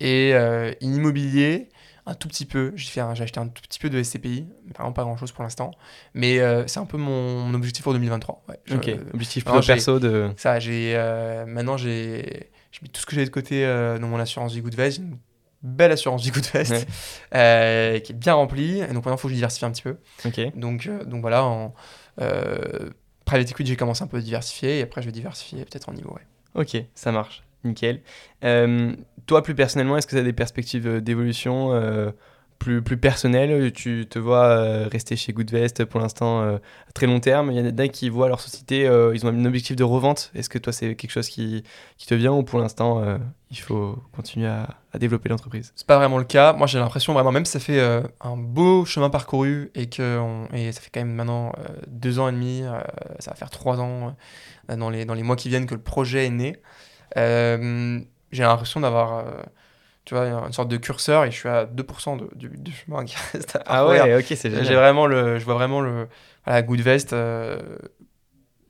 et 0.00 0.32
euh, 0.34 0.72
immobilier, 0.80 1.68
un 2.06 2.14
tout 2.14 2.28
petit 2.28 2.44
peu. 2.46 2.72
J'ai 2.76 2.88
j'ai 3.14 3.22
acheté 3.24 3.40
un 3.40 3.48
tout 3.48 3.62
petit 3.62 3.78
peu 3.78 3.90
de 3.90 4.02
SCPI, 4.02 4.46
vraiment 4.74 4.92
pas 4.92 5.02
grand-chose 5.02 5.32
pour 5.32 5.42
l'instant. 5.42 5.72
Mais 6.14 6.38
euh, 6.38 6.66
c'est 6.66 6.78
un 6.80 6.86
peu 6.86 6.98
mon, 6.98 7.40
mon 7.40 7.54
objectif 7.54 7.82
pour 7.82 7.92
2023. 7.94 8.44
ouais. 8.48 8.60
Je- 8.66 8.74
Ok. 8.76 8.90
Objectif 9.14 9.44
non, 9.46 9.52
plutôt 9.52 9.62
j'ai- 9.66 9.72
perso 9.74 9.98
de. 9.98 10.30
ça, 10.36 10.60
j'ai 10.60 10.92
euh, 10.96 11.46
maintenant 11.46 11.76
j'ai 11.76 12.50
j'ai 12.70 12.80
mis 12.82 12.90
tout 12.90 13.00
ce 13.00 13.06
que 13.06 13.14
j'avais 13.14 13.26
de 13.26 13.30
côté 13.30 13.64
euh, 13.64 13.98
dans 13.98 14.08
mon 14.08 14.18
assurance 14.20 14.52
vie 14.52 14.60
J'ai 14.96 15.02
une 15.02 15.18
belle 15.62 15.92
assurance 15.92 16.22
vie 16.22 16.30
Goodvest 16.30 16.70
Ouais. 16.72 16.84
euh, 17.34 17.98
qui 18.00 18.12
est 18.12 18.14
bien 18.14 18.34
remplie. 18.34 18.78
Et 18.80 18.86
donc 18.86 18.94
maintenant, 19.04 19.14
il 19.14 19.18
faut 19.18 19.28
que 19.28 19.32
je 19.32 19.34
diversifie 19.36 19.64
un 19.64 19.70
petit 19.70 19.82
peu. 19.82 19.96
Ok. 20.24 20.40
Donc, 20.56 20.86
euh, 20.86 21.04
donc 21.04 21.20
voilà, 21.20 21.44
en 21.44 21.74
euh, 22.20 22.90
private 23.24 23.50
equity, 23.50 23.70
j'ai 23.70 23.76
commencé 23.76 24.02
un 24.02 24.06
peu 24.06 24.18
à 24.18 24.20
diversifier 24.20 24.78
et 24.78 24.82
après, 24.82 25.02
je 25.02 25.06
vais 25.06 25.12
diversifier 25.12 25.64
peut-être 25.64 25.88
en 25.88 25.92
niveau. 25.92 26.10
Ouais. 26.14 26.62
Ok, 26.62 26.82
ça 26.94 27.12
marche. 27.12 27.42
Nickel. 27.64 28.02
Euh, 28.44 28.94
toi, 29.26 29.42
plus 29.42 29.54
personnellement, 29.54 29.96
est-ce 29.96 30.06
que 30.06 30.12
tu 30.12 30.18
as 30.18 30.24
des 30.24 30.32
perspectives 30.32 31.00
d'évolution 31.00 31.72
plus, 32.58 32.82
personnelles 32.82 33.72
Tu 33.72 34.06
te 34.08 34.18
vois 34.18 34.46
euh, 34.46 34.88
rester 34.90 35.16
chez 35.16 35.32
Goodvest 35.32 35.84
pour 35.84 36.00
l'instant 36.00 36.42
euh, 36.42 36.56
à 36.88 36.92
très 36.92 37.06
long 37.06 37.20
terme 37.20 37.50
Il 37.50 37.58
y 37.58 37.60
en 37.60 37.78
a 37.78 37.88
qui 37.88 38.08
voient 38.08 38.28
leur 38.28 38.40
société, 38.40 38.86
euh, 38.86 39.14
ils 39.14 39.24
ont 39.24 39.28
un 39.28 39.44
objectif 39.44 39.76
de 39.76 39.84
revente. 39.84 40.30
Est-ce 40.34 40.48
que 40.48 40.58
toi, 40.58 40.72
c'est 40.72 40.94
quelque 40.94 41.10
chose 41.10 41.28
qui, 41.28 41.64
te 42.06 42.14
vient 42.14 42.32
ou 42.32 42.42
pour 42.42 42.58
l'instant, 42.58 43.02
il 43.50 43.58
faut 43.58 43.98
continuer 44.14 44.48
à, 44.48 44.76
développer 44.98 45.28
l'entreprise? 45.28 45.72
C'est 45.76 45.86
pas 45.86 45.98
vraiment 45.98 46.18
le 46.18 46.24
cas. 46.24 46.52
Moi, 46.52 46.66
j'ai 46.66 46.78
l'impression 46.78 47.12
vraiment, 47.12 47.32
même 47.32 47.44
si 47.44 47.52
ça 47.52 47.60
fait 47.60 47.80
un 48.20 48.36
beau 48.36 48.84
chemin 48.84 49.10
parcouru 49.10 49.70
et 49.74 49.88
que 49.88 50.20
et 50.52 50.72
ça 50.72 50.80
fait 50.80 50.90
quand 50.92 51.00
même 51.00 51.14
maintenant 51.14 51.52
deux 51.86 52.18
ans 52.18 52.28
et 52.28 52.32
demi, 52.32 52.62
ça 53.18 53.30
va 53.30 53.36
faire 53.36 53.50
trois 53.50 53.80
ans 53.80 54.16
dans 54.68 54.90
les 54.90 55.04
dans 55.04 55.14
les 55.14 55.22
mois 55.22 55.36
qui 55.36 55.48
viennent 55.48 55.66
que 55.66 55.74
le 55.74 55.82
projet 55.82 56.26
est 56.26 56.30
né. 56.30 56.56
J'ai 58.30 58.42
l'impression 58.42 58.80
d'avoir, 58.80 59.24
tu 60.08 60.14
vois, 60.14 60.26
une 60.46 60.52
sorte 60.54 60.68
de 60.70 60.78
curseur 60.78 61.24
et 61.24 61.30
je 61.30 61.36
suis 61.36 61.48
à 61.50 61.66
2% 61.66 62.16
de- 62.16 62.30
du, 62.34 62.48
du 62.48 62.72
chemin 62.72 63.04
qui 63.04 63.14
reste 63.34 63.56
à 63.56 63.62
Ah 63.66 63.86
ouais, 63.86 64.16
ok, 64.16 64.24
c'est 64.28 64.50
J'ai 64.50 64.56
génial. 64.56 64.74
vraiment 64.74 65.06
le, 65.06 65.38
je 65.38 65.44
vois 65.44 65.52
vraiment 65.54 65.82
le, 65.82 66.08
voilà, 66.46 66.62
Goodvest, 66.62 67.12
euh, 67.12 67.58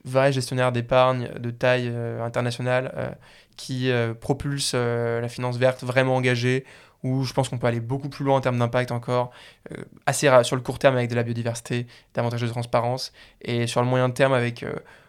vrai 0.05 0.33
gestionnaire 0.33 0.73
d'épargne 0.73 1.29
de 1.39 1.51
taille 1.51 1.89
euh, 1.93 2.23
internationale 2.25 2.93
euh, 2.97 3.11
qui 3.57 3.91
propulse 4.21 4.75
la 4.75 5.29
finance 5.29 5.57
verte 5.57 5.83
vraiment 5.83 6.15
engagée, 6.15 6.65
où 7.03 7.25
je 7.25 7.33
pense 7.33 7.49
qu'on 7.49 7.59
peut 7.59 7.67
aller 7.67 7.81
beaucoup 7.81 8.09
plus 8.09 8.25
loin 8.25 8.37
en 8.37 8.41
termes 8.41 8.59
d'impact 8.59 8.93
encore, 8.93 9.33
assez 10.07 10.29
sur 10.45 10.55
le 10.55 10.63
court 10.63 10.79
terme 10.79 10.97
avec 10.97 11.11
de 11.11 11.17
la 11.17 11.25
biodiversité, 11.25 11.89
davantage 12.15 12.41
de 12.41 12.47
transparence, 12.47 13.13
et 13.43 13.67
sur 13.67 13.81
le 13.83 13.89
moyen 13.89 14.11
terme 14.11 14.33
avec 14.33 14.65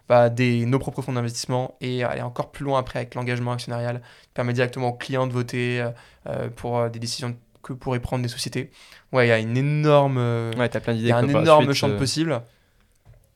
bah, 0.10 0.30
des, 0.30 0.66
nos 0.66 0.80
propres 0.80 1.02
fonds 1.02 1.14
d'investissement, 1.14 1.78
et 1.80 2.04
aller 2.04 2.22
encore 2.22 2.52
plus 2.52 2.66
loin 2.66 2.80
après 2.80 3.00
avec 3.00 3.16
l'engagement 3.16 3.54
actionnarial, 3.54 4.02
qui 4.24 4.30
permet 4.34 4.54
directement 4.54 4.90
aux 4.90 4.98
clients 4.98 5.28
de 5.28 5.34
voter 5.34 5.80
euh, 5.80 5.90
euh, 6.28 6.50
pour 6.50 6.80
euh, 6.80 6.90
des 6.90 7.00
décisions 7.00 7.38
que 7.62 7.74
pourraient 7.74 8.00
prendre 8.00 8.24
des 8.24 8.30
sociétés. 8.30 8.72
Ouais, 9.12 9.28
il 9.28 9.30
y 9.30 9.32
a 9.32 9.40
une 9.40 9.56
énorme... 9.56 10.18
Ouais, 10.58 10.68
t'as 10.68 10.80
plein 10.80 10.94
il 10.94 10.98
d'idées. 10.98 11.10
y 11.10 11.12
a 11.12 11.18
un 11.18 11.28
énorme 11.28 11.66
suite, 11.66 11.76
champ 11.76 11.90
de 11.90 11.98
possibles. 11.98 12.42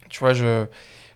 Tu 0.09 0.19
vois, 0.19 0.33
je, 0.33 0.65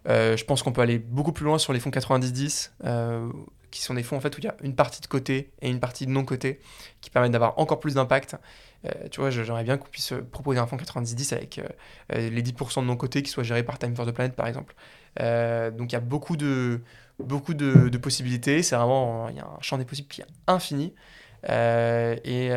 euh, 0.07 0.37
je 0.37 0.45
pense 0.45 0.63
qu'on 0.63 0.71
peut 0.71 0.81
aller 0.81 0.99
beaucoup 0.99 1.33
plus 1.33 1.45
loin 1.45 1.57
sur 1.57 1.73
les 1.73 1.79
fonds 1.79 1.89
90-10, 1.89 2.71
euh, 2.85 3.27
qui 3.71 3.81
sont 3.81 3.93
des 3.93 4.03
fonds 4.03 4.17
en 4.17 4.19
fait 4.19 4.35
où 4.37 4.39
il 4.39 4.45
y 4.45 4.47
a 4.47 4.55
une 4.61 4.75
partie 4.75 5.01
de 5.01 5.07
côté 5.07 5.51
et 5.61 5.69
une 5.69 5.79
partie 5.79 6.05
de 6.05 6.11
non-côté, 6.11 6.59
qui 7.01 7.09
permettent 7.09 7.31
d'avoir 7.31 7.57
encore 7.59 7.79
plus 7.79 7.95
d'impact. 7.95 8.35
Euh, 8.85 9.07
tu 9.09 9.19
vois, 9.19 9.29
j'aimerais 9.29 9.63
bien 9.63 9.77
qu'on 9.77 9.89
puisse 9.89 10.11
euh, 10.13 10.21
proposer 10.21 10.59
un 10.59 10.67
fonds 10.67 10.77
90-10 10.77 11.33
avec 11.33 11.59
euh, 11.59 12.29
les 12.29 12.43
10% 12.43 12.81
de 12.81 12.85
non-côté 12.85 13.23
qui 13.23 13.29
soient 13.31 13.43
gérés 13.43 13.63
par 13.63 13.79
Time 13.79 13.95
for 13.95 14.05
the 14.05 14.11
Planet, 14.11 14.35
par 14.35 14.47
exemple. 14.47 14.75
Donc 15.19 15.91
il 15.91 15.93
y 15.93 15.95
a 15.95 15.99
beaucoup 15.99 16.37
de, 16.37 16.81
beaucoup 17.19 17.53
de, 17.53 17.97
possibilités. 17.97 18.61
C'est 18.61 18.75
vraiment, 18.75 19.29
il 19.29 19.35
y 19.35 19.39
a 19.39 19.45
un 19.45 19.61
champ 19.61 19.77
des 19.77 19.85
possibles 19.85 20.07
qui 20.07 20.21
est 20.21 20.27
infini. 20.45 20.93
Et, 21.43 22.49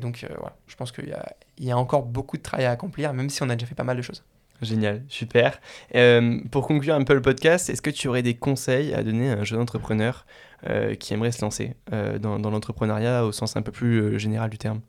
donc, 0.00 0.26
voilà, 0.36 0.56
je 0.66 0.76
pense 0.76 0.92
qu'il 0.92 1.14
y 1.58 1.70
a 1.70 1.78
encore 1.78 2.02
beaucoup 2.02 2.36
de 2.36 2.42
travail 2.42 2.66
à 2.66 2.70
accomplir, 2.72 3.14
même 3.14 3.30
si 3.30 3.42
on 3.42 3.48
a 3.48 3.56
déjà 3.56 3.66
fait 3.66 3.74
pas 3.74 3.84
mal 3.84 3.96
de 3.96 4.02
choses. 4.02 4.22
Génial, 4.62 5.02
super. 5.08 5.60
Euh, 5.94 6.40
pour 6.50 6.66
conclure 6.66 6.94
un 6.94 7.04
peu 7.04 7.14
le 7.14 7.20
podcast, 7.20 7.68
est-ce 7.68 7.82
que 7.82 7.90
tu 7.90 8.08
aurais 8.08 8.22
des 8.22 8.34
conseils 8.34 8.94
à 8.94 9.02
donner 9.02 9.30
à 9.30 9.38
un 9.38 9.44
jeune 9.44 9.60
entrepreneur 9.60 10.24
euh, 10.66 10.94
qui 10.94 11.12
aimerait 11.12 11.32
se 11.32 11.42
lancer 11.42 11.74
euh, 11.92 12.18
dans, 12.18 12.38
l'entrepreneuriat 12.38 13.26
au 13.26 13.32
sens 13.32 13.56
un 13.56 13.62
peu 13.62 13.72
plus 13.72 14.18
général 14.18 14.48
du 14.48 14.56
terme? 14.56 14.80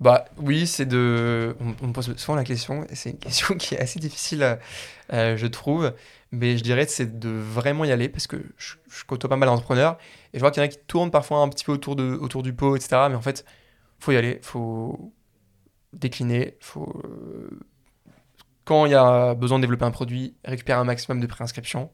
Bah 0.00 0.24
oui, 0.38 0.66
c'est 0.66 0.86
de. 0.86 1.56
On, 1.82 1.88
me 1.88 1.92
pose 1.92 2.16
souvent 2.16 2.36
la 2.36 2.44
question, 2.44 2.86
c'est 2.92 3.10
une 3.10 3.18
question 3.18 3.56
qui 3.56 3.74
est 3.74 3.80
assez 3.80 3.98
difficile, 3.98 4.58
je 5.10 5.46
trouve. 5.46 5.92
Mais 6.30 6.56
je 6.56 6.62
dirais 6.64 6.86
c'est 6.88 7.20
de 7.20 7.28
vraiment 7.28 7.84
y 7.84 7.92
aller 7.92 8.08
parce 8.08 8.26
que 8.26 8.36
je, 8.56 8.74
je 8.88 9.04
côtoie 9.04 9.30
pas 9.30 9.36
mal 9.36 9.48
d'entrepreneurs 9.48 9.98
et 10.32 10.38
je 10.38 10.40
vois 10.40 10.50
qu'il 10.50 10.60
y 10.60 10.64
en 10.64 10.68
a 10.68 10.68
qui 10.68 10.78
tournent 10.88 11.12
parfois 11.12 11.38
un 11.38 11.48
petit 11.48 11.64
peu 11.64 11.70
autour, 11.70 11.94
de, 11.94 12.14
autour 12.14 12.42
du 12.42 12.52
pot, 12.52 12.74
etc. 12.74 13.06
Mais 13.08 13.14
en 13.14 13.22
fait, 13.22 13.44
faut 14.00 14.10
y 14.10 14.16
aller, 14.16 14.40
faut 14.42 15.12
décliner, 15.92 16.56
faut. 16.60 17.02
Quand 18.64 18.86
il 18.86 18.92
y 18.92 18.94
a 18.94 19.34
besoin 19.34 19.58
de 19.58 19.62
développer 19.62 19.84
un 19.84 19.90
produit, 19.90 20.36
récupérer 20.44 20.78
un 20.78 20.84
maximum 20.84 21.20
de 21.20 21.26
préinscription. 21.26 21.90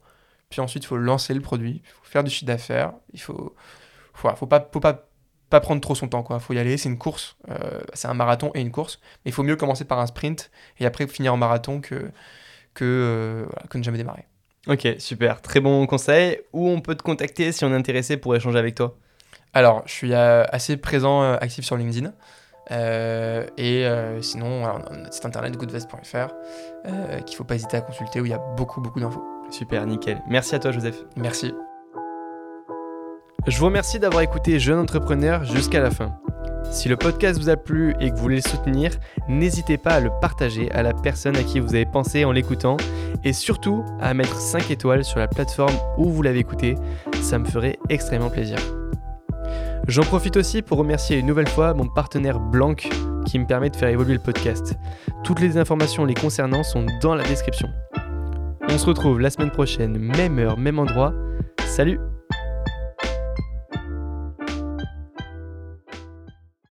Puis 0.49 0.61
ensuite, 0.61 0.83
il 0.83 0.87
faut 0.87 0.97
lancer 0.97 1.33
le 1.33 1.41
produit, 1.41 1.81
il 1.83 1.89
faut 1.89 2.05
faire 2.05 2.23
du 2.23 2.29
chiffre 2.29 2.45
d'affaires, 2.45 2.93
il 3.13 3.19
faut. 3.19 3.55
Faut, 4.13 4.29
faut 4.35 4.47
pas, 4.47 4.69
faut 4.71 4.81
pas 4.81 5.07
pas 5.49 5.59
prendre 5.59 5.81
trop 5.81 5.95
son 5.95 6.07
temps 6.07 6.23
quoi 6.23 6.39
faut 6.39 6.53
y 6.53 6.59
aller 6.59 6.77
c'est 6.77 6.87
une 6.87 6.97
course 6.97 7.35
euh, 7.49 7.81
c'est 7.93 8.07
un 8.07 8.13
marathon 8.13 8.51
et 8.55 8.61
une 8.61 8.71
course 8.71 8.99
mais 9.23 9.31
il 9.31 9.33
faut 9.33 9.43
mieux 9.43 9.57
commencer 9.57 9.83
par 9.83 9.99
un 9.99 10.07
sprint 10.07 10.49
et 10.79 10.85
après 10.85 11.05
finir 11.07 11.33
en 11.33 11.37
marathon 11.37 11.81
que 11.81 12.09
que, 12.73 12.85
euh, 12.85 13.43
voilà, 13.47 13.67
que 13.67 13.77
ne 13.77 13.83
jamais 13.83 13.97
démarrer 13.97 14.25
Ok, 14.67 14.87
super, 14.99 15.41
très 15.41 15.59
bon 15.59 15.87
conseil. 15.87 16.39
Où 16.53 16.69
on 16.69 16.81
peut 16.81 16.93
te 16.93 17.01
contacter 17.01 17.51
si 17.51 17.65
on 17.65 17.71
est 17.71 17.75
intéressé 17.75 18.17
pour 18.17 18.35
échanger 18.35 18.59
avec 18.59 18.75
toi? 18.75 18.95
Alors 19.53 19.81
je 19.87 19.91
suis 19.91 20.13
euh, 20.13 20.45
assez 20.49 20.77
présent 20.77 21.33
actif 21.33 21.65
sur 21.65 21.75
LinkedIn 21.77 22.13
Euh, 22.71 23.45
et 23.57 23.85
euh, 23.85 24.21
sinon 24.21 24.65
alors, 24.65 24.81
on 24.89 24.93
a 24.93 24.97
notre 24.97 25.13
site 25.13 25.25
internet 25.25 25.57
goodvest.fr 25.57 26.33
euh, 26.85 27.19
qu'il 27.19 27.35
faut 27.35 27.43
pas 27.43 27.55
hésiter 27.55 27.77
à 27.77 27.81
consulter 27.81 28.21
où 28.21 28.25
il 28.25 28.31
y 28.31 28.33
a 28.33 28.41
beaucoup 28.55 28.81
beaucoup 28.81 28.99
d'infos 28.99 29.23
Super, 29.49 29.85
nickel. 29.85 30.21
Merci 30.29 30.55
à 30.55 30.59
toi 30.59 30.71
Joseph. 30.71 30.95
merci 31.17 31.53
Je 33.47 33.57
vous 33.59 33.65
remercie 33.65 33.99
d'avoir 33.99 34.21
écouté 34.21 34.59
Jeune 34.59 34.79
Entrepreneur 34.79 35.43
jusqu'à 35.43 35.81
la 35.81 35.91
fin. 35.91 36.15
Si 36.69 36.87
le 36.87 36.95
podcast 36.95 37.37
vous 37.37 37.49
a 37.49 37.57
plu 37.57 37.93
et 37.99 38.09
que 38.09 38.15
vous 38.15 38.21
voulez 38.21 38.35
le 38.37 38.49
soutenir, 38.49 38.91
n'hésitez 39.27 39.77
pas 39.77 39.95
à 39.95 39.99
le 39.99 40.09
partager 40.21 40.71
à 40.71 40.83
la 40.83 40.93
personne 40.93 41.35
à 41.35 41.43
qui 41.43 41.59
vous 41.59 41.75
avez 41.75 41.85
pensé 41.85 42.23
en 42.23 42.31
l'écoutant 42.31 42.77
et 43.25 43.33
surtout 43.33 43.83
à 43.99 44.13
mettre 44.13 44.39
5 44.39 44.71
étoiles 44.71 45.03
sur 45.03 45.19
la 45.19 45.27
plateforme 45.27 45.75
où 45.97 46.09
vous 46.09 46.21
l'avez 46.21 46.39
écouté, 46.39 46.75
ça 47.21 47.39
me 47.39 47.45
ferait 47.45 47.77
extrêmement 47.89 48.29
plaisir. 48.29 48.57
J'en 49.87 50.03
profite 50.03 50.37
aussi 50.37 50.61
pour 50.61 50.77
remercier 50.77 51.17
une 51.17 51.25
nouvelle 51.25 51.49
fois 51.49 51.73
mon 51.73 51.87
partenaire 51.87 52.39
Blanc 52.39 52.75
qui 53.25 53.39
me 53.39 53.45
permet 53.45 53.69
de 53.69 53.75
faire 53.75 53.89
évoluer 53.89 54.13
le 54.13 54.19
podcast. 54.19 54.75
Toutes 55.23 55.39
les 55.39 55.57
informations 55.57 56.05
les 56.05 56.13
concernant 56.13 56.63
sont 56.63 56.85
dans 57.01 57.15
la 57.15 57.23
description. 57.23 57.69
On 58.69 58.77
se 58.77 58.85
retrouve 58.85 59.19
la 59.19 59.29
semaine 59.29 59.51
prochaine, 59.51 59.97
même 59.97 60.39
heure, 60.39 60.57
même 60.57 60.79
endroit. 60.79 61.13
Salut 61.65 61.99